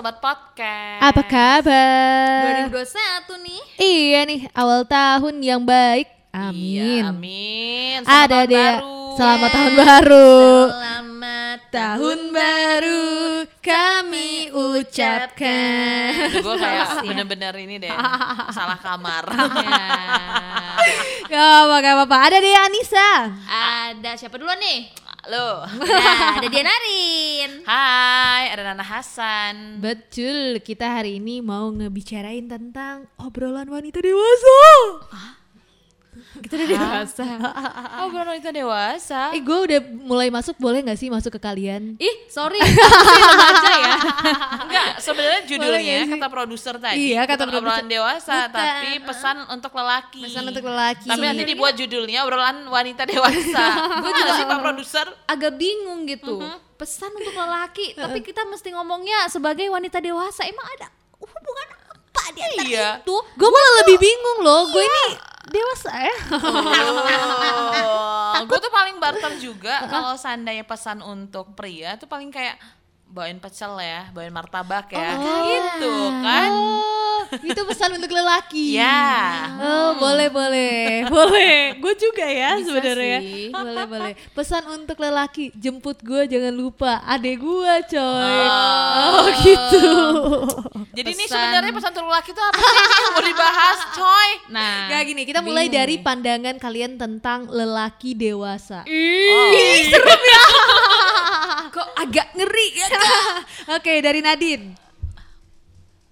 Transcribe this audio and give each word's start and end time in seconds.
sobat 0.00 0.16
podcast. 0.16 1.12
Apa 1.12 1.22
kabar? 1.28 2.72
2021 2.72 3.36
nih. 3.44 3.60
Iya 3.76 4.20
nih, 4.24 4.40
awal 4.56 4.88
tahun 4.88 5.44
yang 5.44 5.60
baik. 5.60 6.08
Amin. 6.32 7.04
Iya, 7.04 7.12
amin. 7.12 7.98
Ada 8.08 8.08
Selamat 8.08 8.48
dia. 8.48 8.56
baru. 8.80 8.96
Selamat 9.20 9.50
tahun 9.52 9.72
baru. 9.76 10.32
Selamat 10.72 11.58
Tahun 11.70 12.20
baru 12.32 13.04
kami 13.60 14.30
ucapkan. 14.56 16.32
Gue 16.48 16.54
kayak 16.56 17.04
bener-bener 17.04 17.54
ini 17.60 17.76
deh, 17.76 17.92
salah 18.56 18.80
kamar. 18.80 19.28
Gak 21.28 21.44
apa 21.60 21.74
gak 21.76 21.94
apa-apa. 22.00 22.16
Ada 22.24 22.36
deh 22.40 22.56
Anissa. 22.56 23.10
Ada 23.44 24.16
siapa 24.16 24.40
duluan 24.40 24.56
nih? 24.64 25.09
Lo. 25.28 25.68
Nah, 25.68 26.40
ada 26.40 26.48
Dianarin. 26.48 27.60
Hai, 27.68 28.56
ada 28.56 28.72
Nana 28.72 28.80
Hasan. 28.80 29.76
Betul, 29.84 30.64
kita 30.64 30.96
hari 30.96 31.20
ini 31.20 31.44
mau 31.44 31.68
ngebicarain 31.68 32.48
tentang 32.48 33.04
obrolan 33.20 33.68
wanita 33.68 34.00
dewasa. 34.00 34.60
Kita 36.40 36.56
udah 36.56 36.68
dewasa. 36.68 37.24
Oh, 38.00 38.08
wanita 38.10 38.48
dewasa. 38.48 39.20
Eh, 39.30 39.40
gue 39.40 39.58
udah 39.60 39.78
mulai 40.00 40.28
masuk, 40.28 40.56
boleh 40.56 40.80
gak 40.82 40.96
sih 40.96 41.06
masuk 41.06 41.36
ke 41.36 41.40
kalian? 41.40 41.94
Ih, 41.96 42.16
sorry. 42.26 42.56
aja 43.50 43.72
ya. 43.72 43.94
Enggak, 44.64 44.88
sebenarnya 44.98 45.40
judulnya 45.44 45.98
kata 46.08 46.26
produser 46.26 46.74
tadi. 46.76 47.12
Iya, 47.12 47.22
kata 47.24 47.44
bukan 47.44 47.60
obrolan 47.60 47.76
produser. 47.78 47.92
dewasa, 47.92 48.36
Bukan. 48.40 48.54
tapi 48.54 48.88
pesan 49.02 49.36
untuk 49.48 49.72
lelaki. 49.74 50.20
Pesan 50.22 50.44
untuk 50.46 50.64
lelaki. 50.64 51.06
Tapi 51.06 51.24
nanti 51.24 51.44
dibuat 51.44 51.74
judulnya 51.74 52.18
obrolan 52.22 52.56
wanita 52.66 53.02
dewasa. 53.04 53.64
Gue 54.02 54.12
juga 54.12 54.30
sih 54.34 54.44
Pak 54.44 54.58
produser. 54.60 55.06
Agak 55.26 55.52
bingung 55.54 56.04
gitu. 56.04 56.40
Pesan 56.74 57.12
untuk 57.12 57.36
lelaki, 57.36 57.92
tapi 57.92 58.18
kita 58.20 58.40
mesti 58.44 58.72
ngomongnya 58.72 59.28
sebagai 59.28 59.68
wanita 59.68 60.00
dewasa. 60.00 60.48
Emang 60.48 60.64
ada 60.72 60.88
hubungan 61.20 61.66
apa 61.76 62.22
di 62.32 62.40
antara 62.40 62.64
Iya. 62.64 62.88
itu? 62.98 63.16
Gue 63.36 63.48
malah 63.48 63.72
lebih 63.84 63.96
bingung 63.98 64.38
loh, 64.40 64.64
gue 64.66 64.80
ini 64.80 65.04
dewasa 65.50 65.92
ya. 66.06 66.16
Oh, 68.40 68.42
gue 68.46 68.58
tuh 68.62 68.72
paling 68.72 68.96
barter 69.02 69.32
juga 69.42 69.84
kalau 69.90 70.14
seandainya 70.16 70.64
pesan 70.64 71.02
untuk 71.04 71.52
pria 71.58 71.98
tuh 72.00 72.06
paling 72.08 72.30
kayak 72.32 72.56
bawain 73.10 73.42
pecel 73.42 73.74
ya, 73.82 74.06
bawain 74.14 74.30
martabak 74.30 74.86
ya, 74.94 75.18
gitu 75.18 75.94
kan? 76.22 76.50
Oh, 76.54 77.26
itu 77.42 77.60
pesan 77.66 77.98
untuk 77.98 78.10
lelaki. 78.10 78.78
Ya. 78.78 79.50
Oh, 79.58 79.98
boleh 79.98 80.30
boleh. 80.30 81.06
boleh. 81.10 81.78
Gue 81.78 81.94
juga 81.98 82.26
ya 82.26 82.58
sebenarnya. 82.62 83.18
Boleh 83.50 83.84
boleh. 83.86 84.12
Pesan 84.34 84.62
untuk 84.70 84.98
lelaki, 85.02 85.50
jemput 85.58 85.98
gue 86.02 86.26
jangan 86.30 86.54
lupa 86.54 87.02
adek 87.06 87.42
gue, 87.42 87.74
coy. 87.98 88.46
Oh. 88.46 89.10
Oh, 89.10 89.26
gitu. 89.42 89.86
Jadi 90.90 91.10
ini 91.14 91.24
Pesan. 91.26 91.38
sebenarnya 91.38 91.72
pesan 91.74 91.90
untuk 91.94 92.06
lelaki 92.10 92.30
tuh 92.34 92.44
apa 92.46 92.58
sih 92.58 92.78
yang 92.78 93.14
mau 93.14 93.24
dibahas, 93.26 93.78
coy? 93.94 94.30
Nah, 94.50 94.90
Gak 94.90 95.02
gini, 95.06 95.22
kita 95.22 95.40
mulai 95.42 95.66
bingung 95.70 95.78
dari 95.82 95.94
pandangan 96.02 96.56
kalian 96.58 96.98
tentang 96.98 97.46
lelaki 97.46 98.14
dewasa. 98.14 98.82
Oh. 98.86 99.50
Kok 101.80 101.88
agak 101.96 102.26
ngeri 102.34 102.68
ya 102.74 102.88
Oke, 103.76 103.92
dari 103.98 104.20
Nadine. 104.20 104.76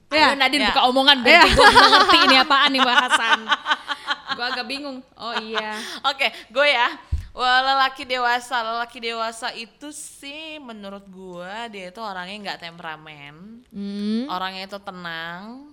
Ya, 0.09 0.33
Ya. 0.33 0.35
Nadine 0.35 0.65
Ya. 0.65 0.69
buka 0.73 0.83
omongan 0.89 1.21
Ya. 1.21 1.45
berarti 1.45 1.51
gue 1.53 1.69
ngerti 1.69 2.19
ini 2.25 2.37
apaan 2.39 2.71
nih 2.73 2.81
bahasan. 2.81 3.41
gue 4.37 4.45
agak 4.47 4.65
bingung. 4.65 5.05
Oh 5.15 5.37
iya. 5.37 5.77
Oke, 6.03 6.33
gue 6.49 6.67
ya. 6.67 6.89
Wah, 7.31 7.61
lelaki 7.63 8.03
dewasa, 8.03 8.67
lelaki 8.67 8.99
dewasa 8.99 9.53
itu 9.53 9.93
sih 9.93 10.59
menurut 10.59 11.07
gue 11.07 11.53
dia 11.71 11.87
itu 11.87 12.01
orangnya 12.01 12.35
nggak 12.51 12.61
temperamen, 12.61 13.63
Hmm, 13.71 14.27
orangnya 14.27 14.67
itu 14.67 14.79
tenang, 14.83 15.71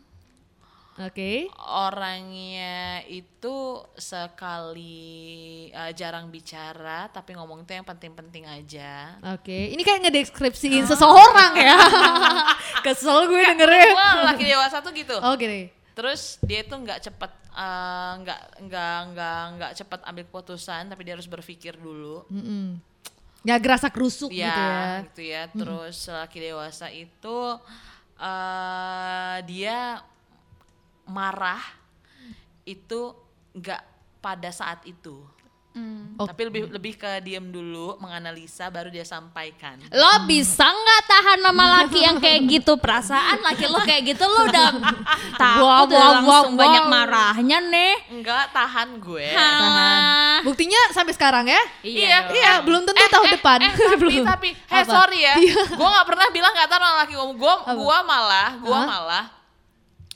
oke. 0.99 1.31
orangnya 1.71 3.03
itu 3.07 3.83
sekali 3.99 5.67
eh, 5.69 5.91
jarang 5.91 6.31
bicara 6.31 7.11
tapi 7.11 7.35
ngomong 7.35 7.67
itu 7.67 7.75
yang 7.75 7.87
penting-penting 7.87 8.47
aja. 8.47 9.19
Oke, 9.35 9.75
ini 9.75 9.81
kayak 9.83 10.07
ngedeskripsiin 10.07 10.87
seseorang 10.87 11.53
ya. 11.59 11.77
Kesel 12.85 13.27
gue 13.27 13.41
dengernya. 13.43 13.87
Gue 13.91 14.09
lelaki 14.23 14.43
dewasa 14.47 14.79
tuh 14.79 14.91
gitu. 14.95 15.15
Oh 15.19 15.35
gini. 15.35 15.67
Terus 15.95 16.39
dia 16.43 16.63
itu 16.63 16.75
nggak 16.75 16.99
cepet 17.11 17.31
eh, 17.55 18.11
nggak 18.23 18.41
nggak 18.67 18.97
nggak 19.11 19.41
nggak 19.59 19.71
cepet 19.75 19.99
ambil 20.07 20.23
keputusan 20.27 20.91
tapi 20.91 21.01
dia 21.03 21.13
harus 21.19 21.27
berpikir 21.27 21.75
dulu. 21.75 22.23
Mm-mm. 22.31 22.79
Nggak 23.45 23.59
gerasa 23.61 23.87
kerusuk 23.93 24.33
ya, 24.33 24.49
gitu 24.49 24.61
ya. 24.63 24.85
gitu 25.05 25.21
ya. 25.21 25.43
Terus 25.51 25.97
laki 26.07 26.37
dewasa 26.39 26.87
itu 26.89 27.37
eh 28.15 29.37
dia 29.43 29.99
marah 31.05 31.61
itu 32.65 33.13
nggak 33.55 33.81
pada 34.19 34.49
saat 34.49 34.81
itu. 34.83 35.21
Oh. 36.15 36.23
Tapi 36.23 36.47
lebih 36.47 36.71
lebih 36.71 36.95
ke 36.95 37.19
diem 37.19 37.43
dulu, 37.51 37.99
menganalisa 37.99 38.71
baru 38.71 38.87
dia 38.87 39.03
sampaikan. 39.03 39.75
Lo 39.91 40.23
bisa 40.23 40.63
nggak 40.63 41.01
tahan 41.03 41.39
sama 41.43 41.65
laki 41.83 41.99
yang 41.99 42.15
kayak 42.23 42.47
gitu? 42.47 42.79
Perasaan 42.79 43.43
laki 43.43 43.67
lo 43.67 43.83
kayak 43.83 44.15
gitu 44.15 44.23
lo 44.23 44.47
udah 44.47 44.71
takut 45.43 45.67
Wow, 45.67 45.83
udah 45.83 45.99
wow, 45.99 46.11
langsung 46.15 46.55
wow, 46.55 46.61
banyak 46.63 46.83
wow. 46.87 46.93
marahnya 46.95 47.59
nih. 47.59 47.93
Enggak 48.07 48.55
tahan 48.55 49.03
gue. 49.03 49.27
Halah. 49.35 50.39
Buktinya 50.47 50.79
sampai 50.95 51.11
sekarang 51.11 51.43
ya? 51.51 51.59
Iya, 51.83 52.31
dong. 52.31 52.39
Iya, 52.39 52.51
belum 52.63 52.81
tentu 52.87 53.03
tahun 53.11 53.27
depan. 53.35 53.59
Eh, 53.59 53.73
tapi 53.75 53.95
Belum. 53.99 54.23
tapi, 54.23 54.49
eh 54.55 54.83
Apa? 54.87 54.87
sorry 54.87 55.19
ya, 55.27 55.35
Iya. 55.35 55.59
gue 55.75 55.87
nggak 55.91 56.07
pernah 56.07 56.27
bilang 56.31 56.55
nggak 56.55 56.69
tahu 56.71 56.79
sama 56.79 56.97
laki 57.03 57.13
gue. 57.19 57.53
Gue 57.75 57.97
malah, 58.07 58.49
gue 58.63 58.79
malah 58.79 59.25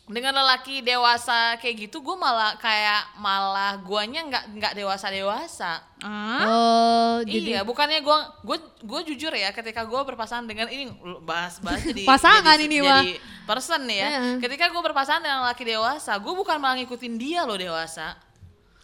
dengan 0.10 0.34
lelaki 0.42 0.82
dewasa 0.82 1.54
kayak 1.62 1.86
gitu, 1.86 2.02
gue 2.02 2.18
malah 2.18 2.58
kayak 2.58 3.14
malah 3.22 3.78
guanya 3.78 4.26
nggak 4.26 4.44
nggak 4.58 4.74
dewasa 4.74 5.14
dewasa. 5.14 5.86
Ah? 6.02 6.42
Oh, 6.50 7.16
jadi 7.22 7.60
Iya, 7.60 7.62
bukannya 7.62 8.02
gue 8.02 8.18
gue 8.42 8.58
gue 8.82 9.02
jujur 9.14 9.30
ya, 9.38 9.54
ketika 9.54 9.86
gue 9.86 10.02
berpasangan 10.02 10.50
dengan 10.50 10.66
ini 10.74 10.90
bahas 11.22 11.62
bahas 11.62 11.86
jadi 11.86 12.04
Pasangan 12.12 12.58
jadi, 12.58 12.66
ini, 12.66 12.78
jadi 12.82 13.12
person 13.46 13.86
nih 13.86 13.98
ya. 14.02 14.08
Heeh. 14.10 14.36
Ketika 14.42 14.74
gue 14.74 14.82
berpasangan 14.82 15.22
dengan 15.22 15.46
lelaki 15.46 15.62
dewasa, 15.62 16.18
gue 16.18 16.34
bukan 16.34 16.58
malah 16.58 16.82
ngikutin 16.82 17.14
dia 17.22 17.46
loh 17.46 17.56
dewasa. 17.56 18.18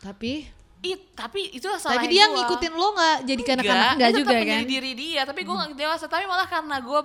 tapi 0.06 0.46
Ih, 0.85 1.01
tapi 1.18 1.50
itu 1.50 1.66
salah 1.81 1.97
tapi 1.97 2.13
dia 2.13 2.29
ngikutin 2.29 2.73
lo 2.78 2.94
nggak 2.94 3.18
jadi 3.25 3.41
kanak-kanak 3.41 3.94
nggak 3.97 4.12
dia 4.13 4.19
juga 4.22 4.29
kan? 4.29 4.41
menjadi 4.46 4.66
diri 4.69 4.91
dia 4.94 5.22
tapi 5.25 5.41
gue 5.41 5.56
nggak 5.57 5.73
dewasa 5.73 6.06
tapi 6.06 6.29
malah 6.29 6.46
karena 6.46 6.78
gue 6.78 7.00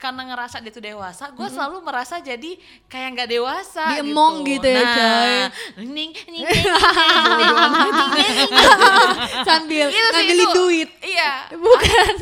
karena 0.00 0.22
ngerasa 0.32 0.56
dia 0.64 0.72
tuh 0.72 0.80
dewasa 0.80 1.24
gue 1.36 1.48
selalu 1.52 1.76
merasa 1.84 2.16
jadi 2.16 2.56
kayak 2.88 3.08
nggak 3.12 3.28
dewasa 3.28 3.84
Diemong 4.00 4.40
gitu 4.48 4.68
ya, 4.72 4.80
nah, 4.80 4.96
coy. 4.96 5.36
ning, 5.84 6.10
ning, 6.32 6.44
Sambil 9.46 9.86
Itu 9.92 10.00
ngambilin 10.00 10.48
itu. 10.48 10.56
duit. 10.56 10.88
iya 11.04 11.32
Bukan, 11.52 12.12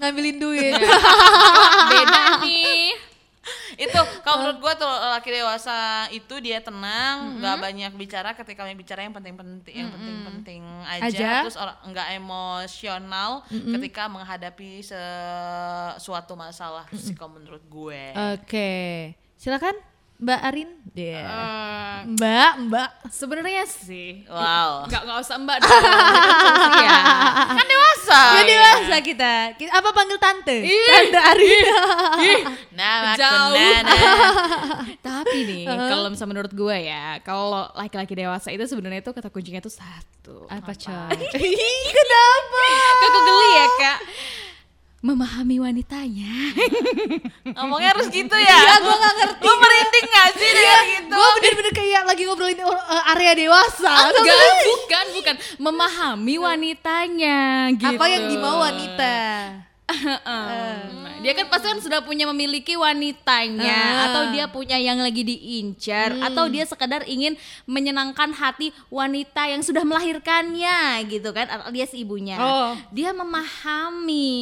ngambilin 0.00 0.36
duit. 0.40 0.72
Beda 1.92 2.20
nih. 2.40 2.95
Itu 3.76 4.00
kalau 4.24 4.36
menurut 4.44 4.58
gue 4.60 4.72
tuh 4.80 4.88
laki 4.88 5.30
dewasa 5.32 6.08
itu 6.12 6.34
dia 6.40 6.64
tenang 6.64 7.40
nggak 7.40 7.56
banyak 7.60 7.92
bicara. 7.96 8.32
Ketika 8.32 8.64
banyak 8.64 8.80
bicara 8.80 9.04
yang 9.04 9.12
penting-penting 9.12 9.74
yang 9.76 9.90
penting-penting 9.92 10.62
aja, 10.84 11.08
Aja. 11.08 11.32
terus 11.44 11.56
orang 11.60 11.76
nggak 11.92 12.08
emosional 12.16 13.44
ketika 13.48 14.08
menghadapi 14.08 14.80
sesuatu 14.84 16.32
masalah 16.34 16.88
sih 16.96 17.12
kalau 17.12 17.36
menurut 17.36 17.62
gue. 17.68 18.02
Oke, 18.36 19.12
silakan 19.36 19.95
Mbak 20.16 20.40
Arin. 20.42 20.70
Dia. 20.96 21.20
Eh, 21.20 21.96
Mbak, 22.08 22.52
Mbak. 22.66 22.88
Sebenarnya 23.12 23.68
sih. 23.68 24.24
wow 24.26 24.88
Nggak 24.88 25.02
nggak 25.04 25.18
usah 25.20 25.36
mbak 25.36 25.60
dong. 25.60 25.68
Ya. 26.76 27.00
kan 27.52 27.66
dewasa 27.66 28.20
Ya 28.32 28.42
dewasa 28.46 28.96
kita. 29.00 29.32
Kita- 29.54 29.74
Apa 29.74 29.92
panggil 29.92 30.16
tante? 30.16 30.64
Tante 30.64 31.18
Arin. 31.20 31.64
Nah, 32.72 33.12
Jauh. 33.12 33.52
Nana. 33.52 33.92
Tapi 35.06 35.38
nih, 35.44 35.64
kalau 35.68 36.08
misalnya 36.08 36.32
menurut 36.32 36.52
gue 36.52 36.76
ya, 36.78 37.20
kalau 37.20 37.68
laki-laki 37.74 38.14
dewasa 38.14 38.48
itu 38.48 38.64
sebenarnya 38.64 39.00
tuh 39.00 39.12
kata 39.12 39.28
kuncinya 39.28 39.60
tuh 39.60 39.72
satu. 39.72 40.48
Apa 40.48 40.72
coy? 40.72 41.12
Ih, 41.44 41.84
Kenapa? 41.86 42.64
Kok 42.94 43.08
kok 43.10 43.22
geli 43.22 43.48
ya 43.52 43.66
kak? 43.76 43.98
Memahami 45.06 45.62
wanitanya. 45.62 46.34
Ngomongnya 47.54 47.94
harus 47.94 48.10
gitu 48.10 48.34
ya? 48.34 48.58
Iya, 48.58 48.74
gua 48.82 48.96
nggak 48.98 49.14
ngerti. 49.22 49.42
Lu 49.46 49.52
merinding 49.54 50.06
gak 50.10 50.28
sih 50.34 50.50
dengan 50.50 50.84
gitu? 50.90 51.14
Gue 51.14 51.28
bener-bener 51.38 51.72
kayak 51.78 52.02
lagi 52.10 52.22
ngobrolin 52.26 52.60
uh, 52.66 53.12
area 53.14 53.32
dewasa. 53.38 53.92
Enggak, 54.10 54.50
bukan, 54.66 55.06
bukan. 55.14 55.34
Memahami 55.62 56.34
wanitanya 56.42 57.70
gitu. 57.78 57.94
Apa 57.94 58.04
yang 58.10 58.26
dimau 58.26 58.58
wanita? 58.58 59.14
Heeh. 59.86 60.74
Dia 61.22 61.32
kan 61.32 61.46
pasti 61.46 61.66
kan 61.70 61.78
sudah 61.78 62.02
punya 62.02 62.26
memiliki 62.26 62.74
wanitanya 62.74 63.70
Ah. 63.72 64.04
atau 64.10 64.22
dia 64.34 64.50
punya 64.50 64.74
yang 64.76 64.98
lagi 64.98 65.22
diincar 65.22 66.18
atau 66.18 66.50
dia 66.50 66.66
sekedar 66.66 67.06
ingin 67.06 67.38
menyenangkan 67.64 68.34
hati 68.34 68.74
wanita 68.90 69.46
yang 69.46 69.62
sudah 69.62 69.86
melahirkannya 69.86 71.06
gitu 71.06 71.30
kan 71.30 71.46
alias 71.70 71.94
ibunya. 71.94 72.34
Oh. 72.36 72.74
Dia 72.90 73.14
memahami. 73.14 74.34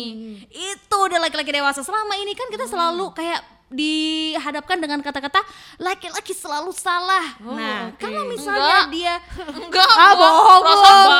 Itu 0.49 0.96
udah 0.96 1.20
laki-laki 1.20 1.52
dewasa. 1.52 1.85
Selama 1.85 2.17
ini 2.17 2.32
kan 2.32 2.49
kita 2.49 2.64
selalu 2.64 3.12
kayak 3.12 3.54
dihadapkan 3.66 4.76
dengan 4.76 5.00
kata-kata 5.00 5.40
laki-laki 5.76 6.31
selalu 6.31 6.70
salah. 6.70 7.25
Oh, 7.40 7.52
nah, 7.52 7.88
oke. 7.88 7.99
kalau 7.99 8.22
misalnya 8.26 8.87
Enggak. 8.87 8.93
dia 8.93 9.14
Enggak, 9.50 9.88
Ah, 9.90 10.12
bohong, 10.12 10.62
yang 10.62 10.78
selalu 10.78 11.11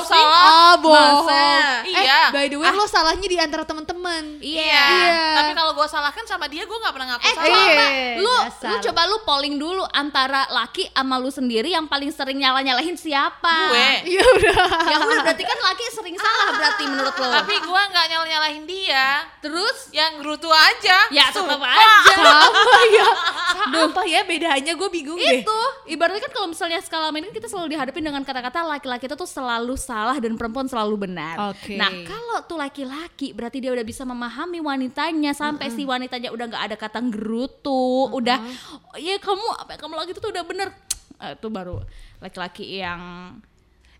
sih? 0.00 0.08
salah. 0.16 0.40
Ah, 0.40 0.74
bohong. 0.76 1.24
Masa? 1.26 1.44
Iya. 1.82 2.00
Eh, 2.00 2.26
by 2.32 2.46
the 2.46 2.56
way, 2.56 2.70
lo 2.70 2.84
salahnya 2.84 3.26
di 3.26 3.36
antara 3.36 3.62
teman-teman. 3.62 4.40
Iya. 4.40 4.64
Iya. 4.64 5.22
Tapi 5.36 5.50
kalau 5.52 5.72
gua 5.72 5.86
salahkan 5.86 6.24
sama 6.24 6.46
dia, 6.46 6.64
gua 6.64 6.78
nggak 6.78 6.94
pernah 6.94 7.08
ngaku 7.10 7.22
Eh 7.22 7.34
salah. 7.34 7.48
Eh, 7.50 8.10
lu 8.16 8.34
dasar. 8.38 8.68
lu 8.70 8.76
coba 8.80 9.00
lu 9.06 9.16
polling 9.22 9.56
dulu 9.56 9.84
antara 9.90 10.46
laki 10.48 10.88
sama 10.90 11.16
lu 11.16 11.28
sendiri 11.28 11.70
yang 11.70 11.84
paling 11.84 12.10
sering 12.10 12.38
nyalah-nyalahin 12.38 12.94
siapa? 12.94 13.56
Gue. 13.68 13.90
Iya 14.08 14.22
udah. 14.24 14.56
Ya 14.86 14.96
udah 14.98 15.20
berarti 15.22 15.44
kan 15.44 15.58
laki 15.60 15.84
sering 15.90 16.16
salah 16.16 16.48
berarti 16.54 16.84
menurut 16.86 17.14
lo. 17.14 17.28
Tapi 17.34 17.54
gua 17.62 17.82
nggak 17.86 18.06
nyala 18.08 18.26
nyalahin 18.26 18.64
dia. 18.64 19.06
terus 19.40 19.90
Yang 19.90 20.12
gerutu 20.20 20.48
aja. 20.48 20.98
ya 21.10 21.28
tetap. 21.28 21.58
Aja. 21.80 22.14
Sama 22.20 22.80
ya. 22.92 23.08
Apa 23.90 24.02
ya 24.08 24.20
bedanya 24.24 24.72
gue 24.72 24.88
bingung 24.88 25.20
deh. 25.20 25.44
itu 25.44 25.60
ibaratnya 25.92 26.22
kan 26.26 26.32
kalau 26.32 26.48
misalnya 26.50 26.80
skala 26.80 27.12
ini 27.12 27.28
kan 27.28 27.34
kita 27.36 27.48
selalu 27.48 27.76
dihadapin 27.76 28.02
dengan 28.02 28.22
kata-kata 28.24 28.66
laki-laki 28.66 29.04
itu 29.06 29.16
tuh 29.16 29.28
selalu 29.28 29.76
salah 29.76 30.16
dan 30.16 30.34
perempuan 30.34 30.66
selalu 30.66 31.08
benar. 31.08 31.52
Oke. 31.52 31.76
Nah 31.76 31.90
kalau 32.08 32.38
tuh 32.48 32.58
laki-laki 32.58 33.36
berarti 33.36 33.60
dia 33.62 33.70
udah 33.72 33.84
bisa 33.84 34.02
memahami 34.08 34.58
wanitanya 34.64 35.36
sampai 35.36 35.68
si 35.70 35.84
wanitanya 35.84 36.32
udah 36.32 36.46
nggak 36.50 36.64
ada 36.72 36.76
kata 36.76 36.98
gerutu, 37.12 38.10
udah 38.10 38.38
ya 38.96 39.20
kamu 39.20 39.46
apa 39.60 39.76
kamu 39.76 39.94
lagi 39.96 40.10
itu 40.16 40.20
tuh 40.20 40.32
udah 40.32 40.44
bener. 40.44 40.68
Itu 41.36 41.52
baru 41.52 41.84
laki-laki 42.24 42.80
yang 42.80 43.00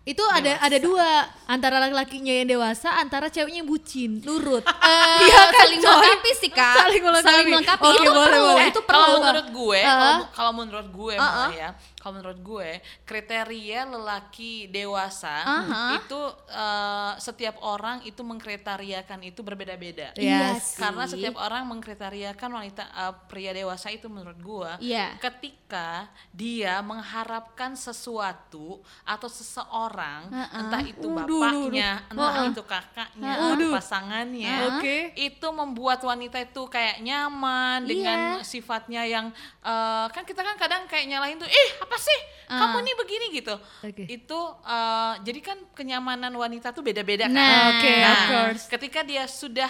Itu 0.03 0.25
ada 0.25 0.57
ada 0.57 0.77
dua 0.77 1.09
antara 1.45 1.77
laki-lakinya 1.77 2.33
yang 2.33 2.49
dewasa, 2.49 2.97
antara 2.97 3.27
ceweknya 3.27 3.61
yang 3.61 3.69
bucin, 3.69 4.17
nurut. 4.19 4.65
eh, 4.89 5.19
Iya 5.21 5.41
kan, 5.45 5.61
saling 5.61 5.79
melengkapi 5.79 6.31
sih 6.35 6.49
kak. 6.49 6.73
Saling 6.75 7.03
melengkapi. 7.03 7.43
melengkapi. 7.45 7.83
Oke, 7.83 7.93
itu 7.93 8.09
boleh, 8.09 8.25
perlu, 8.25 8.41
boleh. 8.47 8.65
itu 8.65 8.81
Kalau 8.81 8.89
perlu. 9.05 9.17
menurut 9.19 9.47
gue, 9.51 9.79
Uh-uh. 9.79 9.93
kalau 9.93 10.17
kalau 10.33 10.51
menurut 10.55 10.87
gue 10.89 11.13
Uh-uh. 11.13 11.21
malah 11.21 11.53
ya, 11.53 11.69
kalau 11.95 12.13
menurut 12.15 12.39
gue 12.41 12.69
kriteria 13.05 13.79
lelaki 13.87 14.53
dewasa 14.67 15.35
Uh-huh. 15.43 15.91
itu 15.95 16.21
eh, 16.49 17.11
setiap 17.17 17.55
orang 17.61 18.01
itu 18.01 18.21
mengkriteriakan 18.21 19.21
itu 19.23 19.39
berbeda-beda. 19.39 20.15
Iya 20.15 20.57
Yes. 20.57 20.73
sih. 20.73 20.81
Karena 20.81 21.05
setiap 21.05 21.37
orang 21.37 21.67
mengkriteriakan 21.67 22.49
wanita 22.49 22.83
eh, 22.87 23.13
pria 23.27 23.53
dewasa 23.53 23.87
itu 23.87 24.09
menurut 24.09 24.39
gue 24.39 24.71
Iya. 24.81 25.13
ketika 25.19 26.09
dia 26.31 26.81
mengharapkan 26.81 27.75
sesuatu 27.75 28.81
atau 29.03 29.29
seseorang 29.29 29.89
Uh-uh. 29.93 30.57
entah 30.57 30.81
itu 30.81 31.07
Waduh, 31.07 31.41
bapaknya, 31.41 31.89
entah 32.07 32.31
Uh-uh. 32.37 32.49
itu 32.49 32.63
kakaknya, 32.63 33.31
Uh-uh. 33.31 33.51
entah 33.53 33.69
pasangannya, 33.75 34.55
Oke. 34.71 34.97
itu 35.13 35.47
membuat 35.49 35.99
wanita 36.01 36.37
itu 36.39 36.61
kayak 36.65 36.99
nyaman 36.99 37.83
dengan 37.83 38.19
Iya. 38.37 38.43
sifatnya 38.43 39.03
yang 39.03 39.27
eh, 39.61 40.05
kan 40.07 40.23
kita 40.23 40.39
kan 40.39 40.55
kadang 40.55 40.83
kayak 40.85 41.05
nyalahin 41.05 41.37
tuh, 41.37 41.45
ih 41.45 41.69
apa 41.77 41.95
sih 41.95 42.19
kamu 42.47 42.77
Ah. 42.77 42.83
nih 42.83 42.95
begini 42.97 43.25
gitu. 43.33 43.55
Oke. 43.81 44.03
Itu 44.05 44.39
eh, 44.61 45.13
jadi 45.21 45.39
kan 45.39 45.57
kenyamanan 45.71 46.31
wanita 46.31 46.69
tuh 46.69 46.81
beda-beda 46.81 47.25
kan. 47.25 47.33
Nah. 47.33 47.69
Oke, 47.71 47.91
Nah, 47.93 48.11
of 48.11 48.21
course. 48.27 48.63
ketika 48.67 49.01
dia 49.01 49.23
sudah 49.23 49.69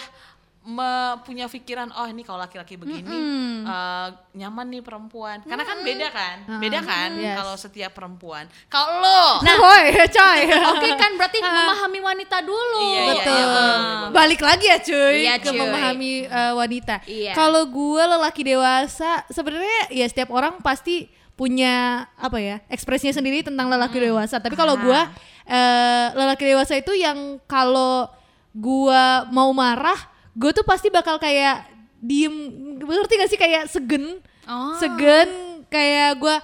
me- 0.64 0.90
punya 1.20 1.44
pikiran 1.44 1.90
oh 1.92 2.06
ini 2.06 2.22
kalau 2.22 2.38
laki-laki 2.38 2.74
begini 2.74 3.02
Mm-mm. 3.02 3.62
eh, 3.62 4.08
nyaman 4.36 4.66
nih 4.68 4.78
perempuan 4.78 5.42
karena 5.42 5.62
kan 5.62 5.78
beda 5.80 6.08
kan 6.08 6.36
beda 6.56 6.78
Mm-mm. 6.78 6.86
kan 6.88 7.10
Yes. 7.14 7.34
kalau 7.34 7.54
setiap 7.56 7.90
perempuan 7.90 8.46
kalau 8.66 8.98
lo 8.98 9.22
Nah, 9.42 9.56
woi, 9.64 9.90
coy. 10.08 10.40
Oke 10.72 10.88
kan 10.94 11.10
berarti 11.14 11.38
memahami 11.38 11.98
wanita 12.00 12.38
dulu. 12.40 12.78
Iya, 12.80 13.00
iya, 13.00 13.12
Betul. 13.12 13.34
iya, 13.34 13.46
boleh. 13.48 14.10
Balik 14.12 14.40
lagi 14.40 14.66
ya 14.66 14.78
cuy 14.78 15.16
Iya, 15.20 15.34
ke 15.36 15.48
cuy. 15.48 15.58
memahami 15.58 16.12
uh, 16.26 16.52
wanita. 16.54 16.94
Iya. 17.04 17.32
Kalau 17.32 17.62
gue 17.64 18.02
lelaki 18.04 18.42
dewasa, 18.44 19.10
sebenarnya 19.28 19.90
ya 19.90 20.06
setiap 20.06 20.30
orang 20.30 20.60
pasti 20.60 21.06
punya 21.32 22.06
apa 22.14 22.38
ya 22.38 22.60
ekspresinya 22.68 23.10
sendiri 23.12 23.42
tentang 23.42 23.66
lelaki 23.66 23.98
Hmm. 23.98 24.06
dewasa. 24.10 24.36
Tapi 24.36 24.54
kalau 24.54 24.74
Ah. 24.74 24.80
gue 24.80 25.00
uh, 25.48 26.06
lelaki 26.14 26.44
dewasa 26.46 26.74
itu 26.76 26.92
yang 26.94 27.18
kalau 27.44 28.06
gue 28.52 29.02
mau 29.30 29.50
marah, 29.50 29.96
gue 30.32 30.50
tuh 30.52 30.64
pasti 30.64 30.88
bakal 30.88 31.16
kayak 31.16 31.68
diem. 32.00 32.34
Ngerti 32.82 33.14
gak 33.20 33.30
sih? 33.30 33.40
Kayak 33.40 33.70
segen, 33.70 34.18
Oh. 34.42 34.74
segen 34.74 35.62
kayak 35.70 36.18
gue 36.18 36.36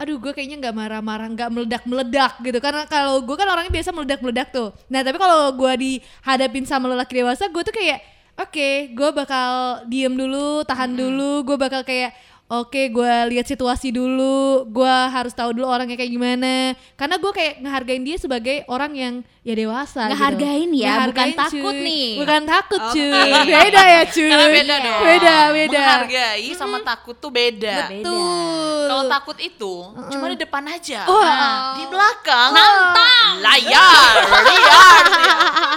aduh 0.00 0.16
gue 0.16 0.32
kayaknya 0.32 0.56
nggak 0.64 0.76
marah-marah 0.76 1.28
nggak 1.28 1.50
meledak-meledak 1.52 2.32
gitu. 2.40 2.56
Karena 2.56 2.88
kalau 2.88 3.20
gue 3.20 3.36
kan 3.36 3.44
orangnya 3.44 3.68
biasa 3.68 3.92
meledak-meledak 3.92 4.48
tuh. 4.48 4.72
Nah 4.88 5.04
tapi 5.04 5.20
kalau 5.20 5.52
gue 5.52 5.72
dihadapin 5.76 6.64
sama 6.64 6.88
lelaki 6.88 7.20
dewasa 7.20 7.52
gue 7.52 7.62
tuh 7.64 7.74
kayak 7.76 8.00
oke 8.40 8.68
gue 8.96 9.08
bakal 9.12 9.50
diem 9.88 10.12
dulu 10.12 10.64
tahan 10.64 10.96
dulu. 10.96 11.44
Gue 11.44 11.56
bakal 11.60 11.84
kayak 11.84 12.16
oke 12.50 12.82
gue 12.90 13.14
lihat 13.30 13.46
situasi 13.46 13.88
dulu 13.88 14.38
gue 14.66 14.94
harus 15.06 15.30
tahu 15.30 15.54
dulu 15.54 15.64
orangnya 15.64 15.94
kayak 15.94 16.10
gimana 16.10 16.54
karena 16.94 17.14
gue 17.14 17.30
kayak 17.30 17.54
ngehargain 17.58 18.02
dia 18.02 18.16
sebagai 18.16 18.66
orang 18.66 18.92
yang 18.92 19.14
ya 19.40 19.54
dewasa 19.54 20.04
Ngehargain 20.06 20.68
gitu. 20.68 20.82
ya, 20.82 20.92
bukan 21.00 21.14
Ngehargain, 21.30 21.38
takut 21.38 21.72
cuy. 21.72 21.86
nih. 21.86 22.08
bukan 22.18 22.42
takut 22.44 22.80
Oke. 22.82 22.92
cuy 22.92 23.30
beda 23.48 23.82
ya 23.86 24.02
cuy 24.04 24.28
karena 24.28 24.46
beda 24.50 24.74
dong 24.76 25.00
beda 25.00 25.36
beda 25.48 25.78
menghargai 25.78 26.48
sama 26.52 26.78
takut 26.82 27.16
tuh 27.16 27.30
beda 27.30 27.76
betul 27.88 28.84
kalau 28.84 29.04
takut 29.06 29.38
itu 29.38 29.74
cuma 30.10 30.26
di 30.28 30.36
depan 30.36 30.64
aja 30.66 31.06
Wah. 31.06 31.22
Nah, 31.22 31.56
di 31.72 31.84
belakang 31.86 32.50
Nantang. 32.50 33.32
layar 33.38 34.14
liar 34.26 35.04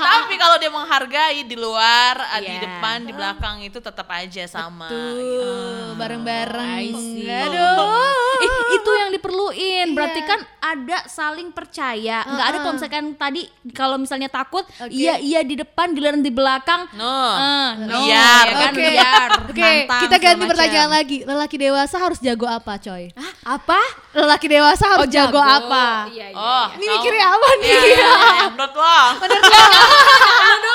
tapi 0.03 0.33
kalau 0.35 0.55
dia 0.57 0.69
menghargai 0.69 1.39
di 1.43 1.55
luar 1.55 2.17
di 2.35 2.49
Iya. 2.49 2.59
depan 2.59 2.97
di 3.03 3.13
belakang 3.13 3.55
itu 3.61 3.77
tetap 3.77 4.09
aja 4.09 4.43
sama 4.45 4.89
Tuh, 4.89 5.93
bareng-bareng. 5.95 6.62
I 6.63 6.87
see. 6.89 7.27
Aduh. 7.27 7.91
Ih, 8.35 8.51
itu 8.75 8.91
yang 8.93 9.09
diperluin. 9.09 9.87
Berarti 9.91 10.19
Iya. 10.19 10.27
kan 10.27 10.39
ada 10.59 10.97
saling 11.05 11.49
percaya. 11.49 12.23
Nggak 12.23 12.45
ada 12.45 12.57
kalau 12.57 12.73
misalkan 12.73 13.05
tadi 13.13 13.41
kalau 13.71 13.95
misalnya 13.95 14.27
takut, 14.27 14.63
Oke. 14.73 14.89
iya 14.89 15.15
iya 15.17 15.39
di 15.41 15.55
depan, 15.55 15.91
giliran 15.91 16.19
di 16.19 16.29
belakang. 16.29 16.87
no 16.93 17.15
Eh, 17.33 17.69
no, 17.83 18.03
liar 18.03 18.45
ya 18.45 18.55
kan, 18.57 18.71
Oke, 18.71 18.83
liar, 18.85 19.29
Oke, 19.43 19.61
nantang, 19.61 20.01
kita 20.01 20.15
ganti 20.17 20.37
macam. 20.37 20.49
pertanyaan 20.49 20.89
lagi. 20.91 21.17
Lelaki 21.23 21.55
dewasa 21.57 21.95
harus 21.97 22.19
jago 22.19 22.45
apa, 22.45 22.73
coy? 22.77 23.11
Hah, 23.13 23.31
apa? 23.55 23.79
Lelaki 24.13 24.47
dewasa 24.47 24.83
harus 24.89 25.07
jago, 25.07 25.39
apa? 25.39 26.07
Iya, 26.09 26.27
iya, 26.29 26.35
oh 26.35 26.65
iya. 26.67 26.75
Ini 26.75 26.85
mikirnya 26.89 27.25
apa 27.29 27.47
nih? 27.53 27.69
Iya, 27.69 27.81
iya, 27.81 28.07
iya, 28.33 28.45
menurut 28.49 28.73
lo 28.73 28.97
menurut 29.21 29.43
lo 29.43 29.61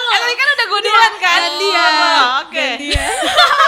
eh, 0.09 0.19
tadi 0.19 0.35
kan 0.35 0.49
udah 0.49 0.67
gue 0.67 0.81
duluan 0.81 1.15
kan 1.19 1.41
dia. 1.59 1.87
Oh, 1.89 2.27
oke 2.43 2.67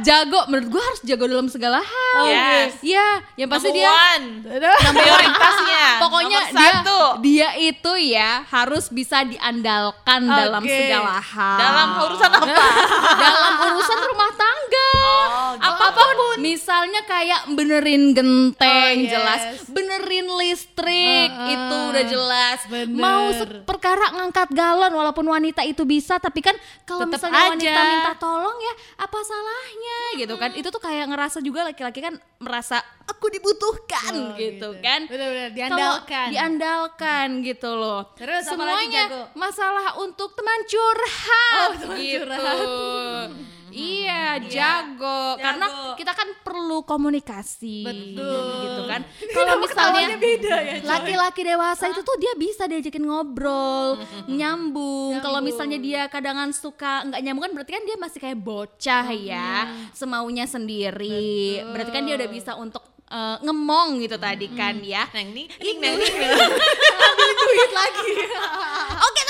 Jago, 0.00 0.40
menurut 0.46 0.68
gua 0.70 0.82
harus 0.82 1.00
jago 1.02 1.24
dalam 1.24 1.46
segala 1.46 1.78
hal. 1.78 2.24
Yes. 2.26 2.72
Iya, 2.80 3.08
yang 3.36 3.48
pasti 3.48 3.68
Number 3.68 3.80
dia 3.80 3.90
one. 3.90 4.26
Prioritasnya 5.00 5.84
Pokoknya 5.98 6.38
Nomor 6.40 6.52
dia 6.52 6.70
satu 6.72 6.98
dia 7.20 7.48
itu 7.56 7.92
ya 8.00 8.30
harus 8.46 8.88
bisa 8.88 9.22
diandalkan 9.22 10.20
dalam 10.24 10.62
Oke. 10.62 10.72
segala 10.72 11.16
hal. 11.18 11.58
dalam 11.58 11.88
urusan 12.00 12.30
apa 12.30 12.46
dalam 13.24 13.52
urusan 13.66 13.98
rumah 14.02 14.30
tangga. 14.32 14.88
Oh, 14.90 15.50
gitu. 15.54 15.68
Apa 15.70 16.04
pun. 16.10 16.36
Misalnya 16.40 17.00
kayak 17.04 17.40
benerin 17.52 18.12
genteng 18.12 18.68
Oh, 18.70 19.02
yes. 19.02 19.10
jelas, 19.10 19.40
benerin 19.68 20.26
listrik 20.36 21.30
Uh-uh. 21.30 21.52
itu 21.52 21.76
udah 21.90 22.04
jelas. 22.06 22.58
Bener. 22.66 22.96
Mau 22.96 23.24
perkara 23.62 24.14
ngangkat 24.14 24.48
galon 24.50 24.90
walaupun 24.90 25.26
wanita 25.26 25.62
itu 25.62 25.82
bisa 25.84 26.16
tapi 26.16 26.40
kan 26.40 26.54
kalau 26.84 27.04
misalnya 27.04 27.38
aja. 27.38 27.52
wanita 27.52 27.80
minta 27.82 28.12
tolong 28.16 28.56
ya 28.56 28.74
apa 28.98 29.18
salahnya 29.20 29.99
gitu 30.16 30.34
kan. 30.34 30.50
Itu 30.52 30.68
tuh 30.68 30.78
kayak 30.78 31.06
ngerasa 31.06 31.38
juga 31.40 31.64
laki-laki 31.64 32.00
kan 32.00 32.14
merasa 32.38 32.78
aku 33.02 33.28
dibutuhkan 33.28 34.12
Oh, 34.12 34.34
gitu, 34.34 34.72
gitu. 34.72 34.80
kan. 34.80 35.04
Bener-bener, 35.04 35.48
Kalau 35.48 35.56
diandalkan. 35.56 36.26
diandalkan 36.30 37.26
gitu 37.40 37.70
loh. 37.72 38.02
Terus 38.14 38.42
semuanya 38.44 39.04
Jago? 39.06 39.22
masalah 39.34 39.98
untuk 39.98 40.32
teman 40.32 40.60
curhat 40.64 41.68
Oh, 41.68 41.74
teman 41.78 41.96
gitu. 41.96 42.24
curhat. 42.24 43.30
iya, 43.72 44.38
jago. 44.42 45.38
Karena 45.38 45.94
kita 45.96 46.12
kan 46.12 46.28
perlu 46.42 46.82
komunikasi. 46.84 47.86
Betul. 47.86 48.44
Gitu 48.66 48.82
kan. 48.86 49.00
Kalau 49.30 49.54
misalnya 49.62 50.16
beda 50.18 50.56
ya, 50.60 50.74
laki-laki 50.84 51.40
dewasa 51.46 51.84
itu 51.88 52.00
tuh 52.02 52.16
dia 52.20 52.32
bisa 52.36 52.66
diajakin 52.66 53.04
ngobrol, 53.06 54.00
nyambung. 54.28 55.18
Kalau 55.22 55.40
misalnya 55.40 55.78
dia 55.80 56.02
kadangan 56.10 56.52
suka 56.52 57.06
nggak 57.08 57.20
nyambung 57.22 57.44
kan 57.48 57.52
berarti 57.56 57.72
kan 57.74 57.84
dia 57.86 57.96
masih 57.96 58.18
kayak 58.20 58.38
bocah 58.38 59.06
ya, 59.14 59.50
semaunya 59.94 60.44
sendiri. 60.44 61.62
Berarti 61.70 61.90
kan 61.90 62.02
dia 62.04 62.14
udah 62.18 62.30
bisa 62.30 62.52
untuk 62.58 62.82
eh, 63.10 63.36
ngemong 63.42 64.02
gitu 64.04 64.16
tadi 64.20 64.46
kan 64.52 64.78
ya. 64.84 65.08
Neng 65.14 65.34
nih, 65.34 65.46
neng 65.78 65.94
nih, 65.98 66.10
duit 67.40 67.70
lagi. 67.74 68.12
Oke, 69.06 69.20
gua. 69.24 69.29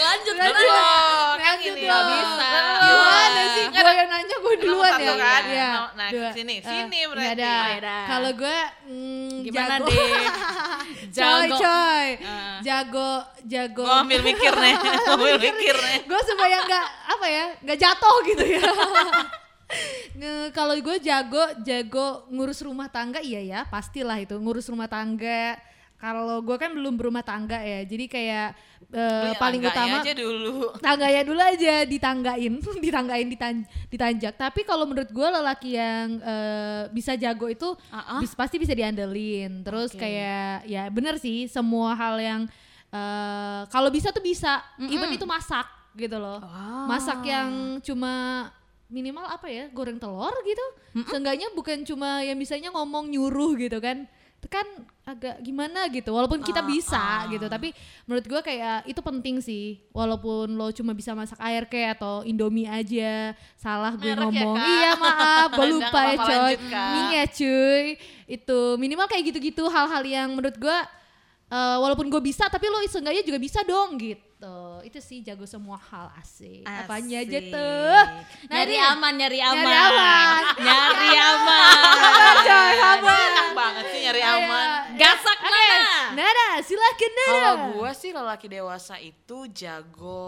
Lanjut 0.00 0.34
Lanjut 0.34 0.54
dong, 0.64 1.34
kan 1.36 1.54
Lanjut 1.54 1.74
dong. 1.74 1.84
Nggak 1.84 2.02
bisa. 2.08 2.50
Gimana 2.78 3.42
sih? 3.48 3.64
Ada 3.68 3.78
Gue 3.78 3.92
yang 3.92 4.08
nanya 4.08 4.36
gue 4.38 4.54
duluan 4.58 4.90
satu 4.90 5.02
ya. 5.04 5.14
kan? 5.16 5.42
Iya, 5.44 5.70
Nah, 5.90 6.08
dua. 6.08 6.28
sini, 6.30 6.54
Eh, 6.54 6.62
sini 6.62 6.98
nggak 6.98 7.10
berarti. 7.10 7.42
ada. 7.76 7.96
Kalau 8.06 8.30
gue 8.32 8.58
mm, 8.86 9.30
Gimana 9.42 9.74
jago. 9.74 9.86
deh? 9.86 9.98
coy, 9.98 10.24
Jago. 11.16 11.56
coy. 11.56 12.06
Ah. 12.20 12.58
Jago, 12.60 13.10
jago. 13.44 13.84
Gue 13.84 13.96
ambil 13.98 14.20
mikir 14.24 14.52
nih, 14.54 14.74
gua 14.76 15.12
ambil 15.12 15.36
mikir 15.38 15.74
nih. 15.76 15.98
gue 16.04 16.20
supaya 16.24 16.56
nggak 16.60 16.86
apa 17.08 17.26
ya 17.28 17.44
nggak 17.60 17.78
jatuh 17.78 18.16
gitu 18.24 18.44
ya 18.48 18.62
Nge- 20.14 20.50
kalau 20.50 20.72
gue 20.74 20.96
jago 20.98 21.44
jago 21.60 22.06
ngurus 22.28 22.60
rumah 22.60 22.88
tangga 22.88 23.20
iya 23.20 23.38
ya 23.40 23.60
pastilah 23.64 24.16
itu 24.16 24.32
ngurus 24.34 24.64
rumah 24.66 24.88
tangga 24.88 25.60
kalau 25.98 26.38
gue 26.40 26.54
kan 26.54 26.70
belum 26.70 26.94
berumah 26.94 27.20
tangga 27.20 27.58
ya 27.58 27.82
jadi 27.82 28.04
kayak 28.06 28.48
yang 28.88 29.34
paling 29.36 29.58
utama 29.60 29.98
aja 29.98 30.14
dulu. 30.14 30.70
tangganya 30.86 31.22
dulu 31.22 31.40
aja 31.40 31.74
ditanggain 31.84 32.54
ditanggain 32.84 33.26
ditan- 33.26 33.62
ditanjak 33.86 34.34
tapi 34.34 34.62
kalau 34.62 34.86
menurut 34.86 35.06
gue 35.08 35.28
lelaki 35.28 35.74
yang 35.74 36.16
eh, 36.16 36.82
bisa 36.88 37.12
jago 37.14 37.46
itu 37.46 37.74
Ah-ah. 37.88 38.18
bis- 38.18 38.32
pasti 38.32 38.56
bisa 38.56 38.72
diandelin 38.72 39.60
terus 39.60 39.90
Oke. 39.90 40.00
kayak 40.00 40.64
ya 40.64 40.86
bener 40.86 41.16
sih 41.16 41.44
semua 41.46 41.92
hal 41.92 42.14
yang 42.16 42.40
eh, 42.88 43.62
kalau 43.66 43.90
bisa 43.90 44.08
tuh 44.08 44.22
bisa 44.22 44.62
even 44.80 45.10
itu 45.10 45.26
masak 45.26 45.66
gitu 45.92 46.14
loh 46.14 46.38
Wow. 46.38 46.86
masak 46.88 47.20
yang 47.22 47.50
cuma 47.80 48.46
minimal 48.86 49.26
apa 49.26 49.44
ya 49.46 49.66
goreng 49.68 49.98
telur 49.98 50.32
gitu 50.40 50.64
seenggaknya 51.04 51.52
bukan 51.52 51.82
cuma 51.82 52.22
yang 52.22 52.34
bisanya 52.34 52.70
ngomong 52.70 53.10
nyuruh 53.10 53.58
gitu 53.58 53.76
kan 53.78 54.06
kan 54.46 54.62
agak 55.02 55.42
gimana 55.42 55.90
gitu 55.90 56.14
walaupun 56.14 56.38
kita 56.46 56.62
bisa 56.62 57.26
gitu 57.26 57.50
tapi 57.50 57.74
menurut 58.06 58.22
gua 58.30 58.38
kayak 58.38 58.86
itu 58.86 59.00
penting 59.02 59.42
sih. 59.42 59.82
Walaupun 59.90 60.54
lo 60.54 60.70
cuma 60.70 60.94
bisa 60.94 61.10
masak 61.18 61.42
air 61.42 61.66
kayak 61.66 61.98
atau 61.98 62.22
indomie 62.22 62.70
aja 62.70 63.34
salah 63.58 63.98
gue 63.98 64.06
Merek 64.06 64.30
ya, 64.30 64.46
ngomong. 64.46 64.54
Kak? 64.54 64.68
iya 64.70 64.90
maaf 64.94 65.48
gue 65.50 65.66
lupa 65.74 66.00
ya 66.06 66.16
coy. 66.22 66.54
Mie 66.70 67.08
ya 67.18 67.24
cuy. 67.26 67.84
Itu 68.30 68.58
minimal 68.78 69.10
kayak 69.10 69.34
gitu-gitu 69.34 69.66
hal-hal 69.66 70.02
yang 70.06 70.30
menurut 70.30 70.54
gua 70.60 70.86
eh, 71.50 71.76
walaupun 71.82 72.06
gue 72.06 72.22
bisa 72.22 72.46
tapi 72.46 72.70
lo 72.70 72.78
seenggaknya 72.86 73.26
juga 73.26 73.40
bisa 73.42 73.64
dong 73.66 73.98
gitu 73.98 74.27
itu 74.80 75.02
sih 75.02 75.18
jago 75.20 75.42
semua 75.44 75.74
hal 75.74 76.14
asik 76.14 76.62
apanya 76.62 77.26
aja 77.26 77.38
Asik. 77.42 77.50
tuh 77.50 77.98
Nyari 78.48 78.78
Nadine. 78.78 78.90
aman, 78.94 79.12
nyari 79.18 79.38
aman. 79.42 79.66
Nyari 79.66 79.74
aman. 79.74 80.42
Nyari 80.66 81.10
aman. 81.10 82.34
coy 82.38 82.74
aman 82.78 83.28
Enak 83.28 83.48
banget 83.52 83.84
sih 83.90 84.00
nyari 84.06 84.22
aman. 84.22 84.68
Gasak 84.94 85.38
mana? 85.42 85.82
Nada 86.14 86.48
silakan 86.62 87.10
Nada 87.10 87.26
Kalau 87.28 87.54
gue 87.74 87.90
sih 87.92 88.10
lelaki 88.14 88.46
dewasa 88.46 88.94
itu 88.96 89.38
jago 89.50 90.22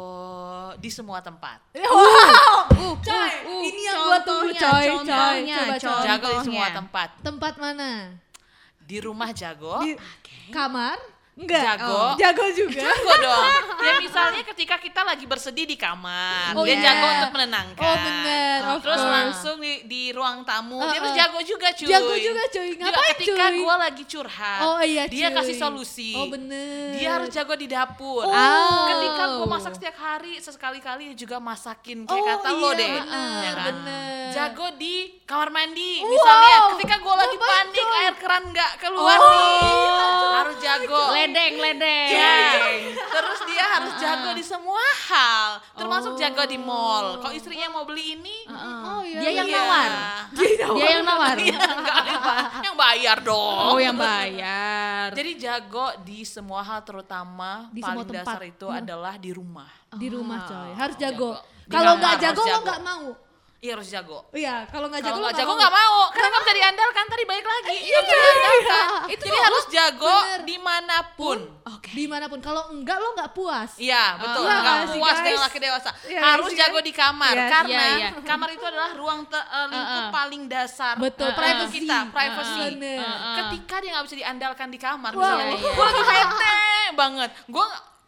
di 0.76 0.90
semua 0.90 1.22
tempat. 1.22 1.62
wow 1.78 2.66
Uh, 2.80 2.96
coy 2.98 3.30
uh, 3.46 3.62
ini 3.62 3.82
yang 3.86 4.02
gua 4.02 4.18
tunggu 4.26 4.50
contohnya, 4.50 4.58
coy 4.58 4.82
coy 4.82 4.88
contohnya, 4.90 5.56
coba 5.56 5.74
coy 5.78 6.02
Jago 6.02 6.26
di 6.26 6.38
semua 6.42 6.66
tempat. 6.72 7.08
tempat 7.22 7.54
mana 7.60 7.90
Di 8.82 8.96
rumah 8.98 9.30
jago, 9.30 9.78
di 9.84 9.94
kamar 10.50 10.98
enggak 11.40 11.62
Jago. 11.72 11.88
Oh, 11.90 12.12
jago 12.14 12.44
juga 12.52 12.80
jago 12.84 13.12
dong. 13.18 13.48
Ya 13.80 13.96
misalnya 13.96 14.44
ketika 14.44 14.76
kita 14.76 15.00
lagi 15.00 15.24
bersedih 15.24 15.64
di 15.64 15.72
kamar, 15.72 16.52
Oh, 16.52 16.62
dia 16.62 16.76
iya. 16.76 16.84
jago 16.84 17.06
untuk 17.16 17.32
menenangkan. 17.32 17.80
Oh, 17.80 17.96
bener, 17.96 18.58
of 18.68 18.78
Terus 18.78 18.92
course. 18.94 19.08
langsung 19.10 19.56
di, 19.56 19.72
di 19.84 20.02
ruang 20.10 20.44
tamu, 20.44 20.84
dia 20.84 21.00
Uh-uh. 21.00 21.00
tuh 21.00 21.12
jago 21.16 21.38
juga 21.40 21.68
cuy. 21.72 21.88
Jago 21.88 22.12
juga, 22.14 22.42
cuy. 22.46 22.68
Juga 22.70 22.84
Ngapain, 22.86 23.08
ketika 23.16 23.44
cuy? 23.46 23.56
gue 23.56 23.74
lagi 23.78 24.04
curhat, 24.04 24.60
Oh, 24.60 24.80
iya, 24.80 25.08
dia 25.08 25.26
cuy. 25.26 25.36
kasih 25.40 25.56
solusi. 25.56 26.12
Oh, 26.12 26.28
bener. 26.28 26.92
Dia 26.92 27.08
harus 27.10 27.28
jago 27.30 27.56
di 27.56 27.66
dapur. 27.66 28.28
Oh. 28.28 28.84
Ketika 28.86 29.22
gue 29.32 29.48
masak 29.48 29.72
setiap 29.74 29.96
hari, 29.96 30.36
sesekali-kali 30.36 31.02
dia 31.08 31.18
juga 31.18 31.40
masakin 31.40 32.04
kayak 32.04 32.20
Oh, 32.20 32.26
kata 32.36 32.48
lo 32.52 32.68
iya, 32.68 32.76
deh. 32.76 32.90
bener, 32.92 33.40
ya 33.40 33.50
kan? 33.50 33.64
bener. 33.66 34.28
Jago 34.30 34.66
di 34.76 34.94
kamar 35.24 35.48
mandi, 35.48 35.92
Wow. 35.98 36.06
misalnya 36.06 36.56
ketika 36.76 36.94
gue 36.98 37.14
lagi 37.16 37.36
panik 37.40 37.86
air 37.96 38.14
keran 38.14 38.42
nggak 38.46 38.70
keluar 38.78 39.16
Oh. 39.16 39.24
nih, 39.26 39.72
harus 40.36 40.56
jago. 40.60 41.00
Ledeng, 41.30 41.54
ledeng. 41.56 42.10
Jeng. 42.10 42.80
Terus 42.90 43.40
dia 43.44 43.64
harus 43.68 43.92
jago 43.96 44.30
di 44.32 44.42
semua 44.42 44.82
hal, 45.06 45.46
termasuk 45.72 46.12
Oh. 46.12 46.18
jago 46.18 46.42
di 46.44 46.58
mall. 46.58 47.06
Kalau 47.16 47.30
istrinya 47.30 47.70
mau 47.70 47.84
beli 47.84 48.16
ini, 48.16 48.36
Oh, 48.50 48.98
iya, 49.00 49.20
Dia 49.20 49.30
yang 49.32 49.46
iya. 49.46 49.56
nawar. 49.56 49.90
Dia 50.74 50.88
yang 50.90 51.04
nawar. 51.04 51.36
Iya, 51.36 51.54
enggak 51.56 51.96
apa, 52.10 52.34
yang 52.60 52.74
bayar 52.76 53.16
dong. 53.20 53.58
Oh, 53.68 53.78
yang 53.78 53.94
bayar. 53.94 55.10
Jadi 55.12 55.30
jago 55.36 55.86
di 56.00 56.22
semua 56.22 56.60
hal 56.60 56.82
terutama 56.82 57.70
Di 57.70 57.78
paling 57.78 57.94
semua 57.96 58.04
tempat. 58.04 58.26
dasar 58.26 58.40
itu 58.44 58.66
adalah 58.66 59.14
di 59.14 59.30
rumah. 59.30 59.70
di 59.90 60.06
rumah 60.06 60.38
Oh, 60.40 60.48
coy 60.48 60.70
harus 60.72 60.96
jago 60.96 61.30
kalau 61.66 61.94
nggak 61.96 62.14
harus 62.14 62.22
jago 62.24 62.40
lo 62.40 62.46
jago. 62.48 62.62
nggak 62.62 62.80
mau 62.80 63.06
Iya 63.60 63.76
harus 63.76 63.88
jago. 63.88 64.24
iya 64.32 64.64
kalau 64.66 64.88
nggak 64.88 65.04
jago 65.04 65.20
nggak 65.20 65.36
jago 65.36 65.52
nggak 65.52 65.68
mau, 65.70 66.08
karena 66.08 66.26
nggak 66.26 66.42
bisa 66.42 66.54
diandalkan 66.56 67.04
tadi 67.06 67.22
balik 67.22 67.44
lagi. 67.44 67.76
Bisa 67.76 67.84
iya, 67.84 67.98
diandalkan. 68.00 68.56
iya. 68.56 69.12
Itu 69.12 69.22
Jadi 69.22 69.38
harus 69.38 69.64
jago 69.68 70.16
bener. 70.16 70.40
di 70.42 70.56
mana 70.58 70.96
pun. 71.12 71.38
Oke. 71.70 71.90
di 71.92 72.04
mana 72.04 72.24
pun 72.26 72.40
kalau 72.40 72.72
enggak 72.72 72.96
lo 72.96 73.12
nggak 73.12 73.30
puas 73.30 73.76
Iya 73.76 74.16
betul, 74.16 74.42
Iya 74.42 74.56
nggak 74.58 74.76
sih, 74.86 74.96
puas 74.96 75.12
guys? 75.12 75.22
dengan 75.22 75.42
laki 75.44 75.58
dewasa. 75.60 75.90
Iya 76.02 76.20
Harus 76.24 76.50
jago 76.52 76.78
di 76.80 76.90
kamar 76.90 77.34
karena 77.36 77.68
iya, 77.68 77.84
iya. 78.00 78.08
kamar 78.22 78.48
itu 78.50 78.64
adalah 78.64 78.90
ruang 78.92 79.20
te- 79.24 79.38
eh, 79.44 79.66
lingkup 79.68 80.00
Uh-uh. 80.00 80.10
paling 80.10 80.42
dasar 80.46 80.94
Betul, 80.96 81.28
untuk 81.28 81.36
privacy. 81.36 81.72
kita, 81.76 81.98
privacy. 82.08 82.62
Bener. 82.72 82.98
Uh-uh. 82.98 83.34
Ketika 83.38 83.74
dia 83.78 83.90
nggak 83.92 84.04
bisa 84.06 84.16
diandalkan 84.18 84.68
di 84.68 84.78
kamar, 84.78 85.10
Wow. 85.10 85.20
misalnya 85.20 85.46
gue 85.52 85.84
lagi 85.84 86.02
bete 86.02 86.56
banget, 86.92 87.30
gue 87.46 87.66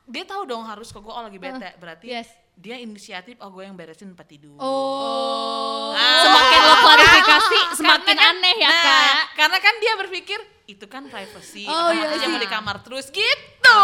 dia 0.08 0.24
tahu 0.24 0.42
dong 0.44 0.64
harus 0.64 0.88
ke 0.88 0.98
gue 0.98 1.12
oh 1.12 1.22
lagi 1.22 1.38
bete, 1.38 1.68
berarti 1.76 2.06
yes. 2.08 2.28
Dia 2.62 2.78
inisiatif 2.78 3.34
oh 3.36 3.50
gue 3.50 3.62
yang 3.62 3.74
beresin 3.74 4.08
tempat 4.08 4.24
tidur. 4.24 4.54
oh 4.56 5.90
Nah, 5.92 6.22
Semakin 6.22 6.60
lo 6.62 6.74
klarifikasi, 6.80 7.58
Karena 7.58 7.76
semakin 7.76 8.16
kan- 8.16 8.30
aneh 8.32 8.54
ya, 8.56 8.70
nah, 8.70 8.80
Kak. 8.80 9.14
Karena 9.36 9.58
kan 9.58 9.74
dia 9.76 9.92
berpikir 9.94 10.38
itu 10.64 10.84
kan 10.86 11.04
privacy, 11.04 11.66
Oh, 11.66 11.90
iya 11.90 12.06
dia 12.08 12.16
sih. 12.18 12.28
mau 12.28 12.38
di 12.38 12.48
kamar 12.48 12.80
terus 12.80 13.10
gitu. 13.10 13.80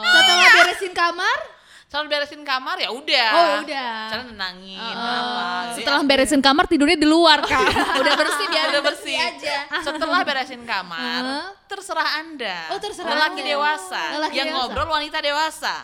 setelah 0.00 0.46
beresin 0.56 0.92
kamar 0.92 1.38
Selalu 1.84 2.06
beresin 2.08 2.46
kamar 2.46 2.78
ya 2.78 2.86
udah. 2.88 3.30
Oh, 3.34 3.46
udah. 3.66 3.94
Cara 4.06 4.22
nenangin 4.22 4.78
apa. 4.78 5.74
Jadi 5.74 5.82
Setelah 5.82 6.02
beresin 6.06 6.38
kamar 6.38 6.64
tidurnya 6.64 6.94
di 6.94 7.02
luar, 7.04 7.42
Kak. 7.42 7.66
Udah 7.98 8.14
bersih 8.14 8.46
biar 8.46 8.70
udah 8.70 8.82
bersih 8.84 9.16
aja. 9.18 9.56
Setelah 9.82 10.22
beresin 10.22 10.62
kamar, 10.62 11.50
terserah 11.66 12.22
Anda. 12.22 12.70
Oh, 12.70 12.78
terserah 12.78 13.10
Lelaki 13.10 13.42
Anda. 13.42 13.50
dewasa 13.50 14.02
Lelaki 14.14 14.36
yang 14.38 14.48
dewasa. 14.48 14.62
ngobrol 14.62 14.86
wanita 14.88 15.18
dewasa. 15.18 15.74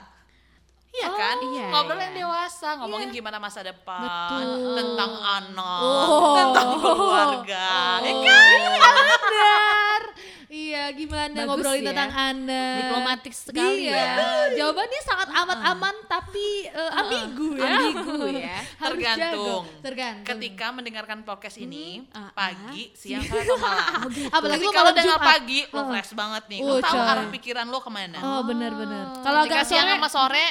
Iya 0.88 1.06
Oh, 1.06 1.14
kan? 1.14 1.36
iya, 1.44 1.66
ngobrol 1.68 1.94
iya. 1.94 2.04
yang 2.04 2.14
dewasa, 2.16 2.68
ngomongin 2.78 3.08
gimana 3.10 3.36
masa 3.36 3.60
depan, 3.60 4.00
Betul. 4.00 4.74
tentang 4.74 5.12
anak, 5.12 5.80
Oh. 5.82 6.34
tentang 6.34 6.68
keluarga. 6.74 7.68
Ya 8.00 8.10
Oh, 8.10 8.22
kan? 8.22 8.56
iya 8.56 8.80
benar. 9.04 10.02
Iya, 10.46 10.84
gimana 10.94 11.34
Bagus 11.36 11.48
ngobrolin 11.52 11.82
ya. 11.82 11.88
tentang 11.90 12.12
Anda? 12.14 12.64
Diplomatik 12.78 13.34
sekali 13.34 13.82
iya. 13.84 13.98
ya. 13.98 14.14
Jawabannya 14.56 15.00
sangat 15.02 15.28
amat 15.34 15.58
aman 15.68 15.94
tapi 16.06 16.46
eh, 16.64 16.90
ambigu 16.94 17.48
ya. 17.52 17.66
Ambigu 17.68 18.14
ya. 18.32 18.56
Harus 18.80 18.94
Tergantung. 18.96 19.36
jago. 19.66 19.82
Tergantung. 19.82 20.26
Ketika 20.32 20.66
mendengarkan 20.70 21.18
podcast 21.22 21.58
ini, 21.58 22.06
ah, 22.10 22.30
pagi, 22.32 22.94
siang, 22.94 23.20
sore 23.20 23.42
atau 23.42 23.58
malam. 23.58 24.06
Apalagi 24.38 24.64
Ketika 24.64 24.70
lo 24.72 24.80
lo 24.80 24.86
malam 24.86 24.96
dengar 24.96 25.18
pagi, 25.20 25.60
lo 25.66 25.76
Oh. 25.76 25.86
fresh 25.90 26.12
banget 26.14 26.42
nih. 26.46 26.60
Oh, 26.62 26.68
Lo 26.70 26.74
tahu 26.78 26.94
coy. 26.94 27.10
arah 27.10 27.26
pikiran 27.28 27.66
lo 27.66 27.78
ke 27.78 27.90
mana. 27.90 28.18
Oh, 28.18 28.40
benar-benar. 28.40 29.04
Kalau 29.20 29.40
Ketika 29.44 29.54
agak 29.56 29.66
siang 29.66 29.84
sore 29.84 29.98
sama 29.98 30.08
sore, 30.08 30.46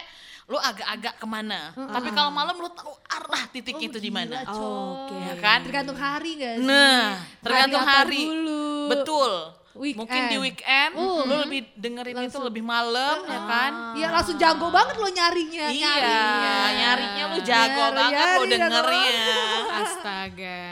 lo 0.45 0.57
agak-agak 0.57 1.17
ke 1.17 1.25
mana. 1.25 1.73
Tapi 1.73 2.09
kalau 2.11 2.29
malam 2.29 2.53
lo 2.55 2.69
tahu 2.69 2.93
arah 3.07 3.49
titik 3.49 3.73
Oh, 3.73 3.81
itu 3.81 3.97
di 3.97 4.09
mana. 4.09 4.45
coy. 4.45 4.61
Oke. 5.09 5.15
Ya 5.17 5.35
kan? 5.35 5.59
Tergantung 5.61 5.97
hari 5.97 6.31
gak 6.35 6.53
sih? 6.57 6.65
Nah, 6.65 7.01
tergantung 7.41 7.81
apa 7.81 7.93
hari. 7.99 8.21
dulu? 8.23 8.65
Betul. 8.87 9.31
Weekend. 9.75 9.99
Mungkin 9.99 10.21
di 10.31 10.37
weekend 10.39 10.91
Uh. 10.95 11.27
lo 11.27 11.35
lebih 11.43 11.67
dengerin 11.75 12.15
itu 12.15 12.21
Langsung. 12.31 12.47
lebih 12.47 12.63
malam 12.63 13.27
ya 13.27 13.39
kan? 13.43 13.71
Iya 13.91 14.07
langsung 14.09 14.37
jago 14.37 14.71
banget 14.71 14.95
lo 14.95 15.09
nyarinya. 15.09 15.67
Iya, 15.67 15.91
nyarinya. 15.91 16.55
nyarinya 16.71 17.23
lu 17.25 17.37
jago 17.43 17.75
Nyari, 17.83 17.97
banget 17.97 18.15
lo 18.15 18.31
nyari, 18.39 18.51
dengernya. 18.55 19.11
Astaga. 19.83 20.63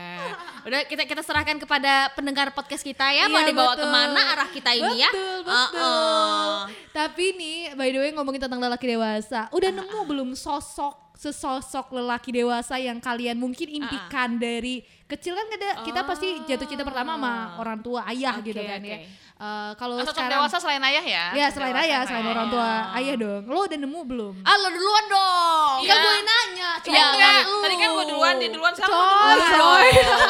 Udah 0.64 0.80
kita 0.84 1.04
kita 1.04 1.20
serahkan 1.20 1.58
kepada 1.58 2.08
pendengar 2.12 2.50
podcast 2.50 2.80
kita 2.82 3.04
ya 3.10 3.28
mau 3.28 3.38
Iya, 3.38 3.48
dibawa 3.48 3.76
betul. 3.76 3.84
ke 3.84 3.88
mana 3.90 4.22
arah 4.32 4.50
kita 4.50 4.72
ini 4.72 4.96
ya. 4.98 5.12
Betul, 5.12 5.38
betul. 5.44 5.76
Uh-uh. 5.76 6.56
Tapi 6.90 7.26
nih, 7.34 7.58
by 7.74 7.90
the 7.90 8.00
way 8.00 8.12
ngomongin 8.12 8.42
tentang 8.42 8.58
lelaki 8.58 8.88
dewasa, 8.88 9.52
udah 9.52 9.70
Ah, 9.70 9.76
nemu 9.76 10.00
belum 10.04 10.30
sosok 10.34 11.04
sesosok 11.14 11.94
lelaki 11.94 12.34
dewasa 12.34 12.76
yang 12.76 12.98
kalian 12.98 13.38
mungkin 13.38 13.70
impikan 13.70 14.36
dari 14.36 14.82
kecil 15.14 15.34
kan 15.34 15.46
ada 15.48 15.70
kita 15.82 16.00
pasti 16.04 16.28
jatuh 16.44 16.66
cinta 16.66 16.82
pertama 16.82 17.14
sama 17.14 17.34
orang 17.58 17.80
tua 17.80 18.02
ayah 18.08 18.36
Oke, 18.36 18.50
gitu 18.50 18.62
kan 18.62 18.80
ya. 18.80 18.98
oke. 19.00 19.22
Eh, 19.34 19.72
kalau 19.76 19.98
sekarang 20.00 20.40
dewasa 20.40 20.56
selain 20.56 20.80
ayah 20.80 21.04
ya? 21.04 21.24
ya 21.36 21.48
selain 21.50 21.74
Dewasa 21.74 21.84
ayah, 21.84 22.00
selain 22.06 22.22
ayah. 22.22 22.32
orang 22.32 22.48
tua 22.48 22.70
ayah 22.96 23.16
dong. 23.18 23.44
Lo 23.46 23.60
udah 23.62 23.76
nemu 23.76 24.00
belum? 24.06 24.34
Ah 24.42 24.56
lo 24.56 24.70
duluan 24.70 25.06
dong. 25.10 25.78
Iya. 25.84 25.90
Kan 25.90 25.98
gue 26.00 26.14
nanya, 26.22 26.70
Ya 26.86 27.04
coy. 27.10 27.28
lu. 27.44 27.58
tadi 27.60 27.76
kan 27.76 27.90
gue 27.92 28.06
duluan, 28.08 28.34
dia 28.38 28.50
duluan 28.50 28.72
sekarang 28.72 28.94
Coy, 28.94 29.04
lu 29.04 29.44
duluan. 29.44 29.60
coy. 29.60 29.90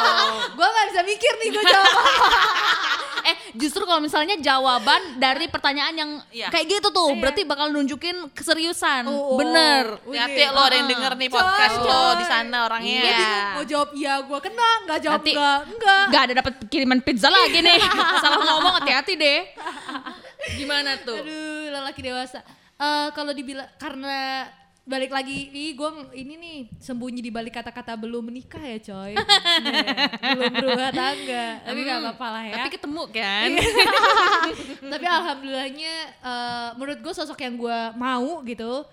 gue 0.57 0.67
gak 0.67 0.85
bisa 0.89 1.01
mikir 1.03 1.33
nih 1.35 1.47
gue 1.51 1.63
jawab. 1.63 1.93
Justru 3.53 3.83
kalau 3.83 3.97
misalnya 3.97 4.33
jawaban 4.35 5.17
dari 5.17 5.45
pertanyaan 5.45 5.93
yang 5.93 6.11
Iya. 6.29 6.49
kayak 6.49 6.65
gitu 6.67 6.87
tuh, 6.89 7.13
berarti 7.15 7.41
bakal 7.43 7.69
nunjukin 7.69 8.33
keseriusan. 8.33 9.05
Oh, 9.05 9.33
oh. 9.33 9.37
Bener. 9.37 10.01
Hati 10.03 10.41
lo 10.47 10.59
ada 10.59 10.75
yang 10.75 10.89
denger 10.89 11.13
nih 11.15 11.29
podcast 11.29 11.77
Coy, 11.77 11.85
lo 11.85 12.03
di 12.17 12.25
sana 12.25 12.57
orangnya. 12.65 13.01
Bingung 13.03 13.45
mau 13.53 13.63
jawab 13.63 13.89
iya 13.93 14.13
gue 14.19 14.39
kena, 14.39 14.69
nggak 14.83 14.99
jawab 14.99 15.21
Nanti- 15.21 15.33
enggak, 15.33 15.59
enggak. 15.69 16.03
Gak 16.09 16.21
ada 16.21 16.33
dapat 16.35 16.53
kiriman 16.67 16.99
pizza 16.99 17.27
lagi 17.27 17.59
nih. 17.59 17.79
Salah 18.23 18.39
ngomong 18.41 18.73
hati-hati 18.81 19.13
deh. 19.13 19.39
Gimana 20.59 20.97
tuh? 20.99 21.15
Aduh, 21.15 21.71
lelaki 21.71 22.01
dewasa. 22.01 22.41
Eh 22.75 23.07
kalau 23.13 23.31
dibilang 23.31 23.69
karena 23.77 24.49
balik 24.83 25.09
lagi 25.09 25.47
ih 25.47 25.71
gue 25.71 25.89
ini 26.13 26.33
nih 26.35 26.59
sembunyi 26.77 27.19
di 27.19 27.29
balik 27.29 27.55
kata-kata 27.55 27.95
belum 27.95 28.19
menikah 28.25 28.59
ya 28.59 28.77
coy 28.83 29.15
belum 30.35 30.51
berumah 30.53 30.91
tangga 30.91 31.45
tapi 31.61 31.79
nggak 31.81 31.99
apa-apa 32.01 32.27
lah 32.29 32.43
ya 32.43 32.53
Tapi 32.53 32.69
ketemu 32.69 33.01
kan? 33.09 33.49
tapi 34.93 35.05
alhamdulillahnya 35.05 35.93
eh, 36.19 36.69
menurut 36.75 36.99
gue 36.99 37.13
sosok 37.13 37.39
yang 37.39 37.55
gue 37.55 37.79
mau 37.95 38.43
gitu 38.43 38.83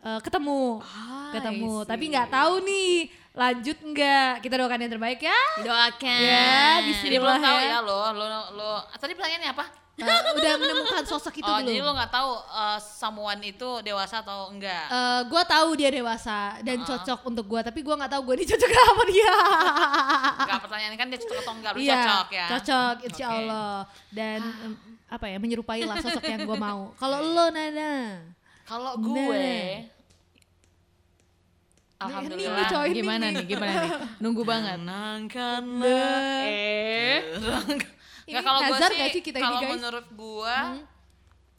eh, 0.00 0.20
ketemu 0.20 0.80
Ah, 0.80 1.28
ketemu 1.30 1.72
I 1.74 1.78
see. 1.78 1.88
tapi 1.88 2.04
nggak 2.08 2.28
tahu 2.30 2.54
nih 2.62 2.92
lanjut 3.34 3.78
nggak 3.82 4.30
kita 4.40 4.54
doakan 4.56 4.80
yang 4.80 4.92
terbaik 4.92 5.20
ya 5.20 5.40
Doakan. 5.60 6.20
Ya, 6.22 6.80
bismillah 6.84 7.20
belum 7.20 7.42
tahu 7.42 7.58
ya. 7.58 7.68
ya 7.68 7.78
lo, 7.80 7.98
lo, 8.12 8.24
lo. 8.54 8.72
Tadi 8.94 9.12
pertanyaannya 9.12 9.50
apa? 9.50 9.64
Eh, 9.94 10.02
udah 10.34 10.54
menemukan 10.58 11.06
sosok 11.06 11.38
itu 11.38 11.46
oh, 11.46 11.62
belum 11.62 11.70
jadi 11.70 11.78
lo 11.78 11.94
nggak 11.94 12.10
tahu 12.10 12.30
uh, 12.50 12.78
someone 12.82 13.38
itu 13.46 13.68
dewasa 13.86 14.26
atau 14.26 14.50
enggak? 14.50 14.90
Eh, 14.90 15.20
gue 15.30 15.42
tahu 15.46 15.68
dia 15.78 15.86
dewasa 15.94 16.58
dan 16.66 16.82
cocok 16.82 17.22
untuk 17.30 17.46
gue 17.46 17.60
tapi 17.62 17.78
gue 17.78 17.94
nggak 17.94 18.10
tahu 18.10 18.22
gue 18.26 18.34
ini 18.42 18.46
cocok 18.50 18.70
sama 18.74 19.04
dia 19.06 19.34
Enggak 20.34 20.60
pertanyaan 20.66 20.94
kan 20.98 21.06
dia 21.06 21.18
cocok 21.22 21.38
atau 21.38 21.52
enggak, 21.54 21.70
harus 21.78 21.86
Iya, 21.86 21.94
cocok 21.94 22.28
ya. 22.34 22.46
cocok 22.50 22.94
insya 23.06 23.26
Oke. 23.30 23.36
Allah 23.38 23.74
dan 24.10 24.40
em, 24.66 24.72
apa 25.06 25.26
ya 25.30 25.36
menyerupai 25.38 25.80
lah 25.86 25.96
sosok 26.02 26.24
yang 26.26 26.42
gue 26.42 26.58
mau 26.58 26.90
kalau 26.98 27.18
lo 27.22 27.46
Nana 27.54 28.18
Kalau 28.66 28.98
gue 28.98 29.46
Nah, 31.94 32.10
Alhamdulillah. 32.10 32.68
coy. 32.68 32.90
Gimana 32.92 33.26
nih? 33.32 33.44
Gimana 33.48 33.72
nih? 33.80 33.92
Nunggu 34.20 34.42
banget. 34.44 34.76
Tenangkanlah. 34.76 36.44
Eh. 36.44 38.03
Ini 38.24 38.40
kalau 38.40 38.60
gue 38.62 38.78
sih, 38.88 39.10
sih 39.10 39.22
kita 39.22 39.36
ini, 39.36 39.44
kalau 39.44 39.58
guys? 39.58 39.66
Hmm. 39.66 39.74
menurut 39.76 40.06
gue, 40.10 40.56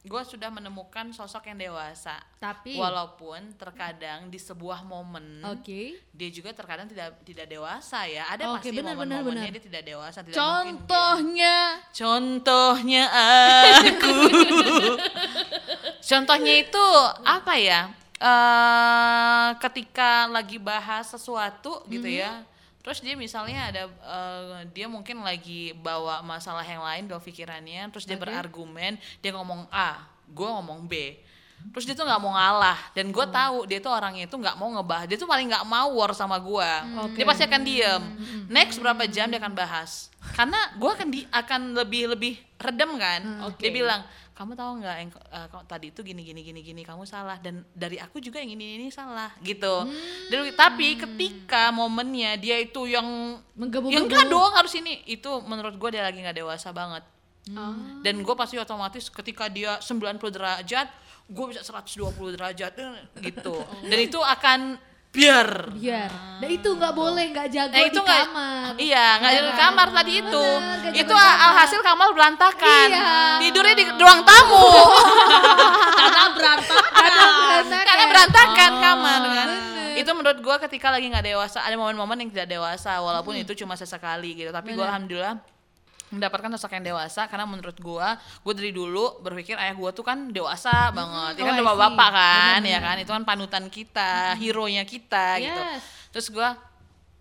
gue 0.05 0.21
sudah 0.23 0.49
menemukan 0.49 1.05
sosok 1.09 1.45
yang 1.45 1.57
dewasa. 1.59 2.21
tapi 2.37 2.77
Walaupun 2.77 3.57
terkadang 3.57 4.29
di 4.29 4.37
sebuah 4.37 4.81
momen 4.81 5.41
oke 5.43 5.97
dia 6.13 6.29
juga 6.29 6.53
terkadang 6.53 6.85
tidak 6.85 7.17
tidak 7.21 7.49
dewasa 7.49 8.05
ya. 8.05 8.29
Ada 8.29 8.53
Oke, 8.53 8.69
pasti 8.69 8.77
momen-momennya 8.79 9.49
dia 9.49 9.63
tidak 9.63 9.83
dewasa. 9.83 10.21
Tidak 10.21 10.33
mungkin 10.33 10.37
dia- 10.37 10.77
Contohnya 10.77 11.55
Contohnya 11.89 13.03
aku. 13.09 14.15
Contohnya 16.05 16.53
itu 16.55 16.85
apa 17.21 17.53
ya? 17.57 17.81
eh 18.15 19.49
ketika 19.59 20.29
lagi 20.29 20.55
bahas 20.55 21.09
sesuatu 21.09 21.83
gitu 21.85 22.07
ya. 22.07 22.45
Terus 22.85 23.01
dia 23.01 23.17
misalnya 23.17 23.73
ada 23.73 23.83
eh, 23.89 24.69
dia 24.69 24.85
mungkin 24.85 25.25
lagi 25.25 25.73
bawa 25.73 26.21
masalah 26.21 26.61
yang 26.61 26.85
lain 26.85 27.09
ke 27.09 27.17
pikirannya, 27.33 27.89
terus 27.89 28.05
dia 28.05 28.13
berargumen, 28.13 29.01
dia 29.25 29.33
ngomong 29.33 29.65
A, 29.73 30.05
gue 30.29 30.45
ngomong 30.45 30.85
B. 30.85 31.17
Terus 31.73 31.89
dia 31.89 31.97
tuh 31.97 32.05
nggak 32.05 32.21
mau 32.21 32.37
ngalah 32.37 32.77
dan 32.93 33.09
gue 33.09 33.25
tahu 33.25 33.65
dia 33.65 33.81
tuh 33.81 33.89
orangnya 33.89 34.29
itu 34.29 34.37
nggak 34.37 34.53
mau 34.53 34.69
ngebahas, 34.69 35.09
dia 35.09 35.17
tuh 35.17 35.25
paling 35.25 35.49
nggak 35.49 35.65
mau 35.65 35.97
war 35.97 36.13
sama 36.13 36.37
gue. 36.37 36.71
Dia 37.17 37.25
pasti 37.25 37.41
akan 37.49 37.61
diem. 37.65 38.03
Next 38.53 38.77
berapa 38.77 39.01
jam 39.09 39.33
dia 39.33 39.41
akan 39.41 39.57
bahas. 39.57 40.13
Karena 40.37 40.61
gue 40.77 40.89
akan 40.93 41.07
di 41.09 41.25
akan 41.33 41.73
lebih 41.73 42.13
lebih 42.13 42.37
redem 42.61 43.01
kan. 43.01 43.49
Dia 43.57 43.71
bilang 43.73 44.05
kamu 44.35 44.51
tahu 44.51 44.71
nggak 44.77 44.95
yang 44.99 45.09
kau- 45.47 45.63
tadi 45.63 45.89
itu 45.89 46.03
gini 46.03 46.19
gini 46.19 46.43
gini 46.43 46.59
gini 46.59 46.81
kamu 46.83 47.07
salah 47.07 47.39
dan 47.39 47.63
dari 47.71 47.95
aku 47.95 48.19
juga 48.19 48.37
yang 48.37 48.51
ini 48.51 48.75
ini 48.75 48.91
salah 48.91 49.31
gitu. 49.39 49.87
Dan- 50.27 50.51
tapi 50.51 50.99
ketika 50.99 51.71
momennya 51.71 52.35
dia 52.35 52.59
itu 52.59 52.83
yang 52.83 53.39
Menggebu-gebu. 53.55 53.95
yang 53.95 54.05
enggak 54.05 54.27
dong 54.27 54.51
harus 54.51 54.75
ini 54.75 55.07
itu 55.07 55.31
menurut 55.41 55.73
gue 55.73 55.89
dia 55.89 56.03
lagi 56.03 56.19
nggak 56.19 56.35
dewasa 56.35 56.69
banget. 56.69 57.07
Oh. 57.47 57.77
Dan 58.03 58.19
gue 58.19 58.35
pasti 58.35 58.57
otomatis 58.57 59.07
ketika 59.07 59.47
dia 59.47 59.79
90 59.79 60.19
derajat, 60.27 60.87
gue 61.25 61.45
bisa 61.47 61.63
120 61.63 62.11
derajat 62.35 62.75
eh, 62.75 63.07
gitu. 63.23 63.55
Dan 63.89 63.99
itu 64.01 64.19
akan 64.19 64.75
biar. 65.15 65.47
biar 65.71 66.11
dan 66.35 66.49
itu 66.51 66.67
nggak 66.67 66.93
boleh 66.93 67.25
nggak 67.31 67.47
jago 67.47 67.71
Nah, 67.71 67.79
di 67.79 67.87
itu 67.87 67.99
nggak 68.03 68.23
kamar 68.27 68.71
Iya, 68.75 69.05
nggak 69.17 69.31
di 69.31 69.53
kamar 69.55 69.87
tadi 69.95 70.13
itu. 70.19 70.43
Bener, 70.59 70.91
itu 70.91 70.99
jago 70.99 71.15
di 71.15 71.23
kamar. 71.31 71.45
alhasil 71.47 71.79
kamar 71.79 72.07
berantakan. 72.11 72.87
Iya. 72.91 73.15
Tidurnya 73.39 73.75
di 73.79 73.85
ruang 73.95 74.21
tamu. 74.27 74.67
karena 75.99 76.23
berantakan. 76.35 76.91
berantakan. 76.91 77.85
Karena 77.87 78.05
berantakan 78.11 78.71
Oh, 78.75 78.81
kamar 78.83 79.21
kan. 79.23 79.47
bener. 79.47 79.93
Itu 79.95 80.11
menurut 80.11 80.39
gua 80.43 80.55
ketika 80.59 80.91
lagi 80.91 81.07
nggak 81.07 81.23
dewasa, 81.25 81.63
ada 81.63 81.75
momen-momen 81.79 82.19
yang 82.19 82.29
tidak 82.29 82.51
dewasa 82.51 82.99
walaupun 82.99 83.39
itu 83.39 83.55
cuma 83.55 83.79
sesekali 83.79 84.35
gitu. 84.35 84.51
Tapi 84.51 84.75
gua 84.75 84.91
alhamdulillah 84.91 85.39
mendapatkan 86.15 86.49
sosok 86.55 86.79
yang 86.79 86.95
dewasa 86.95 87.27
karena 87.27 87.43
menurut 87.43 87.77
gua 87.83 88.15
gua 88.41 88.53
dari 88.55 88.71
dulu 88.71 89.19
berpikir 89.19 89.59
ayah 89.59 89.75
gua 89.75 89.91
tuh 89.91 90.07
kan 90.07 90.31
dewasa 90.31 90.89
banget. 90.95 91.39
Ya 91.39 91.43
kan 91.43 91.53
Oh, 91.53 91.59
I 91.59 91.61
udah 91.61 91.77
bapak 91.77 92.09
kan, 92.15 92.59
Bener, 92.63 92.73
ya 92.73 92.79
kan. 92.79 92.95
Itu 93.03 93.11
kan 93.11 93.23
panutan 93.27 93.65
kita, 93.67 94.39
hero-nya 94.39 94.83
kita 94.87 95.39
gitu. 95.43 95.61
Yes. 95.61 95.83
Terus 96.15 96.27
gua 96.31 96.55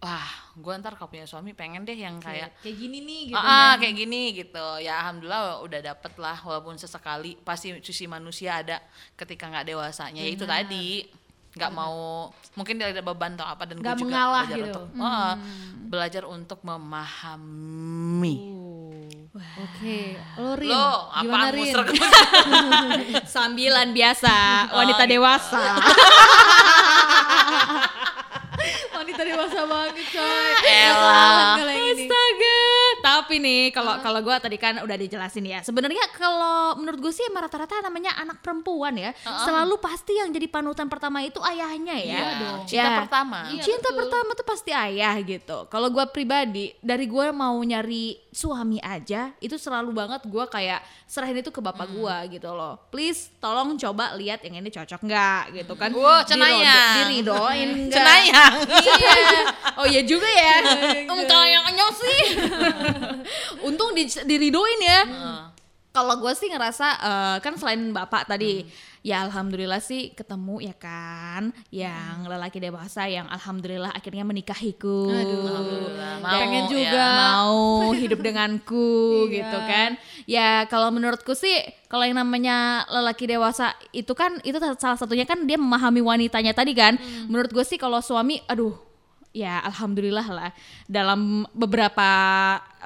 wah, 0.05 0.29
gua 0.61 0.77
ntar 0.79 0.95
kalau 0.95 1.09
punya 1.09 1.25
suami 1.25 1.57
pengen 1.57 1.83
deh 1.83 1.97
yang 1.97 2.21
kayak 2.21 2.53
kayak 2.61 2.77
gini 2.77 3.01
nih 3.01 3.21
gitu 3.33 3.41
ah, 3.41 3.49
ah, 3.49 3.73
kayak 3.81 3.95
gini 3.97 4.23
gitu 4.37 4.67
ya 4.85 5.01
alhamdulillah 5.01 5.65
udah 5.65 5.81
dapet 5.81 6.13
lah 6.21 6.37
walaupun 6.45 6.77
sesekali 6.77 7.41
pasti 7.41 7.73
sisi 7.81 8.05
manusia 8.05 8.61
ada 8.61 8.85
ketika 9.17 9.49
nggak 9.49 9.73
dewasanya 9.73 10.21
ya 10.21 10.29
itu 10.29 10.45
tadi 10.45 11.09
nggak 11.55 11.71
mau 11.71 12.29
mungkin 12.55 12.75
dia 12.77 12.91
ada 12.91 12.99
beban 12.99 13.39
atau 13.39 13.47
apa 13.47 13.63
dan 13.65 13.79
gue 13.79 13.85
Nggak 13.85 13.97
juga 13.97 14.11
mengalah 14.11 14.45
belajar 14.45 14.59
gitu. 14.59 14.81
untuk 14.83 14.85
ah, 15.01 15.35
belajar 15.87 16.23
untuk 16.27 16.59
memahami. 16.63 18.37
Oke. 19.35 20.15
Lo 20.35 20.55
Rin 20.55 20.71
lo 20.71 21.11
gimana 21.17 21.51
apa 21.51 21.55
Rin 21.55 21.75
Sambilan 23.35 23.91
biasa, 23.91 24.35
wanita 24.71 25.03
Oh, 25.03 25.07
gitu. 25.07 25.13
dewasa. 25.19 25.63
wanita 28.95 29.23
dewasa 29.23 29.61
banget 29.67 30.07
coy. 30.09 30.53
Elah. 30.65 31.55
Tapi 33.15 33.39
nih 33.39 33.71
kalau 33.71 33.95
kalau 34.01 34.19
gue 34.21 34.35
tadi 34.37 34.57
kan 34.57 34.75
udah 34.77 34.97
dijelasin 34.97 35.45
ya. 35.45 35.61
Sebenarnya 35.61 36.03
kalau 36.13 36.75
menurut 36.75 36.99
gue 37.01 37.13
sih 37.13 37.23
rata-rata 37.31 37.79
namanya 37.81 38.11
anak 38.17 38.41
perempuan 38.41 38.95
ya. 38.95 39.15
Selalu 39.23 39.79
pasti 39.79 40.15
yang 40.15 40.29
jadi 40.29 40.47
panutan 40.47 40.87
pertama 40.87 41.21
itu 41.21 41.39
ayahnya 41.41 41.95
ya. 41.95 42.19
Iya 42.19 42.31
dong. 42.37 42.59
Cinta 42.67 42.83
Ya. 42.85 42.99
pertama. 42.99 43.39
Iya, 43.49 43.63
Cinta 43.63 43.89
betul. 43.89 43.99
pertama 44.03 44.31
tuh 44.33 44.47
pasti 44.47 44.71
ayah 44.71 45.15
gitu. 45.21 45.59
Kalau 45.69 45.89
gue 45.89 46.05
pribadi 46.07 46.75
dari 46.81 47.07
gue 47.07 47.27
mau 47.31 47.55
nyari 47.57 48.19
suami 48.29 48.83
aja 48.83 49.31
itu 49.39 49.55
selalu 49.55 49.95
banget 49.95 50.27
gue 50.27 50.45
kayak 50.49 50.83
serahin 51.07 51.39
itu 51.39 51.49
ke 51.49 51.63
bapak 51.63 51.87
Hmm. 51.87 51.95
gue 51.95 52.17
gitu 52.35 52.51
loh. 52.51 52.81
Please 52.91 53.31
tolong 53.39 53.77
coba 53.77 54.17
lihat 54.17 54.43
yang 54.43 54.59
ini 54.59 54.69
cocok 54.69 55.01
nggak 55.01 55.43
gitu 55.55 55.75
kan. 55.77 55.95
Wow, 55.95 56.27
cenayang. 56.27 57.07
Diridoin 57.07 57.69
nggak. 57.87 57.95
cenayang 57.95 58.55
Iya. 58.83 59.15
Oh 59.79 59.87
iya 59.87 60.03
juga 60.03 60.27
ya. 60.27 60.57
Iya, 60.65 61.07
kalau 61.07 61.47
yang 61.47 61.63
nyok 61.71 61.93
sih. 61.95 62.23
Untung 63.69 63.93
di, 63.93 64.07
diridoin 64.07 64.81
ya. 64.83 65.01
Kalau 65.95 66.19
gue 66.19 66.35
sih 66.35 66.51
ngerasa 66.51 66.87
eh, 66.99 67.37
kan 67.39 67.55
selain 67.55 67.95
bapak 67.95 68.27
tadi, 68.27 68.67
ya 69.07 69.23
alhamdulillah 69.31 69.79
sih 69.79 70.11
ketemu 70.11 70.59
ya 70.67 70.75
kan, 70.75 71.55
yang 71.71 72.27
lelaki 72.27 72.59
dewasa 72.59 73.07
yang 73.07 73.31
alhamdulillah 73.31 73.95
akhirnya 73.95 74.27
menikahiku. 74.27 75.07
Alhamdulillah. 75.07 76.19
Mau, 76.19 76.35
pengen 76.35 76.65
ya. 76.67 76.71
juga. 76.73 77.07
Mau 77.15 77.63
hidup 78.03 78.19
denganku 78.27 78.91
Iya. 79.31 79.35
gitu 79.39 79.59
kan. 79.71 79.91
Ya 80.27 80.49
kalau 80.67 80.91
menurutku 80.91 81.39
sih 81.39 81.63
kalau 81.87 82.03
yang 82.03 82.19
namanya 82.19 82.83
lelaki 82.91 83.31
dewasa 83.31 83.79
itu 83.95 84.11
kan 84.19 84.43
itu 84.43 84.59
salah 84.83 84.99
satunya 84.99 85.23
kan 85.23 85.47
dia 85.47 85.63
memahami 85.63 86.03
wanitanya 86.03 86.59
tadi 86.59 86.75
kan. 86.75 86.99
Hmm. 86.99 87.31
Menurut 87.31 87.55
gue 87.55 87.63
sih 87.63 87.79
kalau 87.79 88.03
suami 88.03 88.43
aduh 88.51 88.75
ya 89.35 89.59
alhamdulillah 89.61 90.23
lah 90.25 90.51
dalam 90.87 91.43
beberapa 91.51 92.09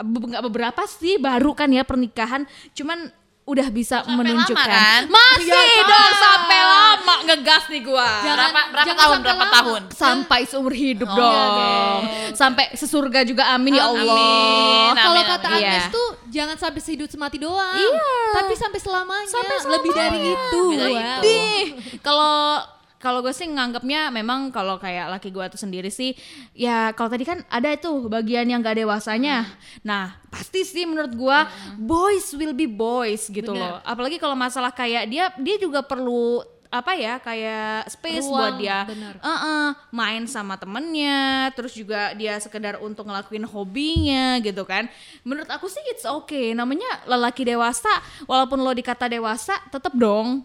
be- 0.00 0.26
nggak 0.26 0.40
beberapa 0.42 0.82
sih 0.86 1.14
baru 1.16 1.52
kan 1.52 1.68
ya 1.68 1.84
pernikahan 1.84 2.42
cuman 2.72 3.12
udah 3.44 3.64
bisa 3.66 4.00
Sampai 4.00 4.12
menunjukkan 4.14 4.60
lama 4.60 4.76
kan? 4.76 5.00
masih 5.08 5.48
Iya, 5.48 5.80
dong 5.82 6.12
sampai 6.18 6.60
lama 6.60 7.14
ngegas 7.24 7.64
nih 7.66 7.80
gua 7.82 8.04
Jangan- 8.18 8.36
berapa 8.44 8.60
berapa 8.66 8.86
jangan 8.86 9.00
tahun 9.02 9.18
berapa 9.18 9.40
lama. 9.40 9.54
tahun 9.54 9.82
sampai 9.90 10.40
seumur 10.44 10.74
hidup 10.74 11.08
Oh, 11.08 11.16
dong 11.16 12.00
sampai 12.34 12.64
sesurga 12.74 13.24
juga 13.24 13.48
amin 13.50 13.72
ya 13.74 13.84
Allah 13.86 14.20
Amin. 14.20 14.92
Kalau 14.98 15.20
kata 15.22 15.46
amin. 15.46 15.60
Agnes 15.62 15.80
Iya. 15.82 15.92
tuh 15.92 16.08
jangan 16.28 16.56
sampai 16.58 16.80
sehidup 16.80 17.08
semati 17.08 17.36
doang. 17.38 17.72
Iya. 17.74 18.12
Tapi 18.34 18.52
sampai 18.54 18.78
selamanya. 18.78 19.28
Sampai 19.28 19.56
Lebih 19.66 19.92
dari 19.92 20.18
selamanya. 20.18 20.32
itu. 20.44 20.60
Lebih 20.60 20.76
dari 20.78 20.94
itu. 20.94 21.20
Nih, 21.24 21.60
kalau 21.98 22.60
kalau 22.98 23.22
gue 23.22 23.30
sih 23.30 23.46
nganggapnya 23.46 24.10
memang 24.10 24.50
kalau 24.50 24.76
kayak 24.76 25.06
laki 25.18 25.30
gue 25.30 25.44
tuh 25.54 25.60
sendiri 25.60 25.86
sih 25.86 26.18
ya 26.50 26.90
kalau 26.98 27.06
tadi 27.06 27.22
kan 27.22 27.46
ada 27.46 27.70
itu 27.70 28.10
bagian 28.10 28.50
yang 28.50 28.58
gak 28.58 28.82
dewasanya. 28.82 29.46
Nah 29.86 30.18
pasti 30.28 30.66
sih 30.66 30.84
menurut 30.84 31.14
gue 31.14 31.38
boys 31.78 32.34
will 32.34 32.52
be 32.52 32.66
boys 32.66 33.30
gitu 33.30 33.54
Bener. 33.54 33.62
loh. 33.62 33.76
Apalagi 33.86 34.18
kalau 34.18 34.34
masalah 34.34 34.74
kayak 34.74 35.06
dia 35.06 35.30
dia 35.38 35.56
juga 35.62 35.86
perlu 35.86 36.42
apa 36.68 36.92
ya 36.92 37.16
kayak 37.16 37.88
space 37.88 38.28
Ruang, 38.28 38.36
buat 38.36 38.52
dia 38.60 38.84
bener. 38.84 39.16
Eh-eh, 39.16 39.68
main 39.88 40.28
sama 40.28 40.60
temennya 40.60 41.48
terus 41.56 41.72
juga 41.72 42.12
dia 42.12 42.36
sekedar 42.36 42.76
untuk 42.78 43.08
ngelakuin 43.08 43.48
hobinya 43.48 44.36
gitu 44.44 44.68
kan 44.68 44.84
menurut 45.24 45.48
aku 45.48 45.64
sih 45.66 45.80
it's 45.88 46.04
okay 46.04 46.52
namanya 46.52 46.86
lelaki 47.08 47.48
dewasa 47.48 47.88
walaupun 48.28 48.60
lo 48.60 48.76
dikata 48.76 49.08
dewasa 49.08 49.56
tetap 49.72 49.96
dong 49.96 50.44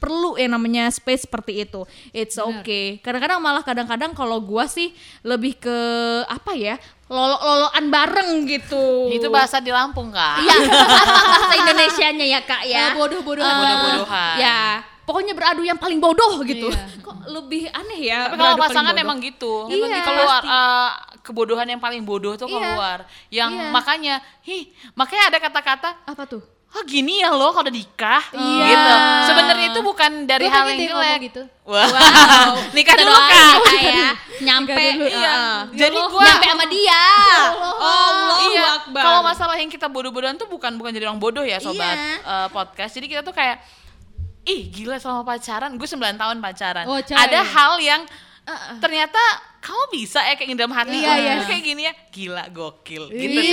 perlu 0.00 0.40
yang 0.40 0.56
namanya 0.56 0.88
space 0.88 1.28
seperti 1.28 1.68
itu 1.68 1.84
it's 2.16 2.40
Bener. 2.40 2.64
okay 2.64 2.96
kadang-kadang 3.04 3.36
malah 3.36 3.60
kadang-kadang 3.60 4.16
kalau 4.16 4.40
gua 4.40 4.64
sih 4.64 4.96
lebih 5.20 5.60
ke 5.60 5.76
apa 6.24 6.56
ya 6.56 6.80
lolo-loloan 7.10 7.90
bareng 7.90 8.46
gitu 8.46 9.10
Itu 9.10 9.34
bahasa 9.34 9.58
di 9.58 9.74
Lampung 9.74 10.14
kak. 10.14 10.46
Iya, 10.46 10.54
bahasa 11.34 11.54
Indonesianya 11.58 12.22
ya 12.22 12.40
kak 12.46 12.62
ya. 12.62 12.94
Eh, 12.94 13.02
bodoh-bodohan. 13.02 13.50
Eh, 13.50 13.58
Bodoh-bodohan. 13.58 14.34
Ya, 14.38 14.86
pokoknya 15.10 15.34
beradu 15.34 15.62
yang 15.62 15.74
paling 15.74 15.98
bodoh 15.98 16.38
gitu. 16.42 16.70
Iya. 16.70 17.02
Kok 17.02 17.16
lebih 17.28 17.66
aneh 17.68 18.00
ya? 18.06 18.30
Tapi 18.30 18.38
kalau 18.38 18.54
pasangan 18.56 18.94
emang 18.94 19.18
gitu. 19.18 19.66
Iya, 19.66 19.82
Emang 19.82 19.90
keluar 20.00 20.40
eh, 20.40 20.90
kebodohan 21.20 21.66
yang 21.66 21.78
paling 21.78 22.00
bodoh 22.00 22.34
tuh 22.34 22.46
Iya. 22.46 22.54
keluar. 22.54 22.98
Yang 23.28 23.50
Iya. 23.52 23.68
makanya, 23.68 24.14
hi, 24.40 24.58
makanya 24.94 25.24
ada 25.26 25.38
kata-kata 25.40 25.88
apa 26.06 26.24
tuh? 26.24 26.42
Oh 26.70 26.86
gini 26.86 27.18
ya 27.18 27.34
lo 27.34 27.50
kalau 27.50 27.66
udah 27.66 27.74
nikah 27.74 28.22
Iya. 28.30 28.62
gitu. 28.64 28.92
Sebenarnya 29.26 29.66
itu 29.68 29.80
bukan 29.82 30.10
dari 30.22 30.46
Gua 30.46 30.54
hal 30.54 30.64
yang 30.70 30.78
jelek. 30.86 31.18
gitu. 31.26 31.42
Wah. 31.66 31.82
Wow. 31.82 32.54
nikah 32.78 32.94
dulu 32.94 33.10
kak. 33.10 33.54
ya, 33.82 34.10
nyampe. 34.46 34.78
Dulu. 34.78 35.02
Iya. 35.04 35.30
Heeh. 35.34 35.58
Jadi 35.74 35.98
Allah, 35.98 36.10
gua- 36.14 36.26
nyampe 36.30 36.46
sama 36.46 36.66
dia. 36.70 37.02
Allah 37.74 38.38
iya. 38.46 38.64
Akbar. 38.78 39.02
Kalau 39.02 39.20
masalah 39.20 39.56
yang 39.58 39.66
kita 39.66 39.86
bodoh-bodohan 39.86 40.38
tuh 40.38 40.46
bukan 40.46 40.78
bukan 40.78 40.90
jadi 40.90 41.10
orang 41.10 41.18
bodoh 41.18 41.42
ya 41.42 41.58
sobat 41.58 41.98
Iya. 41.98 42.22
eh, 42.22 42.48
podcast. 42.50 42.92
Jadi 42.94 43.06
kita 43.08 43.22
tuh 43.22 43.34
kayak 43.34 43.58
ih 44.46 44.72
gila 44.72 44.96
selama 44.96 45.22
pacaran, 45.24 45.76
gue 45.76 45.88
9 45.88 46.16
tahun 46.16 46.36
pacaran. 46.40 46.84
Oh. 46.88 46.98
Ada 46.98 47.40
hal 47.44 47.72
yang 47.80 48.02
ternyata 48.82 49.20
kamu 49.60 49.84
bisa 49.92 50.24
ya 50.24 50.34
kayak 50.40 50.56
dalam 50.56 50.72
hati 50.72 50.96
Iya, 51.04 51.12
iya. 51.20 51.32
lu 51.36 51.44
kayak 51.44 51.62
gini 51.62 51.82
ya 51.84 51.92
gila 52.08 52.44
gokil 52.48 53.12
gitu 53.12 53.40
Iya, 53.44 53.44
sih 53.44 53.52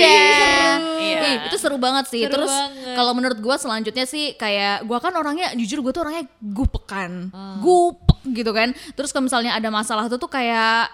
iya 1.04 1.18
Ih, 1.20 1.36
itu 1.52 1.56
seru 1.60 1.76
banget 1.76 2.08
sih. 2.08 2.24
Seru 2.24 2.32
Terus 2.32 2.54
kalau 2.96 3.12
menurut 3.12 3.38
gua 3.38 3.60
selanjutnya 3.60 4.08
sih 4.08 4.32
kayak 4.34 4.88
gua 4.88 4.98
kan 5.04 5.12
orangnya 5.14 5.52
jujur 5.52 5.84
gua 5.84 5.92
tuh 5.92 6.08
orangnya 6.08 6.24
gupekan. 6.40 7.28
Ah. 7.30 7.60
Gupek 7.60 8.24
gitu 8.32 8.50
kan. 8.56 8.72
Terus 8.96 9.12
kalau 9.12 9.28
misalnya 9.28 9.52
ada 9.54 9.68
masalah 9.68 10.08
tuh 10.08 10.16
tuh 10.16 10.32
kayak 10.32 10.88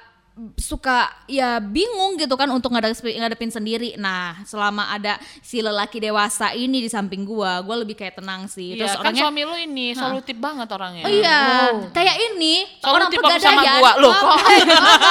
suka 0.56 1.06
ya 1.24 1.56
bingung 1.58 2.18
gitu 2.18 2.34
kan 2.34 2.50
untuk 2.50 2.68
ngadepin, 2.68 3.14
ngadepin 3.16 3.48
sendiri. 3.48 3.94
Nah, 3.94 4.42
selama 4.42 4.90
ada 4.90 5.14
si 5.38 5.62
lelaki 5.62 6.02
dewasa 6.02 6.50
ini 6.50 6.80
di 6.80 6.88
samping 6.88 7.22
gua, 7.22 7.62
gua 7.62 7.78
lebih 7.78 7.94
kayak 7.94 8.18
tenang 8.18 8.44
sih. 8.44 8.74
Iya, 8.74 8.82
Terus 8.82 8.92
kan 8.92 9.02
orangnya 9.06 9.22
suami 9.22 9.40
lu 9.42 9.54
ini 9.54 9.86
solutif 9.94 10.34
banget 10.34 10.66
orangnya 10.68 11.02
Oh 11.02 11.12
iya, 11.12 11.38
Wow. 11.70 11.86
kayak 11.88 12.16
ini 12.28 12.66
orang 12.82 13.06
solutif 13.06 13.18
sama 13.20 13.30
pegadaian. 13.30 13.78
gua 13.78 13.92
loh 13.96 14.10
kok 14.24 14.38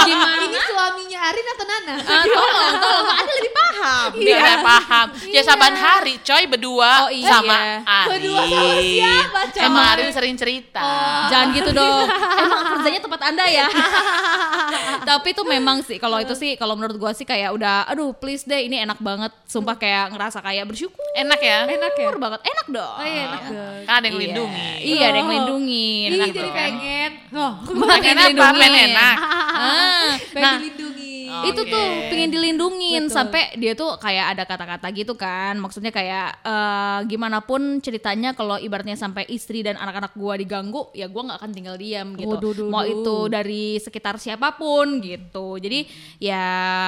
Gimana? 0.04 0.44
Ini 0.44 0.60
suaminya 0.60 1.20
Arin 1.24 1.46
atau 1.48 1.66
Nana? 1.66 1.96
Ah, 1.96 2.24
tolong, 2.26 2.76
tolong, 2.78 3.08
Anda 3.16 3.32
lebih 3.34 3.54
paham. 3.54 4.08
biar 4.14 4.40
saya 4.40 4.58
paham 4.62 5.08
ya 5.26 5.42
saban 5.42 5.74
hari 5.74 6.14
coy 6.20 6.44
berdua 6.46 6.92
Oh, 7.00 7.10
iya. 7.10 7.32
sama 7.32 7.56
Arin 7.80 8.12
Berdua 8.12 8.42
sama 8.44 8.76
siapa, 8.78 9.40
coy? 9.48 9.62
sama 9.62 9.80
Arin 9.90 10.10
sering 10.12 10.36
cerita 10.36 10.84
Jangan 11.26 11.48
gitu 11.54 11.72
dong. 11.72 12.08
Emang 12.44 12.62
kerjanya 12.70 13.00
tempat 13.00 13.22
Anda 13.24 13.46
ya. 13.48 13.68
Tapi 15.14 15.28
itu 15.30 15.44
memang 15.46 15.78
sih 15.80 15.96
kalau 15.96 16.18
itu 16.18 16.34
sih 16.34 16.54
kalau 16.54 16.74
menurut 16.74 16.98
gua 16.98 17.12
sih 17.12 17.24
kayak 17.24 17.52
udah 17.52 17.86
aduh 17.86 18.12
please 18.12 18.42
deh 18.42 18.58
ini 18.60 18.80
enak 18.80 18.98
banget. 19.00 19.30
Sumpah 19.46 19.76
kayak 19.76 20.10
ngerasa 20.10 20.40
kayak 20.40 20.66
bersyukur 20.66 20.98
enak 21.14 21.38
ya 21.38 21.70
Enak 21.70 21.94
ya? 21.94 22.10
banget. 22.16 22.40
Enak 22.44 22.66
dong. 22.68 22.96
Oh 22.96 23.06
iya, 23.06 23.22
enak 23.28 23.44
dong. 23.48 23.78
kan 23.84 23.94
ada 23.94 24.06
yang 24.06 24.16
Iya. 24.16 24.24
lindungi 24.26 24.70
Iya, 24.84 25.06
ada 25.06 25.18
yang 25.18 25.30
Oh. 25.30 25.86
Ih, 26.04 26.10
Enak 26.10 26.28
jadi 26.28 26.42
dong. 26.42 26.56
pengen. 26.56 27.12
Oh, 27.32 27.54
pengen 27.94 28.16
apa 28.18 28.46
pengen 28.52 28.74
enak 28.90 29.16
Ah, 29.54 30.10
pengen 30.28 30.42
nah, 30.42 30.56
dilindungi. 30.58 31.03
Oh, 31.34 31.44
itu 31.44 31.62
tuh 31.64 31.88
pengen 32.08 32.30
dilindungin 32.30 33.04
Betul. 33.04 33.16
sampai 33.16 33.58
dia 33.58 33.74
tuh 33.74 33.98
kayak 33.98 34.26
ada 34.32 34.44
kata-kata 34.44 34.86
gitu 34.92 35.14
kan 35.14 35.58
maksudnya 35.58 35.90
kayak 35.90 36.38
eh, 36.40 37.00
gimana 37.06 37.42
pun 37.42 37.62
ceritanya 37.80 38.32
kalau 38.32 38.56
ibaratnya 38.56 38.94
sampai 38.94 39.26
istri 39.28 39.60
dan 39.60 39.74
anak-anak 39.76 40.14
gua 40.14 40.36
diganggu 40.36 40.94
ya 40.94 41.08
gua 41.08 41.26
nggak 41.26 41.40
akan 41.40 41.52
tinggal 41.52 41.76
diam 41.76 42.14
gitu 42.14 42.38
Waduh, 42.38 42.54
duh, 42.54 42.70
mau 42.70 42.82
duh. 42.82 42.94
itu 42.94 43.16
dari 43.28 43.66
sekitar 43.78 44.16
siapa 44.16 44.54
pun 44.54 45.02
gitu 45.02 45.58
jadi 45.58 45.90
ya 46.18 46.44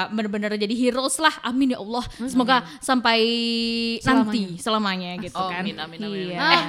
bener-bener 0.09 0.53
jadi 0.55 0.71
heroes 0.73 1.17
lah 1.17 1.33
amin 1.41 1.73
ya 1.73 1.79
Allah 1.79 2.05
semoga 2.23 2.61
sampai 2.79 3.19
nanti 3.99 4.57
selamanya 4.57 5.17
gitu 5.19 5.33
Oh, 5.35 5.49
kan 5.49 5.61
amin, 5.61 5.75
amin, 5.75 5.99
amin, 5.99 6.25
Iya. 6.31 6.37
amin. 6.37 6.63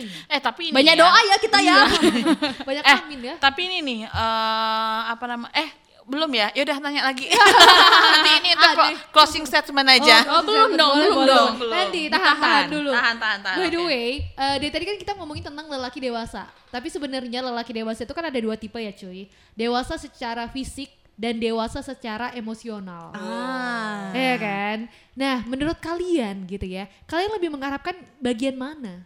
Amin. 0.00 0.04
eh 0.26 0.40
tapi 0.40 0.62
ini 0.68 0.74
banyak 0.74 0.94
ya, 0.94 0.98
doa 0.98 1.18
ya 1.20 1.36
kita 1.38 1.58
ya 1.60 1.78
Banyak 2.68 2.82
eh 2.82 2.98
amin 3.00 3.20
ya. 3.22 3.34
tapi 3.36 3.60
ini 3.68 3.78
nih 3.80 3.98
eh 4.04 5.00
apa 5.06 5.24
nama 5.26 5.46
eh 5.52 5.68
belum 6.02 6.30
ya 6.30 6.48
yaudah 6.52 6.76
tanya 6.76 7.02
lagi 7.04 7.28
nanti 8.12 8.30
ini 8.38 8.50
untuk 8.52 8.72
clo- 8.72 8.98
closing 9.10 9.44
statement 9.44 9.88
aja 9.90 10.22
Oh, 10.28 10.42
belum 10.42 10.74
dong, 10.80 10.92
boleh, 10.92 11.06
belum 11.06 11.16
boleh, 11.16 11.30
dong. 11.30 11.52
boleh. 11.56 11.74
Nanti 11.74 12.00
tahan, 12.06 12.36
tahan 12.36 12.64
dulu. 12.68 12.90
tahan 12.90 13.16
tahan 13.16 13.38
tahan 13.40 13.56
By 13.56 13.68
the 13.68 13.80
way, 13.80 14.08
eh, 14.30 14.54
dari 14.56 14.70
tadi 14.70 14.84
kan 14.84 14.96
kita 14.96 15.12
ngomongin 15.14 15.44
tentang 15.44 15.66
lelaki 15.66 15.98
dewasa. 15.98 16.42
Tapi 16.68 16.86
sebenarnya 16.86 17.40
lelaki 17.42 17.72
dewasa 17.72 18.02
itu 18.02 18.10
kan 18.10 18.24
ada 18.24 18.36
dua 18.36 18.54
tipe 18.54 18.76
ya 18.76 18.90
cuy. 18.90 19.26
Dewasa 19.52 19.94
secara 19.96 20.46
fisik 20.46 20.88
dan 21.14 21.36
dewasa 21.36 21.80
secara 21.80 22.32
emosional. 22.32 23.12
ah. 23.12 24.08
Iya 24.10 24.34
kan? 24.36 24.78
Nah, 25.12 25.44
menurut 25.44 25.76
kalian 25.76 26.46
gitu 26.46 26.64
ya, 26.64 26.88
kalian 27.04 27.30
lebih 27.32 27.50
mengharapkan 27.50 27.92
bagian 28.18 28.54
mana? 28.54 29.04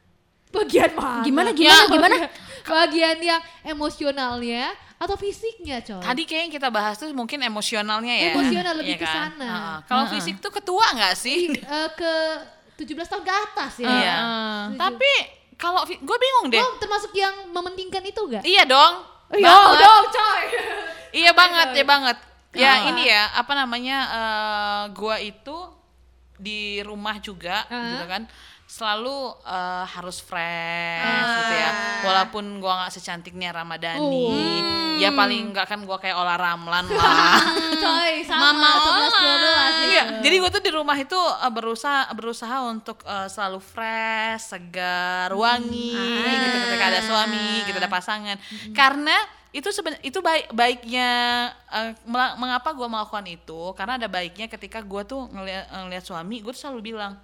Bagian 0.48 0.94
mana? 0.94 1.20
Gimana, 1.22 1.50
gimana, 1.50 1.74
Ya, 1.74 1.90
gimana? 1.90 2.16
Bagian 2.64 3.18
yang 3.18 3.42
emosionalnya 3.66 4.70
atau 4.96 5.14
fisiknya, 5.14 5.80
coy? 5.80 6.00
Tadi 6.00 6.22
kayaknya 6.24 6.44
yang 6.44 6.54
kita 6.54 6.68
bahas 6.68 6.94
tuh 6.96 7.11
mungkin 7.11 7.38
emosionalnya 7.38 8.14
ya. 8.14 8.30
Emosional, 8.33 8.74
lebih 8.78 8.94
Iya 8.94 9.02
ke 9.02 9.07
kan? 9.07 9.14
sana. 9.35 9.46
Heeh. 9.46 9.76
Kalau 9.85 10.04
fisik 10.09 10.37
tuh 10.38 10.50
ketua 10.50 10.87
nggak 10.92 11.14
sih? 11.14 11.50
Eh, 11.52 11.88
ke 11.92 12.12
17 12.76 13.07
tahun 13.07 13.22
ke 13.22 13.33
atas 13.33 13.72
ya. 13.78 13.87
Iya. 13.87 14.14
Setuju. 14.16 14.78
Tapi 14.78 15.12
kalau 15.54 15.80
gue 15.85 16.18
bingung 16.18 16.46
deh. 16.50 16.59
Lo 16.59 16.76
termasuk 16.76 17.12
yang 17.12 17.30
mementingkan 17.48 18.02
itu 18.02 18.20
gak? 18.26 18.42
Iya 18.42 18.64
dong. 18.64 18.94
Yo, 19.33 19.42
Banget. 19.42 19.78
dong, 19.80 20.04
coy. 20.11 20.44
Iya 21.22 21.30
banget, 21.30 21.68
ya 21.72 21.85
banget. 21.85 22.16
Ya 22.54 22.72
ini 22.87 23.07
ya, 23.07 23.30
apa 23.35 23.50
namanya? 23.52 23.98
eh, 24.09 24.83
gua 24.90 25.18
itu 25.18 25.54
di 26.37 26.83
rumah 26.83 27.18
juga 27.18 27.62
Ah. 27.66 27.94
gitu 27.94 28.04
kan. 28.04 28.22
Selalu 28.74 29.38
eh, 29.46 29.84
harus 29.87 30.18
fresh 30.18 31.30
gitu 31.30 31.54
ya. 31.54 31.70
Walaupun 32.02 32.58
gua 32.58 32.82
nggak 32.82 32.92
secantiknya 32.98 33.54
Ramadhani. 33.54 34.02
Oh. 34.02 34.34
Ya 34.98 35.14
paling 35.14 35.54
nggak 35.54 35.66
kan 35.70 35.78
gua 35.87 36.02
kayak 36.02 36.18
olah 36.18 36.34
ramlan 36.34 36.90
lah. 36.98 37.38
coy, 37.78 38.26
sama 38.26 38.50
Mama 38.50 38.70
11 39.14 39.87
12 39.87 39.94
Iya, 39.94 40.04
jadi 40.26 40.34
gue 40.42 40.50
tuh 40.50 40.62
di 40.64 40.70
rumah 40.74 40.96
itu 40.98 41.14
uh, 41.14 41.52
berusaha 41.54 42.10
berusaha 42.16 42.66
untuk 42.66 42.98
uh, 43.06 43.30
selalu 43.30 43.62
fresh, 43.62 44.54
segar, 44.54 45.30
wangi 45.34 45.94
gitu 46.24 46.56
ketika 46.66 46.84
ada 46.90 47.00
suami, 47.04 47.62
gitu 47.68 47.76
ada 47.78 47.90
pasangan. 47.90 48.37
Karena 48.74 49.14
itu 49.54 49.70
seben 49.70 49.94
itu 50.02 50.18
baik 50.18 50.50
baiknya 50.50 51.10
uh, 51.70 51.94
mengapa 52.34 52.74
gue 52.74 52.88
melakukan 52.90 53.26
itu? 53.30 53.70
Karena 53.78 54.02
ada 54.02 54.10
baiknya 54.10 54.50
ketika 54.50 54.82
gue 54.82 55.02
tuh 55.06 55.30
ngeliat, 55.30 55.70
ngeliat 55.70 56.04
suami, 56.04 56.42
gue 56.42 56.50
tuh 56.50 56.62
selalu 56.66 56.94
bilang 56.94 57.14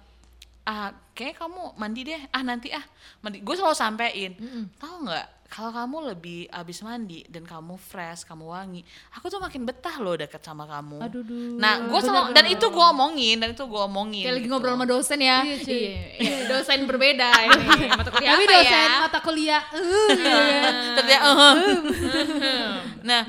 ah 0.63 0.89
kayak 1.11 1.35
kamu 1.35 1.73
mandi 1.73 2.01
deh 2.05 2.21
ah 2.29 2.41
nanti 2.41 2.69
ah 2.69 2.85
mandi 3.19 3.39
gue 3.39 3.55
selalu 3.55 3.73
sampein 3.73 4.31
tahu 4.77 5.03
nggak 5.03 5.27
kalau 5.47 5.67
kamu 5.69 5.97
lebih 6.07 6.47
abis 6.47 6.79
mandi 6.79 7.27
dan 7.27 7.43
kamu 7.43 7.75
fresh 7.75 8.23
kamu 8.23 8.45
wangi 8.45 8.81
aku 9.11 9.27
tuh 9.27 9.35
makin 9.37 9.65
betah 9.65 9.99
loh 9.99 10.15
deket 10.15 10.39
sama 10.39 10.63
kamu 10.63 11.01
Aduh, 11.01 11.19
duh. 11.21 11.59
Nah, 11.59 11.91
gue 11.91 11.99
selalu 11.99 12.31
dan 12.31 12.45
itu 12.47 12.63
gue 12.63 12.85
omongin 12.87 13.35
dan 13.35 13.51
itu 13.51 13.59
gue 13.59 13.81
omongin. 13.81 14.23
Kayak 14.23 14.35
lagi 14.37 14.45
gitu. 14.47 14.53
ngobrol 14.53 14.73
sama 14.73 14.85
dosen 14.87 15.19
ya. 15.19 15.37
Iya, 15.43 15.55
cuy. 15.59 15.81
Iya, 16.23 16.37
dosen 16.55 16.79
berbeda 16.87 17.27
ini. 17.43 17.65
Mata 17.91 18.09
kuliah 18.09 18.31
Tapi 18.31 18.43
apa 18.43 18.53
dosen 18.55 18.79
ya? 18.79 18.95
mata 19.01 19.19
kuliah. 19.19 19.63
uh, 19.67 20.07
Terus 20.95 21.05
dia, 21.05 21.19
"Eh." 21.19 21.35
nah, 23.03 23.21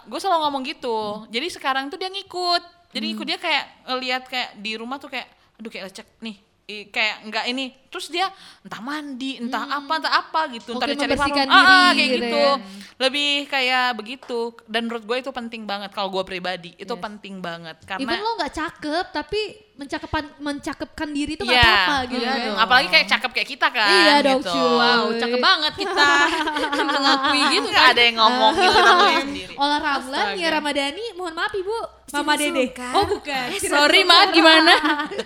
gue 0.00 0.18
selalu 0.18 0.38
ngomong 0.40 0.62
gitu. 0.64 0.98
Jadi 1.28 1.46
sekarang 1.50 1.88
tuh 1.88 1.98
dia 1.98 2.08
ngikut. 2.08 2.62
Jadi 2.88 3.04
Hmm. 3.04 3.12
ngikut 3.12 3.26
dia 3.26 3.38
kayak 3.38 3.64
ngeliat 3.84 4.22
kayak 4.24 4.50
di 4.58 4.72
rumah 4.78 4.96
tuh 4.96 5.10
kayak, 5.10 5.26
aduh 5.56 5.68
kayak 5.68 5.84
lecek 5.88 6.08
nih. 6.20 6.36
i- 6.64 6.88
kayak 6.88 7.28
nggak 7.28 7.44
ini 7.46 7.64
terus 7.86 8.08
dia 8.08 8.24
entah 8.58 8.80
mandi 8.80 9.36
entah 9.36 9.68
apa 9.68 9.92
entah 9.94 10.14
apa 10.16 10.40
gitu 10.48 10.72
entah 10.72 10.88
cari 10.88 11.12
parfum. 11.12 11.44
Ah, 11.44 11.52
ah, 11.52 11.90
kayak 11.92 12.08
gitu 12.08 12.24
gitu 12.24 12.40
ya. 12.40 12.52
lebih 12.96 13.28
kayak 13.44 13.86
begitu 13.92 14.40
dan 14.64 14.80
menurut 14.82 15.04
gue 15.04 15.16
itu 15.20 15.28
penting 15.30 15.62
banget 15.62 15.92
kalau 15.92 16.08
gue 16.08 16.24
pribadi 16.24 16.72
itu 16.74 16.94
penting 16.96 17.38
banget 17.38 17.76
karena 17.84 18.00
Even 18.02 18.16
lo 18.18 18.32
nggak 18.34 18.48
cakep 18.50 19.04
tapi 19.12 19.40
mencakepkan 19.74 20.24
mencakepkan 20.38 21.08
diri 21.10 21.36
itu 21.36 21.44
nggak 21.44 21.52
Iya, 21.52 21.68
apa-apa 21.68 21.96
gitu 22.06 22.16
iya 22.18 22.32
kan. 22.32 22.40
dong. 22.40 22.56
apalagi 22.56 22.88
kayak 22.88 23.06
cakep 23.10 23.30
kayak 23.34 23.48
kita 23.50 23.66
kan 23.68 23.90
Iya 23.92 24.14
dong, 24.22 24.40
gitu. 24.40 24.50
cuy. 24.50 24.72
Wow, 24.72 25.04
cakep 25.14 25.40
banget 25.44 25.72
kita 25.76 26.08
mengakui 26.88 27.42
gitu 27.52 27.66
Nggak 27.68 27.88
ada 27.90 28.02
yang 28.02 28.16
ngomong 28.16 28.52
gitu 28.56 28.80
sendiri 29.20 29.52
Olah 29.54 29.78
Ramlan 29.78 30.26
ya 30.34 30.48
Ramadhani, 30.50 31.04
mohon 31.12 31.34
maaf 31.34 31.52
Ibu, 31.52 31.76
Mama 32.14 32.38
Dede. 32.38 32.70
Oh 32.94 33.04
bukan. 33.10 33.46
Eh, 33.50 33.60
sorry 33.60 34.06
maaf 34.06 34.30
gimana? 34.30 34.74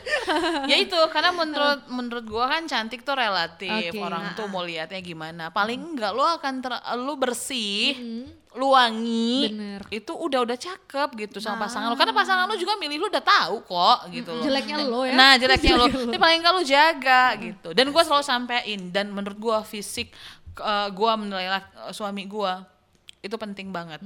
ya 0.71 0.77
itu 0.81 0.97
karena 1.13 1.37
menurut 1.37 1.81
menurut 1.93 2.25
gua 2.25 2.49
kan 2.49 2.65
cantik 2.65 3.05
tuh 3.05 3.13
relatif. 3.13 3.93
Oke, 3.93 4.01
orang 4.01 4.33
nah, 4.33 4.37
tuh 4.37 4.49
mau 4.49 4.65
lihatnya 4.65 5.01
gimana. 5.05 5.53
Paling 5.53 5.95
enggak 5.95 6.13
lo 6.17 6.25
akan 6.25 6.55
ter, 6.65 6.73
lu 6.97 7.15
bersih 7.21 7.95
lu 8.59 8.75
wangi 8.75 9.55
Bener. 9.55 9.83
itu 9.93 10.11
udah 10.11 10.43
udah 10.43 10.57
cakep 10.59 11.09
gitu 11.29 11.39
sama 11.39 11.69
pasangan 11.69 11.93
lo. 11.93 11.97
Karena 12.01 12.17
pasangan 12.17 12.45
lo 12.49 12.57
juga 12.57 12.75
milih 12.81 12.97
lu 12.97 13.07
udah 13.13 13.23
tahu 13.23 13.63
kok 13.63 13.99
gitu 14.11 14.31
loh. 14.35 14.43
Jeleknya 14.43 14.77
lo 14.89 15.05
ya. 15.05 15.15
nah 15.15 15.33
jeleknya 15.37 15.75
lo. 15.77 15.87
Lo. 15.89 16.11
tapi 16.11 16.19
paling 16.19 16.39
enggak 16.41 16.55
lu 16.57 16.63
jaga 16.65 17.25
gitu. 17.39 17.69
Dan 17.77 17.93
gua 17.93 18.03
selalu 18.03 18.25
sampein. 18.25 18.81
Dan 18.91 19.13
menurut 19.13 19.39
gua 19.39 19.59
fisik 19.63 20.11
eh, 20.59 20.89
gua 20.97 21.21
menilai 21.21 21.61
suami 21.93 22.25
gua 22.25 22.65
itu 23.19 23.35
penting 23.35 23.75
banget 23.75 23.99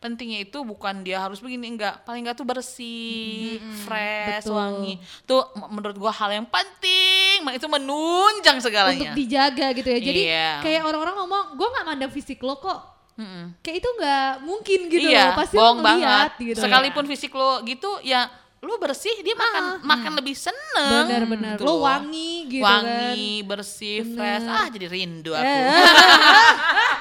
pentingnya 0.00 0.40
itu 0.40 0.64
bukan 0.64 1.04
dia 1.04 1.20
harus 1.20 1.44
begini 1.44 1.76
enggak 1.76 2.00
paling 2.08 2.24
enggak 2.24 2.40
tuh 2.40 2.48
bersih 2.48 3.60
fresh 3.84 4.48
Betul. 4.48 4.56
wangi 4.56 4.94
tuh 5.28 5.44
menurut 5.68 5.96
gua 5.96 6.08
hal 6.10 6.32
yang 6.32 6.48
penting 6.48 7.44
banget. 7.44 7.60
itu 7.60 7.68
menunjang 7.68 8.56
Untuk 8.58 8.66
segalanya 8.72 9.12
dijaga 9.12 9.66
gitu 9.76 9.88
ya. 9.88 10.00
Jadi 10.00 10.20
Iya. 10.26 10.50
kayak 10.64 10.82
orang-orang 10.82 11.14
ngomong, 11.20 11.44
gue 11.54 11.68
nggak 11.68 11.84
mandang 11.86 12.12
fisik 12.12 12.40
lo 12.40 12.56
kok. 12.56 12.80
Mm-mm. 13.16 13.56
Kayak 13.64 13.76
itu 13.80 13.88
nggak 13.96 14.30
mungkin 14.44 14.78
gitu 14.92 15.08
iya 15.08 15.32
loh. 15.32 15.40
Pasti 15.40 15.56
bohong 15.56 15.78
lo 15.80 15.84
banget 15.84 16.30
ngeliat 16.36 16.48
gitu. 16.52 16.60
sekalipun 16.60 17.04
fisik 17.08 17.32
lo 17.32 17.64
gitu 17.64 17.90
ya 18.02 18.28
lu 18.66 18.74
bersih 18.76 19.14
dia 19.20 19.32
makan 19.32 19.78
makan 19.80 20.12
lebih 20.18 20.34
seneng 20.34 21.06
Benar-benar. 21.06 21.54
gitu 21.54 21.62
Lo 21.62 21.72
loh. 21.72 21.86
wangi 21.86 22.50
gitu 22.50 22.60
kan. 22.60 22.82
wangi 22.82 23.26
bersih 23.40 24.02
fresh 24.04 24.42
ah 24.44 24.66
jadi 24.66 24.86
rindu 24.86 25.30
aku 25.30 25.46
Eh. 25.46 25.70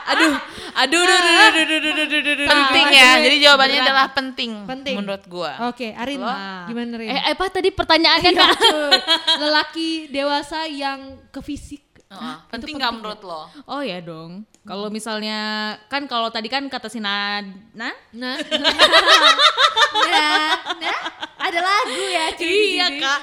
Aduh, 0.06 0.34
aduh, 0.78 1.02
aduh, 1.02 1.02
aduh, 1.02 1.26
aduh, 1.26 1.66
aduh, 1.66 1.66
aduh, 1.66 2.06
aduh, 2.06 2.22
aduh, 2.22 2.34
aduh. 2.36 2.48
penting 2.48 2.86
ya 2.94 3.10
jadi 3.20 3.36
jawabannya 3.42 3.74
Berat. 3.76 3.88
adalah 3.90 4.08
penting, 4.14 4.52
Penting. 4.64 4.96
menurut 4.96 5.24
gua 5.26 5.52
Oke, 5.66 5.90
Arin, 5.92 6.22
Lo? 6.22 6.30
gimana 6.70 6.94
Rin? 6.94 7.10
Eh, 7.10 7.34
apa 7.34 7.46
tadi 7.50 7.74
pertanyaannya 7.74 8.32
cuy. 8.32 8.50
Lelaki 9.42 9.90
dewasa 10.08 10.64
yang 10.66 11.00
ke 11.28 11.42
fisik. 11.42 11.82
Heeh, 12.06 12.38
penting 12.48 12.78
nggak 12.78 12.94
menurut 12.94 13.18
lo 13.20 13.50
Oh 13.66 13.82
ya 13.82 13.98
dong. 13.98 14.46
Kalau 14.62 14.90
misalnya 14.90 15.38
kan 15.86 16.06
kalau 16.06 16.30
tadi 16.30 16.46
kan 16.48 16.62
kata 16.66 16.86
si 16.86 16.98
Nana, 16.98 17.50
Nah, 17.74 17.94
nah, 20.06 20.50
nah, 20.76 21.00
ada 21.56 21.64
lagu 21.64 22.04
ya 22.06 22.26
cuy 22.36 22.52
iya 22.76 22.88
kak. 22.92 23.20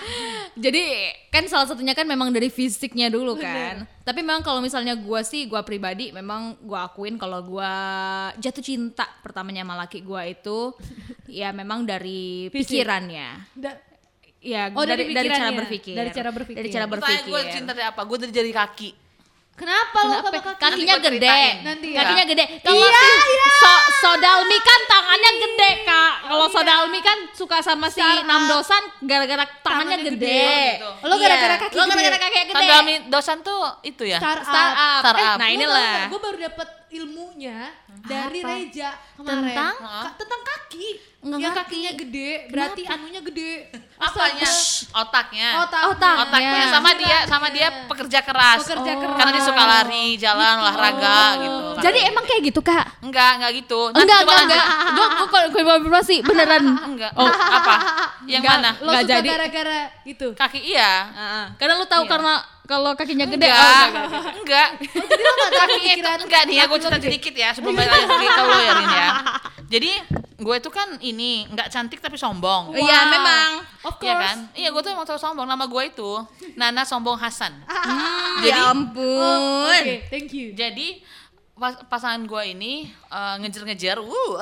Jadi 0.54 0.82
kan 1.28 1.44
salah 1.44 1.68
satunya 1.68 1.92
kan 1.92 2.04
memang 2.04 2.32
dari 2.32 2.48
fisiknya 2.48 3.06
dulu 3.06 3.36
kan. 3.36 3.84
Tapi 4.00 4.20
memang 4.20 4.40
kalau 4.40 4.58
misalnya 4.58 4.96
gua 4.96 5.20
sih, 5.20 5.44
gua 5.44 5.60
pribadi 5.60 6.08
memang 6.10 6.56
gua 6.58 6.88
akuin 6.88 7.14
kalau 7.14 7.44
gua 7.44 7.72
jatuh 8.36 8.64
cinta 8.64 9.04
pertamanya 9.20 9.62
sama 9.62 9.76
laki 9.78 10.00
gua 10.00 10.24
itu 10.24 10.72
ya 11.30 11.52
memang 11.52 11.84
dari 11.84 12.48
Fisik. 12.48 12.80
pikirannya. 12.80 13.52
Da- 13.52 13.92
Ya 14.42 14.74
Oh, 14.74 14.82
dari 14.82 15.06
dari, 15.06 15.22
dari, 15.22 15.28
cara 15.30 15.54
berpikir. 15.54 15.94
Dari 15.94 16.10
cara 16.10 16.30
berpikir. 16.34 16.58
Dari 16.58 16.68
cara 16.74 16.86
berpikir. 16.90 17.30
gue 17.30 17.40
cinta 17.46 17.70
dari 17.70 17.86
apa 17.86 18.02
gue 18.02 18.18
dari 18.18 18.32
jari 18.34 18.50
kaki 18.50 18.90
Kenapa 19.52 19.98
lo 20.02 20.18
Kenapa? 20.18 20.28
sama 20.32 20.40
kaki? 20.42 20.58
Kakinya 20.58 20.96
gede. 20.98 21.38
Nanti 21.62 21.86
ya. 21.92 21.98
Kakinya 22.02 22.24
gede. 22.26 22.44
Kalau 22.58 22.82
Iya, 22.82 23.02
si 23.22 23.34
so, 23.54 23.74
Sodalmi 24.00 24.58
kan 24.58 24.80
tangannya 24.88 25.30
gede, 25.38 25.70
Kak. 25.84 26.11
Kalau 26.32 26.48
iya. 26.48 26.54
Sodalmi 26.56 27.00
kan 27.04 27.18
suka 27.36 27.60
sama 27.60 27.92
si 27.92 28.00
Startup. 28.00 28.24
Namdosan 28.24 28.82
gara-gara 29.04 29.44
tangannya 29.60 30.00
Tangannya 30.00 30.16
gede. 30.16 30.16
gede. 30.16 30.56
gitu. 30.80 30.88
Lo 31.04 31.14
gara-gara 31.20 31.54
kaki 31.60 31.74
Lo 31.76 31.82
gara-gara 31.84 32.16
kakinya 32.16 32.44
gede. 32.48 32.56
Tandami 32.56 32.94
dosan 33.12 33.38
tuh 33.44 33.60
itu 33.84 34.02
ya 34.08 34.16
Startup. 34.16 34.48
Startup. 34.48 35.00
Startup. 35.04 35.36
Eh, 35.36 35.36
nah 35.36 35.48
inilah. 35.52 35.92
Gue 36.08 36.20
baru 36.20 36.36
dapet 36.40 36.68
ilmunya 36.92 37.72
dari 38.02 38.38
Apa? 38.38 38.52
Reja 38.52 38.88
kemarin. 39.14 39.40
Tentang? 39.48 39.74
Ka- 39.78 40.14
tentang 40.14 40.42
kaki. 40.42 40.88
Nggak 41.22 41.38
yang 41.38 41.54
ngerti. 41.54 41.62
kakinya 41.62 41.92
gede, 41.94 42.30
berarti 42.48 42.82
anunya 42.84 43.20
gede. 43.22 43.52
apanya 43.96 44.50
otaknya 44.92 45.48
Otak. 45.62 45.82
Otak. 45.88 46.14
otaknya 46.20 46.58
Ya. 46.58 46.66
sama 46.68 46.90
dia 46.92 47.18
sama 47.24 47.46
dia 47.48 47.68
pekerja 47.86 48.18
keras 48.20 48.58
Pekerja 48.60 48.92
keras. 48.98 49.14
karena 49.14 49.30
dia 49.30 49.44
suka 49.44 49.62
lari 49.62 50.06
jalan 50.16 50.42
Gitu. 50.52 50.64
olahraga 50.64 51.18
gitu 51.38 51.60
Jadi 51.80 51.98
emang 52.04 52.24
kayak 52.24 52.42
gitu, 52.44 52.60
Kak? 52.60 52.84
enggak 53.00 53.30
enggak 53.38 53.52
gitu 53.56 53.80
Nanti 53.88 54.02
Enggak, 54.02 54.18
enggak, 54.20 54.40
enggak. 54.50 54.64
Gue 54.90 55.06
gue 55.06 55.28
kalau 55.28 55.46
gue 55.48 55.62
konfirmasi 55.62 56.16
beneran. 56.20 56.62
enggak 56.90 57.12
oh 57.14 57.30
apa 57.30 57.74
yang 58.24 58.42
Enggak. 58.42 58.58
mana 58.58 58.70
Lo 58.76 58.90
Nggak 58.90 59.02
suka 59.02 59.12
jadi. 59.14 59.28
gara-gara 59.30 59.80
itu. 60.04 60.28
kaki 60.34 60.60
iya 60.60 60.92
Heeh. 61.08 61.44
Karena 61.56 61.74
lu 61.76 61.86
tahu 61.86 62.02
Iya. 62.02 62.10
karena 62.10 62.34
kalau 62.64 62.94
kakinya 62.94 63.26
gede. 63.26 63.44
enggak 63.44 63.88
oh, 64.08 64.22
enggak 64.36 64.68
Jadi 64.80 65.22
lo 65.22 65.32
gak 65.36 65.52
kakinya 65.58 65.92
itu 65.92 66.10
enggak 66.22 66.42
nih 66.44 66.54
ya 66.54 66.64
gue 66.64 66.72
kaki 66.72 66.84
cerita 66.84 66.98
sedikit 67.00 67.34
ya 67.34 67.48
sebelum 67.50 67.74
balik 67.74 67.90
lagi 67.90 68.06
ke 68.28 68.42
lo 68.42 68.56
ya 68.56 68.72
Rin 68.72 68.88
ya 68.88 69.08
jadi 69.68 69.92
gue 70.36 70.54
itu 70.56 70.70
kan 70.70 70.88
ini 70.98 71.30
enggak 71.46 71.68
cantik 71.68 71.98
tapi 71.98 72.14
sombong 72.14 72.70
Iya, 72.72 72.98
Wow. 72.98 73.10
memang. 73.10 73.50
Of 73.82 73.94
Iya 73.96 74.12
course. 74.12 74.22
kan? 74.22 74.36
Iya, 74.52 74.68
gue 74.68 74.80
tuh 74.80 74.90
emang 74.90 75.04
terlalu 75.04 75.22
sombong. 75.22 75.46
Nama 75.46 75.64
gue 75.64 75.82
itu 75.84 76.10
Nana 76.52 76.82
Sombong 76.82 77.14
Hasan. 77.16 77.50
Hmm, 77.82 78.38
Jadi- 78.38 78.50
ya 78.52 78.58
Oh, 78.60 78.72
ampun. 78.72 79.70
Oke, 79.72 80.06
thank 80.08 80.30
you. 80.30 80.50
Jadi 80.52 81.02
pas, 81.52 81.78
pasangan 81.84 82.20
gue 82.20 82.42
ini 82.48 82.72
eh, 82.88 83.34
ngejar-ngejar, 83.38 83.98
uh, 83.98 84.38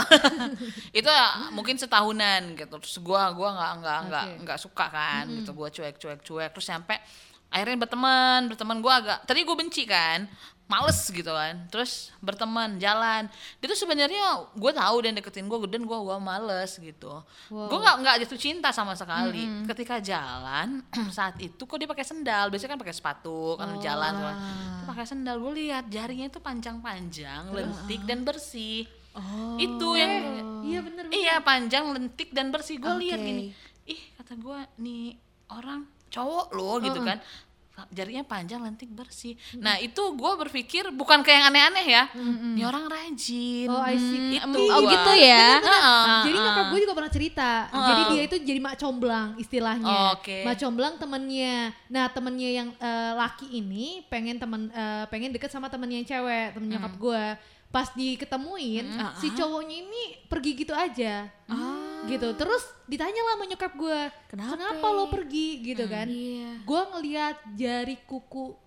itu 0.92 1.06
ya 1.06 1.26
mungkin 1.50 1.74
setahunan 1.74 2.52
gitu. 2.54 2.74
Terus 2.76 2.96
gue 2.98 3.22
gua 3.30 3.48
nggak 3.50 3.72
nggak 3.78 3.98
nggak 4.06 4.24
Oke. 4.26 4.36
nggak 4.42 4.58
suka 4.58 4.86
kan, 4.88 5.24
gitu. 5.30 5.50
Gue 5.52 5.68
cuek 5.70 5.96
cuek 5.96 6.20
cuek. 6.22 6.50
Terus 6.50 6.66
sampai 6.66 6.96
akhirnya 7.50 7.76
berteman, 7.76 8.40
berteman 8.48 8.78
gue 8.78 8.92
agak. 8.92 9.18
Tadi 9.26 9.42
gue 9.42 9.56
benci 9.58 9.82
kan, 9.84 10.24
males 10.64 11.02
gitu 11.02 11.26
kan. 11.26 11.66
Terus 11.66 12.14
berteman, 12.18 12.78
jalan. 12.78 13.26
Dia 13.58 13.66
tuh 13.66 13.74
sebenarnya 13.74 14.22
gue 14.54 14.72
tahu 14.72 14.96
dan 15.02 15.18
deketin 15.18 15.50
gue, 15.50 15.58
dan 15.66 15.82
gue 15.82 15.98
gua 15.98 16.16
males 16.16 16.78
gitu. 16.78 17.10
Wow. 17.50 17.66
Gue 17.66 17.78
nggak 17.82 17.96
nggak 18.00 18.16
jatuh 18.26 18.38
cinta 18.38 18.70
sama 18.70 18.94
sekali. 18.94 19.42
Ketika 19.66 19.98
jalan 19.98 20.78
saat 21.16 21.34
itu 21.42 21.58
kok 21.58 21.74
dia 21.74 21.90
pakai 21.90 22.06
sendal. 22.06 22.48
Biasanya 22.48 22.78
kan 22.78 22.80
pakai 22.80 22.94
sepatu 22.94 23.58
kan 23.58 23.74
Oh, 23.74 23.82
jalan. 23.82 24.12
Itu 24.78 24.84
pakai 24.86 25.04
sendal 25.04 25.42
gue 25.42 25.52
lihat 25.66 25.90
jarinya 25.90 26.30
itu 26.30 26.38
panjang-panjang, 26.38 27.50
lentik 27.50 28.06
dan 28.06 28.22
bersih. 28.22 28.86
Oh. 29.10 29.58
Itu 29.58 29.98
yang 29.98 30.22
Iya 30.62 30.86
bener 30.86 31.10
bener. 31.10 31.18
iya 31.18 31.42
panjang, 31.42 31.90
lentik 31.90 32.30
dan 32.30 32.54
bersih. 32.54 32.78
Gue 32.78 32.94
lihat 33.02 33.18
Oke. 33.18 33.26
gini. 33.26 33.42
Ih, 33.90 33.98
kata 34.14 34.38
gue 34.38 34.58
nih 34.78 35.18
orang 35.50 35.82
cowok 36.10 36.46
loh 36.52 36.76
gitu 36.78 37.00
kan. 37.00 37.18
Jarinya 37.88 38.20
panjang, 38.20 38.60
lentik, 38.60 38.92
bersih. 38.92 39.40
Nah, 39.56 39.80
itu 39.80 39.96
gue 39.96 40.32
berpikir 40.36 40.92
bukan 40.92 41.24
kayak 41.24 41.36
yang 41.40 41.46
aneh-aneh 41.48 41.86
ya. 41.88 42.04
Ini 42.12 42.60
orang 42.60 42.84
rajin. 42.84 43.72
Oh, 43.72 43.80
I 43.80 43.96
see. 43.96 44.36
Itu 44.36 44.58
Oh 44.68 44.84
gua. 44.84 44.92
gitu 44.92 45.12
ya. 45.16 45.48
Heeh. 45.56 46.20
Jadi 46.28 46.36
nyokap 46.36 46.64
gue 46.68 46.80
juga 46.84 46.92
pernah 46.92 47.08
cerita. 47.08 47.50
Heeh. 47.72 47.86
Jadi 47.88 48.02
dia 48.12 48.22
itu 48.28 48.36
jadi 48.44 48.60
mak 48.60 48.76
comblang 48.76 49.32
istilahnya. 49.40 50.12
Oke. 50.12 50.44
Mak 50.44 50.60
comblang 50.60 51.00
temennya. 51.00 51.72
Nah 51.88 52.04
temennya 52.12 52.50
yang 52.52 52.68
eh, 52.76 53.12
laki 53.16 53.48
ini 53.48 54.04
pengen 54.12 54.36
temen 54.36 54.68
eh, 54.68 55.08
pengen 55.08 55.32
deket 55.32 55.48
sama 55.48 55.72
temennya 55.72 56.04
yang 56.04 56.08
cewek, 56.10 56.52
temen 56.52 56.68
nyokap 56.68 56.92
Hmm. 56.92 57.00
gue. 57.00 57.24
Pas 57.70 57.86
diketemuin, 57.94 58.86
si 59.22 59.30
cowoknya 59.30 59.76
ini 59.86 60.02
pergi 60.26 60.50
gitu 60.58 60.74
aja. 60.74 61.30
Gitu. 62.10 62.28
Terus 62.34 62.62
ditanya 62.90 63.22
lah 63.22 63.34
sama 63.38 63.44
nyokap 63.46 63.72
gue, 63.78 64.00
Kenapa? 64.26 64.86
lo 64.90 65.06
pergi 65.06 65.62
gitu 65.62 65.86
kan? 65.86 66.10
Iya. 66.10 66.66
Gue 66.66 66.82
ngeliat 66.90 67.36
jari 67.54 67.96
kuku 68.08 68.58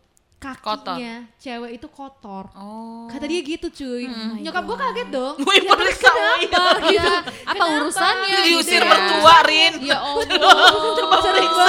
kakinya 0.44 1.16
cewek 1.36 1.72
itu 1.74 1.88
kotor. 1.88 2.46
Oh. 2.54 3.08
Kata 3.08 3.24
dia 3.24 3.40
gitu 3.40 3.68
cuy. 3.70 4.04
Nyokap 4.40 4.64
gue 4.64 4.78
kaget 4.78 5.08
dong. 5.10 5.36
Wih, 5.40 5.60
Ya, 5.60 5.72
kenapa? 5.72 6.24
iya. 6.38 6.66
Ya, 6.92 7.10
Apa 7.50 7.54
kenapa? 7.56 7.76
urusannya? 7.80 8.38
Diusir 8.44 8.76
gitu 8.76 8.84
ya? 8.84 8.90
mertua, 8.90 9.36
Rin. 9.44 9.74
Ya 9.80 9.98
Allah. 10.06 10.26
Coba 10.94 11.16
periksa. 11.22 11.68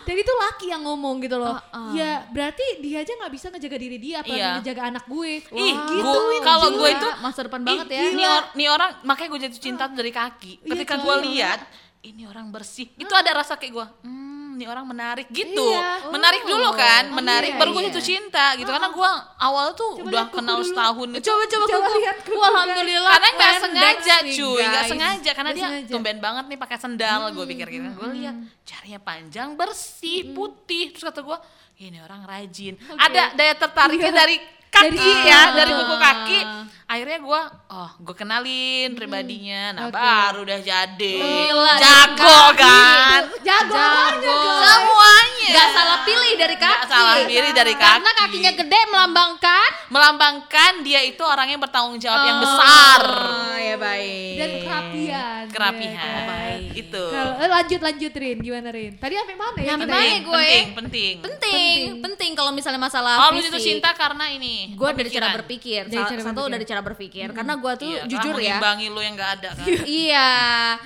Dan 0.00 0.16
itu 0.16 0.32
laki 0.34 0.66
yang 0.68 0.82
ngomong 0.82 1.20
gitu 1.20 1.36
loh. 1.36 1.54
Uh-uh. 1.54 1.90
Ya 1.92 2.26
berarti 2.28 2.62
dia 2.80 3.00
aja 3.00 3.12
nggak 3.12 3.32
bisa 3.32 3.46
ngejaga 3.48 3.76
diri 3.76 3.98
dia, 3.98 4.16
apalagi 4.20 4.38
Iya. 4.38 4.50
ngejaga 4.58 4.82
anak 4.88 5.04
gue. 5.06 5.30
Ih, 5.44 5.74
gitu. 5.76 6.20
kalau 6.40 6.68
gue 6.72 6.88
itu 6.90 7.08
masa 7.20 7.40
depan 7.42 7.60
banget 7.60 7.86
ya. 7.88 8.02
Nih, 8.10 8.26
or- 8.26 8.48
nih 8.52 8.68
orang 8.68 8.90
makanya 9.02 9.28
gue 9.28 9.40
jatuh 9.46 9.60
cinta 9.60 9.82
tuh 9.86 9.96
dari 9.96 10.10
kaki. 10.10 10.52
Iya, 10.60 10.70
Ketika 10.72 10.94
gue 10.98 11.14
lihat 11.26 11.60
ini 12.02 12.24
orang 12.24 12.48
bersih, 12.48 12.88
itu 12.92 13.12
ada 13.12 13.30
rasa 13.34 13.54
kayak 13.54 13.72
gue, 13.72 13.86
hmm, 14.02 14.29
nih 14.60 14.68
orang 14.68 14.84
menarik 14.84 15.24
gitu 15.26 15.64
Iya. 15.64 16.12
menarik 16.12 16.44
dulu 16.44 16.68
kan 16.72 17.08
menarik 17.10 17.50
iya, 17.50 17.58
baru 17.58 17.70
gue 17.70 17.80
iya. 17.80 17.88
jatuh 17.88 18.04
cinta 18.04 18.46
gitu 18.54 18.68
karena 18.68 18.88
gue 18.90 19.10
awal 19.38 19.66
tuh 19.72 19.90
Coba 19.96 20.06
udah 20.06 20.24
kenal 20.28 20.56
dulu. 20.58 20.68
setahun 20.68 21.08
itu 21.10 21.24
Coba 21.24 21.42
coba 21.46 21.64
Coba 21.66 21.80
kuku. 21.82 21.96
lihat 21.96 22.16
Wah, 22.30 22.48
alhamdulillah. 22.52 23.10
karena 23.10 23.28
nggak 23.32 23.52
sengaja 23.58 24.16
cuy 24.22 24.62
nggak 24.62 24.84
sengaja 24.86 25.30
karena 25.32 25.50
dia 25.50 25.64
sengaja. 25.66 25.90
tumben 25.90 26.18
banget 26.18 26.44
nih 26.46 26.58
pakai 26.58 26.76
sendal 26.76 27.20
gue 27.30 27.44
pikir 27.48 27.66
gitu 27.70 27.88
gue 27.90 28.08
lihat 28.14 28.36
jarinya 28.62 29.00
panjang 29.00 29.48
bersih 29.54 30.30
putih 30.30 30.92
terus 30.92 31.04
kata 31.06 31.20
gue 31.20 31.38
ini 31.80 31.96
orang 31.98 32.22
rajin 32.22 32.76
ada 32.94 33.32
daya 33.32 33.54
tertariknya 33.54 34.12
Iya. 34.12 34.18
dari 34.20 34.36
kaki 34.70 34.94
Dari- 34.94 35.26
ya 35.26 35.34
ah. 35.36 35.46
dari 35.52 35.72
kuku 35.72 35.96
kaki 35.96 36.40
akhirnya 36.86 37.18
gue 37.20 37.40
oh 37.70 37.90
gue 38.00 38.14
kenalin 38.16 38.88
pribadinya 38.92 39.62
nah 39.72 39.82
Oke. 39.86 39.94
baru 39.94 40.38
udah 40.42 40.58
jadi 40.60 41.16
Gila, 41.22 41.74
jago 41.76 42.38
kan 42.56 43.20
Jago, 43.40 43.74
Jago. 43.74 44.38
semuanya 44.58 45.48
Gak 45.50 45.68
salah 45.72 45.98
pilih 46.02 46.32
dari 46.36 46.54
kaki. 46.54 46.70
Nggak 46.76 46.86
salah 46.88 47.16
pilih 47.24 47.50
dari 47.52 47.74
kaki 47.74 47.90
Karena 47.92 48.10
kakinya 48.16 48.52
gede 48.54 48.80
melambangkan 48.86 49.68
melambangkan 49.88 50.72
dia 50.80 51.00
itu 51.00 51.22
orang 51.22 51.46
yang 51.48 51.58
bertanggung 51.58 51.98
jawab 51.98 52.22
yang 52.24 52.38
besar 52.38 53.00
Oh, 53.02 53.56
ya 53.56 53.76
baik. 53.76 54.34
dan 54.36 54.50
kerapian. 54.60 55.39
Kerapihan 55.50 55.98
Ya 56.00 56.22
kan? 56.24 56.58
itu 56.72 57.04
Kalau 57.04 57.32
eh, 57.36 57.50
lanjut 57.50 57.80
lanjut 57.80 58.12
Rin, 58.12 58.36
gimana 58.38 58.68
Rin? 58.68 58.92
Tadi 58.94 59.12
sampai 59.12 59.34
mana 59.34 59.54
ya? 59.54 59.62
Kita? 59.62 59.74
mana? 59.76 59.84
penting, 59.84 60.18
gue. 60.20 60.38
penting 60.40 60.64
penting 60.72 61.14
penting, 61.20 61.76
penting 62.00 62.30
kalau 62.32 62.50
misalnya 62.50 62.78
masalah 62.78 63.14
oh 63.20 63.30
lu 63.30 63.38
fisik. 63.38 63.50
jatuh 63.50 63.62
cinta 63.62 63.90
karena 63.92 64.24
ini 64.28 64.72
gue 64.72 64.88
dari 64.92 65.10
cara 65.10 65.28
berpikir 65.32 65.80
Dari 65.84 66.00
cara 66.00 66.20
satu 66.20 66.30
berpikir. 66.40 66.52
dari 66.52 66.64
cara 66.64 66.80
berpikir 66.80 67.26
karena 67.30 67.52
gue 67.54 67.72
tuh 67.76 67.88
Iya, 67.90 68.02
jujur 68.06 68.34
ya 68.34 68.56
mengimbangi 68.56 68.86
lu 68.88 69.00
yang 69.00 69.14
gak 69.14 69.30
ada 69.36 69.50
kan 69.52 69.66
iya 70.00 70.30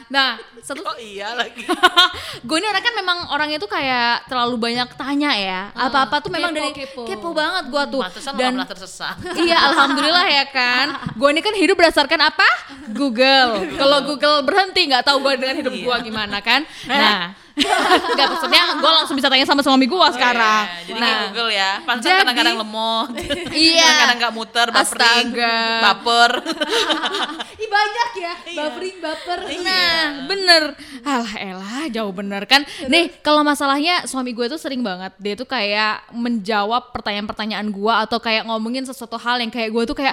nah 0.09 0.29
satu 0.59 0.81
oh 0.81 0.97
iya 0.97 1.35
lagi 1.35 1.63
gue 2.49 2.57
ini 2.57 2.67
orang 2.67 2.83
kan 2.83 2.95
memang 2.95 3.19
orangnya 3.31 3.59
tuh 3.59 3.69
kayak 3.69 4.27
terlalu 4.27 4.57
banyak 4.59 4.89
tanya 4.95 5.31
ya 5.33 5.61
apa 5.71 6.09
apa 6.09 6.17
tuh 6.19 6.31
memang 6.31 6.51
Kepo, 6.51 6.59
dari 6.59 6.71
kepo. 6.73 7.03
kepo 7.05 7.29
banget 7.31 7.65
gue 7.67 7.85
tuh 7.91 8.03
dan 8.35 8.55
tersesat 8.65 9.17
iya 9.45 9.59
alhamdulillah 9.67 10.27
ya 10.27 10.45
kan 10.47 10.87
gue 11.11 11.29
ini 11.31 11.41
kan 11.41 11.53
hidup 11.53 11.75
berdasarkan 11.75 12.21
apa 12.25 12.49
Google 12.91 13.51
kalau 13.75 13.99
Google 14.05 14.39
berhenti 14.55 14.83
nggak 14.87 15.03
tahu 15.03 15.19
gue 15.21 15.33
dengan 15.37 15.57
hidup 15.59 15.75
gue 15.75 15.83
Iya. 15.95 16.07
gimana 16.07 16.39
kan 16.39 16.63
nah 16.91 17.35
nggak 18.11 18.29
maksudnya 18.29 18.63
gue 18.75 18.91
langsung 18.93 19.15
bisa 19.15 19.27
tanya 19.27 19.43
sama 19.43 19.63
suami 19.63 19.87
gue 19.87 20.09
sekarang 20.11 20.63
Oh, 20.65 20.75
iya. 20.75 20.87
jadi 20.87 20.99
nah 20.99 21.15
Google 21.25 21.51
ya 21.51 21.71
jadi- 21.99 22.19
kadang-kadang 22.23 22.57
lemot 22.57 23.09
Iya. 23.55 23.83
kadang-kadang 23.83 24.19
gak 24.21 24.33
muter 24.33 24.67
bapering 24.69 25.29
Astaga. 25.31 25.59
baper 25.81 26.31
Ih 27.55 27.71
banyak 27.71 28.11
ya, 28.17 28.33
bapering 28.53 28.99
baper. 28.99 29.39
Nah, 29.63 29.97
bener. 30.27 30.63
Alah, 31.03 31.35
elah, 31.35 31.87
jauh 31.89 32.11
bener 32.11 32.45
kan. 32.45 32.61
Nih, 32.85 33.15
kalau 33.21 33.41
masalahnya 33.41 34.05
suami 34.05 34.35
gue 34.35 34.47
tuh 34.47 34.59
sering 34.59 34.83
banget. 34.83 35.15
Dia 35.17 35.33
tuh 35.33 35.47
kayak 35.47 36.13
menjawab 36.13 36.91
pertanyaan-pertanyaan 36.91 37.65
gue 37.65 37.95
atau 37.97 38.19
kayak 38.19 38.45
ngomongin 38.45 38.85
sesuatu 38.85 39.17
hal 39.17 39.39
yang 39.39 39.49
kayak 39.49 39.71
gue 39.71 39.83
tuh 39.87 39.97
kayak 39.97 40.13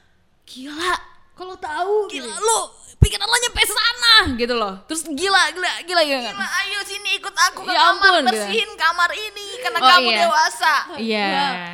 gila, 0.46 0.94
Kalau 1.32 1.56
tahu 1.56 2.06
gila 2.06 2.28
lu 2.30 2.60
pikiran 3.02 3.26
lo 3.26 3.36
nyampe 3.36 3.62
sana 3.64 4.14
gitu 4.32 4.54
loh. 4.54 4.74
Terus 4.86 5.02
gila, 5.08 5.42
gila, 5.50 5.72
gila 5.82 6.02
ya 6.02 6.18
kan? 6.22 6.32
Gila, 6.32 6.48
ayo 6.60 6.78
sini 6.82 7.10
ikut 7.14 7.34
aku 7.34 7.60
ke 7.60 7.72
Ya 7.72 7.80
kamar 7.84 7.98
ampun, 8.14 8.22
bersihin 8.24 8.70
kamar 8.74 9.10
ini 9.10 9.46
karena 9.58 9.78
Oh, 9.78 9.88
kamu 9.88 10.08
iya. 10.08 10.18
dewasa 10.20 10.74
Iya. 10.94 11.26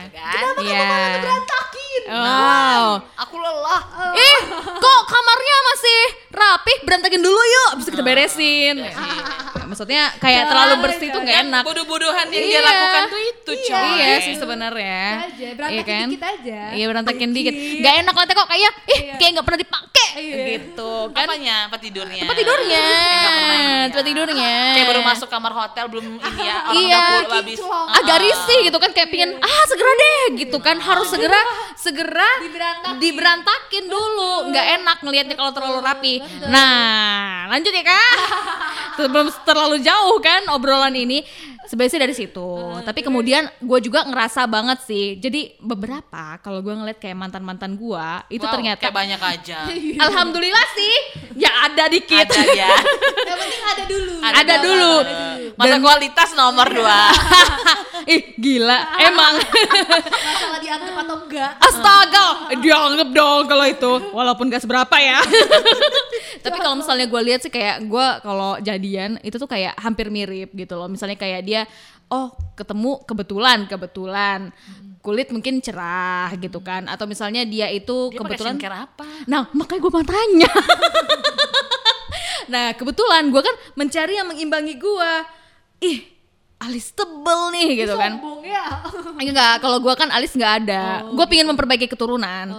kan? 0.08 0.30
Kenapa 0.30 0.58
Iya. 0.58 0.72
kamu 0.74 0.88
malah 0.88 1.20
berantakin? 1.20 2.02
Oh. 2.08 2.90
aku 3.18 3.36
lelah 3.36 3.82
Ih, 4.14 4.38
kok 4.56 5.00
kamarnya 5.04 5.56
masih 5.66 6.00
rapih? 6.30 6.76
Berantakin 6.82 7.20
dulu 7.20 7.36
yuk, 7.38 7.70
bisa 7.76 7.88
kita 7.90 8.00
beresin. 8.00 8.76
iya 8.78 8.88
sih. 8.88 9.18
Maksudnya 9.68 10.16
kayak 10.16 10.48
Jangan, 10.48 10.50
terlalu 10.50 10.74
bersih 10.80 11.06
tuh 11.06 11.12
jangan. 11.12 11.26
nggak 11.26 11.38
enak. 11.44 11.62
bodoh-bodohan 11.62 12.26
yang 12.26 12.40
dia 12.42 12.52
Iya. 12.54 12.60
lakukan 12.64 13.02
tuh 13.06 13.20
itu 13.20 13.50
Iya. 13.52 13.66
coy 13.68 13.88
Iya 13.98 14.16
sih 14.22 14.34
sebenarnya. 14.34 15.00
Aja, 15.20 15.46
berantakin 15.52 15.76
Iya 15.76 15.82
kan? 15.84 16.06
dikit 16.08 16.24
aja. 16.24 16.60
Iya 16.72 16.84
berantakin 16.88 17.28
Dikit. 17.28 17.52
dikit. 17.52 17.82
Gak 17.82 17.94
enak 17.98 18.14
liatnya 18.14 18.34
kok 18.34 18.48
kayak 18.48 18.62
ih 18.64 18.72
Iya. 18.98 19.14
kayak 19.18 19.30
nggak 19.30 19.44
pernah 19.44 19.60
dipakai 19.60 20.08
Iya. 20.16 20.36
gitu 20.48 20.92
kan. 21.18 21.26
apanya 21.26 21.56
tempat 21.66 21.80
tidurnya 21.80 22.20
Tempat 22.22 22.36
tidurnya. 22.36 22.78
Ya. 22.78 23.88
Tempat 23.88 24.04
tidurnya. 24.04 24.54
kayak 24.72 24.86
baru 24.86 25.00
masuk 25.02 25.28
kamar 25.28 25.52
hotel 25.52 25.84
belum 25.86 26.06
ini 26.16 26.40
ya 26.40 26.56
orang 26.62 26.74
Iya. 26.78 26.98
udah 26.98 27.20
pulang 27.20 27.38
habis. 27.38 27.58
Ah, 27.60 27.96
agak 27.98 28.18
risih 28.20 28.58
gitu 28.62 28.78
kan 28.78 28.90
kayak 28.90 29.08
pingin 29.08 29.30
ah 29.34 29.62
segera 29.64 29.92
deh 29.94 30.16
gitu 30.36 30.58
kan 30.58 30.76
harus 30.78 31.08
segera 31.08 31.40
segera 31.74 32.28
Diberantakin. 32.38 32.96
diberantakin 32.98 33.84
dulu 33.86 34.32
nggak 34.48 34.66
enak 34.78 34.96
ngelihatnya 35.00 35.34
kalau 35.34 35.50
terlalu 35.50 35.80
rapi 35.80 36.14
nah 36.48 37.46
lanjut 37.48 37.70
ya 37.70 37.82
kak 37.82 38.12
sebelum 38.96 39.26
terlalu 39.42 39.76
jauh 39.80 40.18
kan 40.18 40.42
obrolan 40.48 40.92
ini 40.92 41.22
sebenarnya 41.68 41.92
sih 41.92 42.02
dari 42.02 42.14
situ. 42.16 42.50
Tapi 42.82 43.00
kemudian 43.04 43.46
gue 43.60 43.78
juga 43.84 44.08
ngerasa 44.08 44.48
banget 44.48 44.78
sih. 44.88 45.20
Jadi 45.20 45.60
beberapa 45.60 46.40
kalau 46.40 46.64
gue 46.64 46.72
ngeliat 46.72 46.96
kayak 46.96 47.16
mantan 47.16 47.44
mantan 47.44 47.76
gue 47.76 48.08
itu 48.32 48.44
Wow, 48.48 48.54
ternyata 48.56 48.80
kayak 48.88 48.96
banyak 48.96 49.20
aja. 49.20 49.58
Alhamdulillah 50.08 50.66
sih 50.72 50.94
ya 51.36 51.68
ada 51.68 51.84
dikit. 51.92 52.24
Ada 52.24 52.42
ya. 52.56 52.72
Yang 53.28 53.38
penting 53.44 53.62
ada 53.62 53.84
dulu. 53.84 54.12
Ada 54.24 54.54
dulu. 54.64 54.92
masa 55.58 55.76
kualitas 55.82 56.28
nomor 56.32 56.66
dua. 56.72 57.00
Ih 58.14 58.32
gila 58.40 58.78
emang. 59.04 59.36
Masalah 59.36 60.58
dianggap 60.64 60.96
atau 61.04 61.16
enggak. 61.28 61.50
Astaga, 61.60 62.26
dianggap 62.56 63.08
dong 63.12 63.42
kalau 63.44 63.66
itu, 63.68 63.92
walaupun 64.14 64.48
gak 64.48 64.64
seberapa 64.64 64.96
ya. 64.96 65.20
Tapi 66.40 66.56
kalau 66.56 66.76
misalnya 66.78 67.06
gue 67.10 67.20
lihat 67.26 67.40
sih 67.44 67.52
kayak 67.52 67.84
gue 67.84 68.06
kalau 68.22 68.56
jadian 68.62 69.18
itu 69.20 69.36
tuh 69.36 69.50
kayak 69.50 69.74
hampir 69.76 70.08
mirip 70.08 70.54
gitu 70.54 70.78
loh. 70.78 70.88
Misalnya 70.88 71.18
kayak 71.18 71.40
dia, 71.44 71.57
oh 72.12 72.34
ketemu 72.58 73.00
kebetulan 73.04 73.58
kebetulan 73.64 74.52
kulit 74.98 75.30
mungkin 75.32 75.62
cerah 75.64 76.28
gitu 76.36 76.60
kan, 76.60 76.84
atau 76.90 77.08
misalnya 77.08 77.46
dia 77.46 77.70
itu 77.72 78.12
dia 78.12 78.18
kebetulan. 78.18 78.58
apa 78.60 79.06
Nah 79.24 79.48
makanya 79.56 79.80
gue 79.80 79.92
mau 79.94 80.04
tanya. 80.04 80.50
nah 82.52 82.66
kebetulan 82.76 83.30
gue 83.32 83.40
kan 83.40 83.54
mencari 83.78 84.18
yang 84.18 84.28
mengimbangi 84.28 84.74
gue. 84.76 85.12
Ih, 85.78 85.98
alis 86.58 86.90
tebel 86.90 87.40
nih 87.54 87.86
gitu 87.86 87.94
kan. 87.94 88.18
Sombong 88.18 88.42
ya. 88.42 88.66
Enggak, 89.14 89.54
kalau 89.62 89.78
gua 89.78 89.94
kan 89.94 90.10
alis 90.10 90.34
nggak 90.34 90.54
ada. 90.66 91.06
Gua 91.14 91.26
pingin 91.30 91.46
memperbaiki 91.46 91.86
keturunan. 91.86 92.58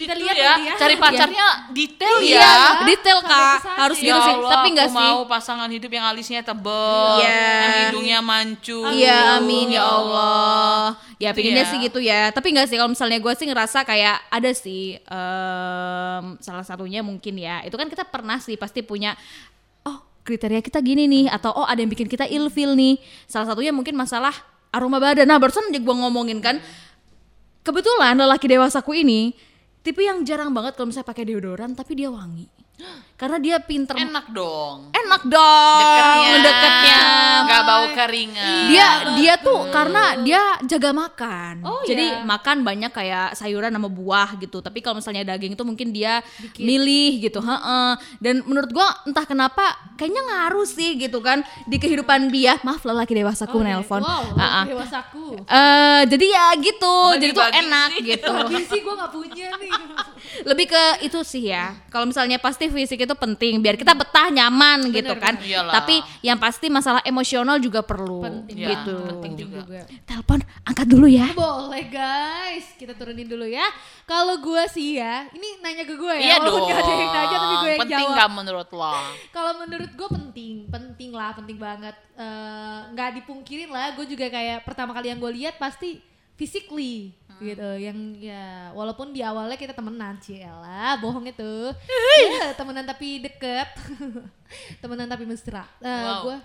Situ 0.00 0.14
lihat 0.16 0.36
ya, 0.36 0.52
ya. 0.56 0.74
cari 0.80 0.96
pacarnya 0.96 1.46
detail 1.68 2.16
Iya, 2.24 2.40
ya. 2.40 2.56
detail 2.88 3.18
kak, 3.20 3.58
harus 3.76 3.98
ya. 4.00 4.06
gitu 4.08 4.18
sih. 4.24 4.34
Allah, 4.40 4.50
Tapi 4.56 4.66
enggak 4.72 4.88
sih. 4.88 4.96
mau 4.96 5.18
pasangan 5.28 5.68
hidup 5.68 5.90
yang 5.92 6.04
alisnya 6.08 6.40
tebel, 6.40 7.20
Iya. 7.20 7.36
yang 7.36 7.74
hidungnya 7.84 8.18
mancung. 8.24 8.88
Iya, 8.96 9.36
amin 9.36 9.76
ya 9.76 9.84
Allah. 9.84 10.96
Ya 11.20 11.36
pinginnya 11.36 11.68
ya. 11.68 11.70
sih 11.70 11.78
gitu 11.84 12.00
ya. 12.00 12.32
Tapi 12.32 12.56
enggak 12.56 12.72
sih 12.72 12.80
kalau 12.80 12.88
misalnya 12.88 13.20
gue 13.20 13.32
sih 13.36 13.44
ngerasa 13.44 13.84
kayak 13.84 14.16
ada 14.26 14.50
sih 14.56 14.96
em, 14.96 16.24
salah 16.40 16.64
satunya 16.64 17.04
mungkin 17.04 17.36
ya. 17.36 17.60
Itu 17.60 17.76
kan 17.76 17.92
kita 17.92 18.08
pernah 18.08 18.40
sih 18.40 18.56
pasti 18.56 18.80
punya 18.80 19.12
oh 19.84 20.00
kriteria 20.24 20.64
kita 20.64 20.80
gini 20.80 21.04
nih 21.04 21.28
atau 21.28 21.52
oh 21.52 21.68
ada 21.68 21.76
yang 21.76 21.92
bikin 21.92 22.08
kita 22.08 22.24
ilfil 22.24 22.72
nih. 22.72 22.96
Salah 23.28 23.52
satunya 23.52 23.68
mungkin 23.68 23.92
masalah 23.92 24.32
aroma 24.72 24.96
badan. 24.96 25.28
Nah, 25.28 25.36
barusan 25.36 25.68
aja 25.68 25.76
gue 25.76 25.94
ngomongin 25.94 26.40
kan 26.40 26.56
kebetulan 27.60 28.16
lelaki 28.16 28.48
dewasaku 28.48 29.04
ini 29.04 29.36
tipe 29.80 30.00
yang 30.04 30.22
jarang 30.24 30.52
banget 30.52 30.76
kalau 30.76 30.92
misalnya 30.92 31.08
pakai 31.08 31.24
deodoran 31.28 31.72
tapi 31.74 31.92
dia 31.96 32.08
wangi. 32.12 32.46
Karena 33.20 33.36
dia 33.36 33.60
pinter 33.60 33.92
Enak 33.94 34.32
dong. 34.32 34.88
enak 34.90 35.22
dong 35.24 35.78
Deketnya, 35.78 36.32
deketnya 36.40 36.98
nggak 37.42 37.62
bau 37.62 37.86
keringat. 37.90 38.64
dia 38.66 38.86
dia 39.14 39.34
tuh 39.36 39.60
karena 39.68 40.02
dia 40.18 40.40
jaga 40.62 40.90
makan 40.90 41.54
Oh, 41.60 41.82
jadi 41.82 42.00
iya. 42.14 42.22
makan 42.22 42.62
banyak 42.62 42.88
kayak 42.88 43.34
sayuran 43.34 43.68
sama 43.68 43.88
buah 43.88 44.38
gitu 44.38 44.58
tapi 44.58 44.78
kalau 44.78 44.98
misalnya 44.98 45.26
daging 45.26 45.52
itu 45.52 45.60
mungkin 45.62 45.90
dia 45.90 46.24
milih 46.56 47.20
gitu 47.20 47.40
heeh. 47.40 47.90
dan 48.18 48.40
menurut 48.42 48.70
gua 48.70 48.86
entah 49.04 49.24
kenapa 49.24 49.68
kayaknya 49.94 50.22
ngaruh 50.22 50.64
sih 50.64 50.96
gitu 50.96 51.18
kan 51.18 51.40
di 51.64 51.76
kehidupan 51.76 52.28
dia 52.28 52.56
maaf 52.62 52.80
lelaki 52.82 53.12
dewasaku 53.14 53.56
menelpon 53.58 54.00
Wow, 54.00 54.32
Ah, 54.32 54.62
ah. 54.62 54.64
dewasaku. 54.64 55.42
Eh, 55.42 56.00
jadi 56.06 56.26
ya 56.26 56.46
gitu 56.56 56.96
jadi 57.18 57.32
tuh 57.32 57.44
enak 57.44 57.88
sih. 57.92 58.04
gitu 58.06 58.32
sih 58.62 58.80
gue 58.80 58.94
gak 58.94 59.10
punya 59.10 59.48
nih. 59.58 59.72
lebih 60.48 60.66
ke 60.66 60.82
itu 61.02 61.20
sih 61.20 61.44
ya 61.46 61.74
kalau 61.88 62.06
misalnya 62.06 62.38
pasti 62.38 62.70
fisik 62.70 63.00
itu 63.00 63.09
penting 63.14 63.58
biar 63.58 63.74
kita 63.74 63.92
betah 63.92 64.28
nyaman 64.28 64.88
gitu 64.88 65.14
kan 65.14 65.34
Iyalah. 65.36 65.72
tapi 65.72 65.98
yang 66.20 66.36
pasti 66.36 66.66
masalah 66.66 67.02
emosional 67.02 67.56
juga 67.56 67.80
perlu 67.80 68.22
Penting 68.22 68.56
Ya, 68.56 68.68
gitu 68.72 68.94
penting 69.10 69.32
juga. 69.36 69.60
telepon 70.02 70.38
angkat 70.62 70.86
dulu 70.86 71.06
ya 71.06 71.30
Boleh 71.32 71.86
guys, 71.86 72.66
kita 72.74 72.92
turunin 72.92 73.24
dulu 73.24 73.44
ya. 73.44 73.64
Kalau 74.04 74.36
gue 74.36 74.62
sih 74.68 74.96
ya, 74.96 75.30
ini 75.30 75.58
nanya 75.58 75.82
ke 75.82 75.94
gue 75.94 76.14
ya. 76.14 76.20
Iya 76.20 76.36
dong. 76.40 76.66
gak 76.66 76.76
ada 76.76 76.92
yang 76.92 77.10
nanya 77.10 77.36
tapi 77.36 77.54
gue 77.56 77.70
yang 77.70 77.80
Penting 77.80 77.98
jawab. 78.00 78.12
nggak 78.12 78.30
menurut 78.32 78.68
lo? 78.70 78.94
Kalau 79.30 79.52
menurut 79.56 79.90
gue 79.90 80.08
penting, 80.10 80.54
penting 80.66 81.10
lah, 81.10 81.30
penting 81.32 81.56
banget. 81.56 81.94
Eh, 82.14 82.80
Nggak 82.90 83.10
dipungkirin 83.16 83.68
lah, 83.68 83.94
gue 83.94 84.04
juga 84.04 84.26
kayak 84.26 84.62
pertama 84.62 84.90
kali 84.90 85.08
yang 85.08 85.18
gue 85.18 85.32
lihat 85.32 85.56
pasti 85.56 86.02
physically. 86.34 87.14
Gitu 87.40 87.68
yang 87.80 87.96
ya 88.20 88.70
walaupun 88.76 89.16
di 89.16 89.24
awalnya 89.24 89.56
kita 89.56 89.72
temenan 89.72 90.20
lah 90.60 91.00
bohong 91.00 91.26
itu. 91.26 91.72
Ya, 92.20 92.52
temenan 92.52 92.84
tapi 92.84 93.24
deket. 93.24 93.68
Temenan 94.82 95.08
tapi 95.08 95.24
mesra. 95.24 95.64
Wow. 95.80 96.20
gue 96.26 96.36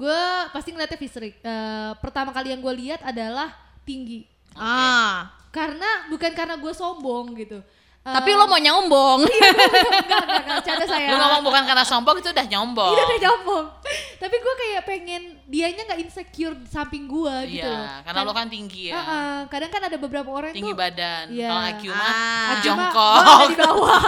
gue 0.00 0.22
pasti 0.54 0.72
ngeliatnya 0.72 0.96
fisik 0.96 1.34
Eh, 1.44 1.92
pertama 2.00 2.32
kali 2.32 2.50
yang 2.56 2.62
gue 2.64 2.74
lihat 2.74 3.04
adalah 3.04 3.52
tinggi. 3.84 4.24
Ah. 4.58 5.30
karena 5.50 6.06
bukan 6.10 6.30
karena 6.30 6.54
gue 6.58 6.72
sombong 6.74 7.34
gitu 7.38 7.58
Eh, 8.00 8.08
Tapi 8.10 8.32
lo 8.32 8.48
mau 8.48 8.56
nyombong. 8.56 9.28
enggak 9.28 10.20
enggak 10.24 10.40
enggak 10.40 10.60
canda 10.64 10.84
saya 10.88 11.12
Lu 11.12 11.20
ngomong 11.20 11.42
bukan 11.44 11.62
karena 11.68 11.84
sombong 11.84 12.16
itu 12.16 12.32
udah 12.32 12.46
nyombong. 12.48 12.96
Iya 12.96 13.02
udah 13.04 13.18
nyombong. 13.20 13.66
Tapi 14.16 14.36
gue 14.36 14.54
kayak 14.56 14.82
pengen 14.84 15.22
dianya 15.44 15.82
nggak 15.84 16.00
insecure 16.00 16.56
di 16.56 16.64
samping 16.64 17.04
gue 17.04 17.34
gitu 17.52 17.68
loh. 17.68 17.76
Iya, 17.76 18.00
karena 18.00 18.20
lo 18.24 18.32
kan 18.32 18.48
tinggi 18.48 18.88
ya. 18.88 18.96
Heeh, 18.96 19.34
kadang 19.46 19.68
kan 19.68 19.82
ada 19.84 19.96
beberapa 20.00 20.32
orang 20.32 20.56
Tinggi 20.56 20.72
tuh 20.72 20.80
badan. 20.80 21.24
Iya. 21.28 21.48
Kalau 21.52 21.62
IQ 21.68 21.82
mah 21.86 22.00
Ah. 22.00 22.48
Ah, 22.48 22.56
jongkok. 22.64 23.20
ada 23.20 23.44
di 23.44 23.56
bawah. 23.58 24.00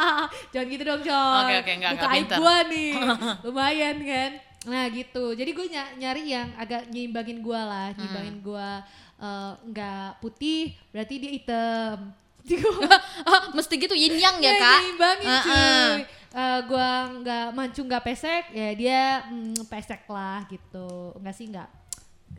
Jangan 0.56 0.66
gitu 0.72 0.82
dong, 0.82 1.00
Con. 1.04 1.36
Oke, 1.44 1.54
oke, 1.60 1.72
enggak, 1.74 1.90
Buka 1.92 2.06
enggak 2.08 2.38
gua 2.40 2.56
nih. 2.64 2.92
Lumayan 3.44 3.96
kan. 4.00 4.30
Nah, 4.64 4.84
gitu. 4.88 5.24
Jadi 5.36 5.50
gue 5.52 5.66
nyari 6.00 6.22
yang 6.24 6.48
agak 6.56 6.88
nyimbangin 6.88 7.44
gua 7.44 7.60
lah, 7.60 7.86
Hmm. 7.92 8.00
nyimbangin 8.00 8.36
gua 8.40 8.68
eh, 9.14 9.52
nggak 9.62 10.10
putih, 10.18 10.72
berarti 10.88 11.14
dia 11.20 11.28
hitam. 11.30 12.23
Jadi 12.44 12.60
gua 12.70 12.96
Ah, 13.24 13.42
mesti 13.50 13.74
gitu 13.74 13.92
yin 13.92 14.14
yang 14.14 14.36
ya, 14.36 14.46
Iya, 14.46 14.52
Kak. 14.58 14.78
nyimbangin 14.82 15.28
Ah, 15.28 15.40
cuy. 15.40 15.54
ah. 15.54 15.92
Eh, 16.34 16.58
gua 16.66 16.88
nggak 17.14 17.46
mancung 17.50 17.86
nggak 17.86 18.04
pesek, 18.04 18.50
ya 18.50 18.68
dia 18.72 19.00
mm, 19.24 19.64
pesek 19.64 20.04
lah 20.06 20.44
gitu. 20.46 20.88
Enggak 21.14 21.32
sih 21.32 21.46
nggak 21.46 21.68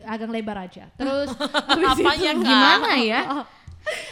agak 0.03 0.29
lebar 0.29 0.57
aja. 0.61 0.85
Terus 0.91 1.31
Apanya, 1.91 2.31
itu- 2.31 2.39
Kak? 2.39 2.45
Gimana 2.45 2.91
ya? 2.95 3.21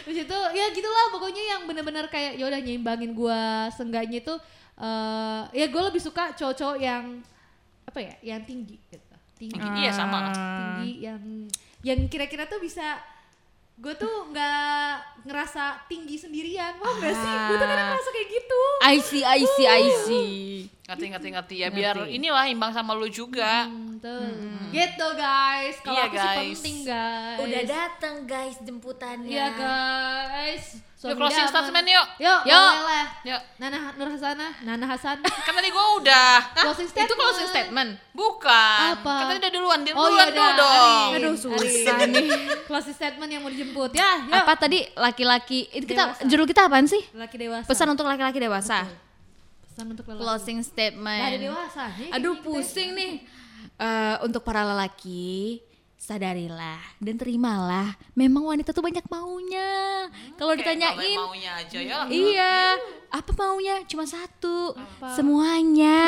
Terus 0.04 0.18
itu 0.24 0.38
ya 0.52 0.66
gitulah 0.70 1.06
pokoknya 1.10 1.44
yang 1.48 1.62
bener-bener 1.64 2.06
kayak 2.08 2.36
ya 2.36 2.46
udah 2.46 2.60
nyimbangin 2.60 3.12
gua 3.12 3.68
senggaknya 3.70 4.20
itu 4.20 4.36
eh 4.76 5.42
ya 5.54 5.66
gue 5.68 5.82
lebih 5.84 6.00
suka 6.00 6.34
cowok-cowok 6.34 6.78
yang 6.78 7.22
apa 7.84 8.00
ya 8.00 8.14
yang 8.26 8.42
tinggi 8.42 8.82
gitu 8.84 8.98
tinggi 9.36 9.54
Tinggi, 9.54 9.80
iya 9.80 9.92
sama 9.92 10.18
lah. 10.20 10.34
tinggi 10.34 10.92
yang 11.00 11.22
yang 11.82 12.00
kira-kira 12.08 12.46
tuh 12.46 12.58
bisa 12.58 12.98
gue 13.74 13.94
tuh 13.96 14.30
nggak 14.30 14.94
ngerasa 15.26 15.64
tinggi 15.86 16.16
sendirian 16.16 16.78
wah 16.78 16.94
nggak 16.94 17.10
sih 17.12 17.34
gue 17.50 17.56
tuh 17.56 17.68
kadang 17.68 17.88
ngerasa 17.90 18.10
kayak 18.12 18.30
gitu 18.32 18.62
I 18.84 18.96
see, 19.00 19.24
I 19.24 19.42
see, 19.42 19.66
I 19.66 19.84
see. 20.04 20.32
Ngerti, 20.84 21.06
ngerti, 21.10 21.28
ngerti. 21.32 21.56
Ya 21.64 21.70
biar 21.72 21.96
inilah 22.06 22.44
imbang 22.46 22.76
sama 22.76 22.92
lu 22.92 23.08
juga. 23.08 23.72
Hmm, 23.72 23.96
tuh. 23.98 24.28
gitu 24.70 25.08
guys 25.16 25.80
kalau 25.80 25.96
Iya, 25.96 26.06
aku 26.06 26.16
sih 26.16 26.28
guys. 26.28 26.44
penting 26.60 26.78
guys 26.84 27.40
datang 27.64 28.16
guys 28.28 28.56
jemputannya. 28.60 29.32
iya 29.32 29.48
guys 29.56 30.66
Suami 31.04 31.20
closing 31.20 31.44
statement 31.46 31.84
yuk. 31.86 32.08
yuk 32.18 32.40
Yuk. 32.48 32.72
boleh 32.80 33.06
Yuk. 33.28 33.42
Nana 33.60 33.92
Nur 33.94 34.08
Hasana 34.08 34.48
Nana 34.64 34.86
Hasan 34.88 35.20
Kan 35.46 35.52
tadi 35.52 35.68
gua 35.68 36.00
udah. 36.00 36.56
closing 36.56 36.88
statement 36.88 37.12
Itu 37.12 37.16
closing 37.20 37.48
statement. 37.52 37.90
Bukan. 38.16 38.80
Apa? 38.96 39.12
Kan 39.14 39.26
tadi 39.28 39.40
udah 39.42 39.52
duluan. 39.52 39.80
Dia 39.84 39.92
Oh 39.92 40.08
duluan 40.08 40.16
iya 40.16 40.26
dulu 40.32 40.40
dah, 40.40 40.54
dong. 40.56 41.10
Aduh, 41.14 41.36
susah 41.36 41.98
nih. 42.08 42.28
Closing 42.72 42.96
statement 42.96 43.30
yang 43.30 43.42
mau 43.42 43.52
dijemput 43.52 43.92
ya. 43.92 44.12
Yuk. 44.24 44.40
Apa 44.40 44.56
tadi 44.56 44.80
laki-laki? 44.96 45.68
Itu 45.70 45.84
kita 45.86 46.16
Dewasa. 46.16 46.24
judul 46.24 46.48
kita 46.48 46.62
apaan 46.66 46.88
sih? 46.88 47.04
Laki 47.12 47.36
dewasa. 47.38 47.68
Pesan 47.68 47.88
untuk 47.90 48.08
laki-laki 48.08 48.40
dewasa. 48.40 48.88
Pesan 49.66 49.86
untuk 49.90 50.08
lelaki. 50.08 50.24
Closing 50.24 50.58
Gak 50.58 50.64
ada 50.64 50.72
statement. 50.72 51.42
dewasa 51.44 51.84
nih. 52.00 52.10
Aduh 52.16 52.36
pusing 52.40 52.96
nih. 52.96 53.14
Eh, 53.74 54.16
untuk 54.22 54.40
para 54.42 54.64
lelaki 54.64 55.60
sadarilah 56.04 56.84
dan 57.00 57.16
terimalah 57.16 57.96
memang 58.12 58.44
wanita 58.44 58.76
tuh 58.76 58.84
banyak 58.84 59.08
maunya 59.08 60.12
kalau 60.36 60.52
Kayak 60.52 60.76
ditanyain 60.76 61.00
kalau 61.16 61.32
maunya 61.32 61.52
aja 61.56 61.80
ya. 61.80 62.00
iya 62.06 62.54
apa 63.08 63.32
maunya 63.34 63.80
cuma 63.88 64.04
satu 64.04 64.76
Apa? 64.76 65.16
semuanya 65.16 66.00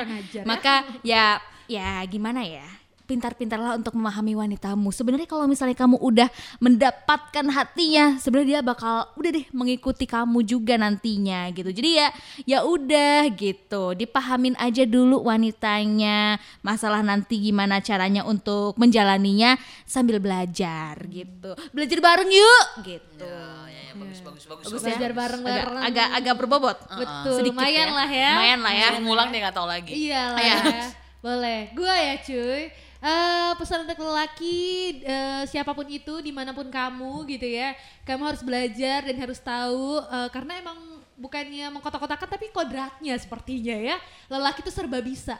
ya. 0.32 0.42
maka 0.42 0.74
ya 1.04 1.36
ya 1.68 2.00
gimana 2.04 2.40
ya 2.40 2.64
pintar-pintarlah 3.04 3.76
untuk 3.76 3.92
memahami 3.92 4.32
wanitamu 4.32 4.88
sebenarnya 4.88 5.24
kalau 5.24 5.44
misalnya 5.44 5.74
kamu 5.74 5.96
udah 5.96 6.28
mendapatkan 6.58 7.46
hatinya 7.46 8.16
sebenarnya 8.16 8.48
dia 8.48 8.62
bakal 8.62 9.06
udah 9.14 9.30
deh 9.30 9.46
mengikuti 9.50 10.04
kamu 10.04 10.40
juga 10.40 10.74
nantinya 10.74 11.46
gitu 11.50 11.68
jadi 11.68 11.90
ya 11.94 12.08
ya 12.42 12.58
udah 12.62 13.28
gitu 13.30 13.92
dipahamin 13.92 14.56
aja 14.56 14.82
dulu 14.82 15.20
wanitanya 15.22 16.36
masalah 16.60 17.00
nanti 17.00 17.38
gimana 17.40 17.78
caranya 17.78 18.24
untuk 18.24 18.72
menjalaninya 18.74 19.54
sambil 19.84 20.16
belajar 20.16 20.96
gitu 21.06 21.52
belajar 21.70 21.98
bareng 22.00 22.30
yuk 22.30 22.66
gitu 22.82 23.32
Ya, 23.64 23.70
ya, 23.70 23.80
ya, 23.86 23.92
bagus, 23.96 24.20
bagus, 24.20 24.44
bagus. 24.44 24.64
Bagus 24.66 24.82
Belajar 24.82 25.10
ya? 25.10 25.16
bareng-bareng. 25.16 25.76
agak, 25.78 25.86
agak 25.86 26.08
agak 26.18 26.34
berbobot 26.36 26.78
Betul. 26.90 27.36
Sedikit 27.38 27.58
lumayan 27.58 27.88
ya. 27.88 27.94
lah 27.94 28.10
ya. 28.10 28.30
lumayan 28.32 28.60
lah 28.60 28.72
ya 28.74 28.88
ngulang 28.98 29.28
dia 29.28 29.40
nggak 29.40 29.54
tahu 29.54 29.68
lagi. 29.68 29.92
Iya 29.94 30.22
lah 30.30 30.40
Iya. 30.40 30.56
ya. 30.60 30.86
Boleh. 31.20 31.60
Gua 31.72 31.94
ya 31.94 32.14
cuy. 32.20 32.62
Eh 33.04 33.52
pesan 33.60 33.84
untuk 33.84 34.00
lelaki 34.00 34.56
eh, 35.04 35.44
siapa 35.44 35.76
pun 35.76 35.84
itu 35.84 36.24
di 36.24 36.32
mana 36.32 36.56
pun 36.56 36.64
kamu 36.72 37.28
gitu 37.36 37.44
ya. 37.44 37.76
Kamu 38.08 38.24
harus 38.24 38.40
belajar 38.40 39.04
dan 39.04 39.16
harus 39.20 39.36
tahu 39.44 40.00
eh, 40.00 40.28
karena 40.32 40.56
emang 40.64 40.78
bukannya 41.20 41.68
mengkotak-kotakan 41.68 42.24
tapi 42.32 42.48
kodratnya 42.48 43.12
sepertinya 43.20 43.76
ya. 43.76 43.96
Lelaki 44.32 44.64
itu 44.64 44.72
serba 44.72 45.04
bisa 45.04 45.36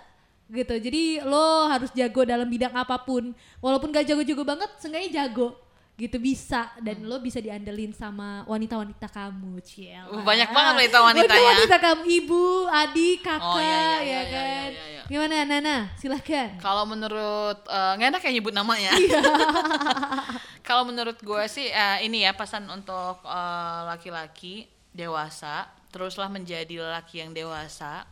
gitu. 0.53 0.77
Jadi 0.77 1.25
lo 1.25 1.65
harus 1.73 1.89
jago 1.97 2.21
dalam 2.29 2.45
bidang 2.45 2.77
apa 2.77 3.01
pun. 3.01 3.33
Walaupun 3.65 3.89
gak 3.97 4.13
jago-jago 4.13 4.45
banget 4.45 4.69
seenggaknya 4.77 5.25
jago 5.25 5.64
gitu 5.95 6.19
bisa 6.19 6.75
dan 6.83 7.07
lo 7.07 7.23
bisa 7.23 7.39
diandelin 7.39 7.95
sama 7.95 8.43
wanita-wanita 8.45 9.07
kamu 9.07 9.63
ciel 9.63 10.03
Uh, 10.11 10.27
banyak 10.27 10.51
banget 10.51 10.91
wanita-wanitanya. 10.91 11.49
wanita 11.55 11.77
kamu 11.79 12.03
ibu 12.19 12.43
adik 12.67 13.23
kakak 13.23 13.47
Oh, 13.47 13.63
iya, 13.63 13.71
iya, 13.71 13.79
ya 13.79 14.03
iya, 14.03 14.21
kan 14.27 14.43
iya, 14.43 14.63
iya, 14.67 14.85
iya. 14.91 15.03
gimana 15.07 15.35
Nana 15.47 15.77
silahkan 15.95 16.59
Kalau 16.59 16.83
menurut 16.85 17.63
eh, 17.65 17.91
nggak 17.95 18.09
enak 18.11 18.23
ya 18.23 18.31
nyebut 18.33 18.51
namanya. 18.51 18.91
Iya. 18.91 19.21
Kalau 20.67 20.83
menurut 20.83 21.21
gue 21.21 21.45
sih 21.47 21.69
eh, 21.69 21.99
ini 22.03 22.25
ya 22.25 22.33
pesan 22.33 22.65
untuk 22.67 23.23
eh, 23.23 23.81
laki-laki 23.87 24.65
dewasa, 24.91 25.69
teruslah 25.91 26.27
menjadi 26.27 26.75
lelaki 26.81 27.21
yang 27.21 27.31
dewasa. 27.31 28.03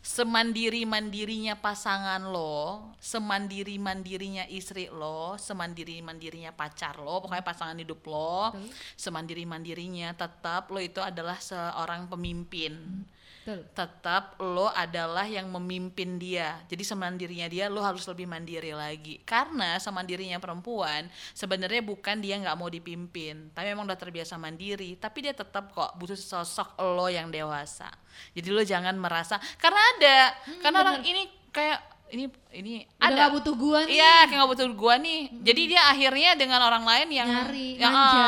Semandiri 0.00 0.88
mandirinya 0.88 1.60
pasangan 1.60 2.24
lo, 2.32 2.88
semandiri 2.96 3.76
mandirinya 3.76 4.48
istri 4.48 4.88
lo, 4.88 5.36
semandiri 5.36 6.00
mandirinya 6.00 6.56
pacar 6.56 6.96
lo, 6.96 7.20
pokoknya 7.20 7.44
pasangan 7.44 7.76
hidup 7.76 8.00
lo, 8.08 8.48
semandiri 8.96 9.44
mandirinya 9.44 10.16
tetap 10.16 10.72
lo 10.72 10.80
itu 10.80 11.04
adalah 11.04 11.36
seorang 11.36 12.08
pemimpin 12.08 13.04
Betul. 13.40 13.64
tetap 13.72 14.36
lo 14.36 14.68
adalah 14.68 15.24
yang 15.24 15.48
memimpin 15.48 16.20
dia. 16.20 16.60
Jadi 16.68 16.84
semandirinya 16.84 17.48
dia 17.48 17.72
lo 17.72 17.80
harus 17.80 18.04
lebih 18.04 18.28
mandiri 18.28 18.76
lagi. 18.76 19.16
Karena 19.24 19.80
semandirinya 19.80 20.36
perempuan 20.36 21.08
sebenarnya 21.32 21.80
bukan 21.80 22.20
dia 22.20 22.36
nggak 22.36 22.56
mau 22.60 22.68
dipimpin, 22.68 23.48
tapi 23.56 23.72
memang 23.72 23.88
udah 23.88 23.96
terbiasa 23.96 24.36
mandiri. 24.36 25.00
Tapi 25.00 25.24
dia 25.24 25.32
tetap 25.32 25.72
kok 25.72 25.96
butuh 25.96 26.20
sosok 26.20 26.76
lo 26.84 27.08
yang 27.08 27.32
dewasa. 27.32 27.88
Jadi 28.36 28.48
lo 28.52 28.60
jangan 28.60 28.94
merasa 29.00 29.40
karena 29.56 29.80
ada, 29.96 30.18
karena 30.60 30.78
orang 30.84 30.98
ini 31.00 31.22
kayak 31.48 31.80
ini 32.12 32.28
ini 32.52 32.82
Udah 32.98 33.06
ada 33.06 33.22
gak 33.24 33.32
butuh 33.36 33.54
gua 33.54 33.78
nih. 33.84 33.94
Iya, 33.94 34.14
kayak 34.26 34.36
nggak 34.36 34.50
butuh 34.50 34.66
gua 34.74 34.94
nih. 34.96 35.20
Jadi 35.40 35.62
dia 35.66 35.82
akhirnya 35.86 36.30
dengan 36.34 36.60
orang 36.60 36.84
lain 36.84 37.08
yang 37.10 37.28
Nyari, 37.28 37.68
ya, 37.76 37.88
manja. 37.88 38.26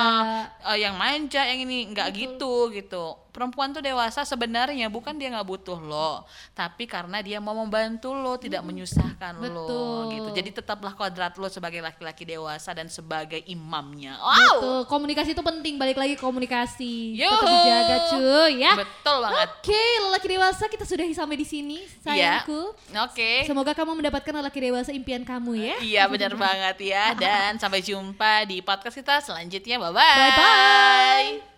eh, 0.65 0.77
yang 0.81 0.95
manja, 0.95 1.43
yang 1.45 1.59
ini 1.61 1.91
nggak 1.91 2.09
gitu 2.13 2.71
gitu. 2.71 3.05
Perempuan 3.33 3.73
tuh 3.73 3.81
dewasa 3.81 4.23
sebenarnya 4.23 4.93
bukan 4.93 5.17
dia 5.17 5.33
nggak 5.33 5.49
butuh 5.49 5.81
lo, 5.81 6.29
tapi 6.53 6.85
karena 6.85 7.25
dia 7.25 7.41
mau 7.41 7.57
membantu 7.57 8.13
lo, 8.13 8.37
tidak 8.37 8.61
menyusahkan 8.61 9.41
lo 9.41 9.65
Betul. 9.65 10.01
gitu. 10.13 10.29
Jadi 10.37 10.51
tetaplah 10.53 10.93
kodrat 10.93 11.33
lo 11.35 11.49
sebagai 11.49 11.81
laki-laki 11.81 12.29
dewasa 12.29 12.77
dan 12.77 12.93
sebagai 12.93 13.41
imamnya. 13.49 14.21
Betul. 14.21 14.85
Wow. 14.85 14.85
Komunikasi 14.85 15.33
itu 15.33 15.41
penting. 15.41 15.81
Balik 15.81 15.97
lagi 15.97 16.15
komunikasi. 16.21 17.17
Yuhu. 17.17 17.33
Tetap 17.33 17.49
dijaga 17.49 17.97
cuy 18.13 18.53
ya. 18.61 18.73
Betul 18.77 19.17
banget. 19.19 19.49
Oke, 19.49 19.83
lelaki 20.05 20.27
dewasa 20.29 20.65
kita 20.69 20.85
sudahi 20.85 21.15
sampai 21.17 21.35
di 21.35 21.47
sini, 21.49 21.81
Iya. 22.05 22.45
sayangku. 22.45 22.77
Oke. 23.01 23.49
Semoga 23.49 23.73
kamu 23.73 23.97
mendapatkan 24.13 24.45
lelaki 24.45 24.59
dewasa 24.61 24.91
impian 24.93 25.25
kamu 25.25 25.57
ya. 25.57 25.77
Iya 25.81 26.03
benar 26.13 26.37
banget 26.37 26.93
ya 26.93 27.17
dan 27.25 27.57
sampai 27.57 27.81
jumpa 27.81 28.45
di 28.45 28.61
podcast 28.61 29.01
kita 29.01 29.25
selanjutnya. 29.25 29.81
Bye 29.81 29.89
Bye 29.97 30.31
bye. 30.37 31.52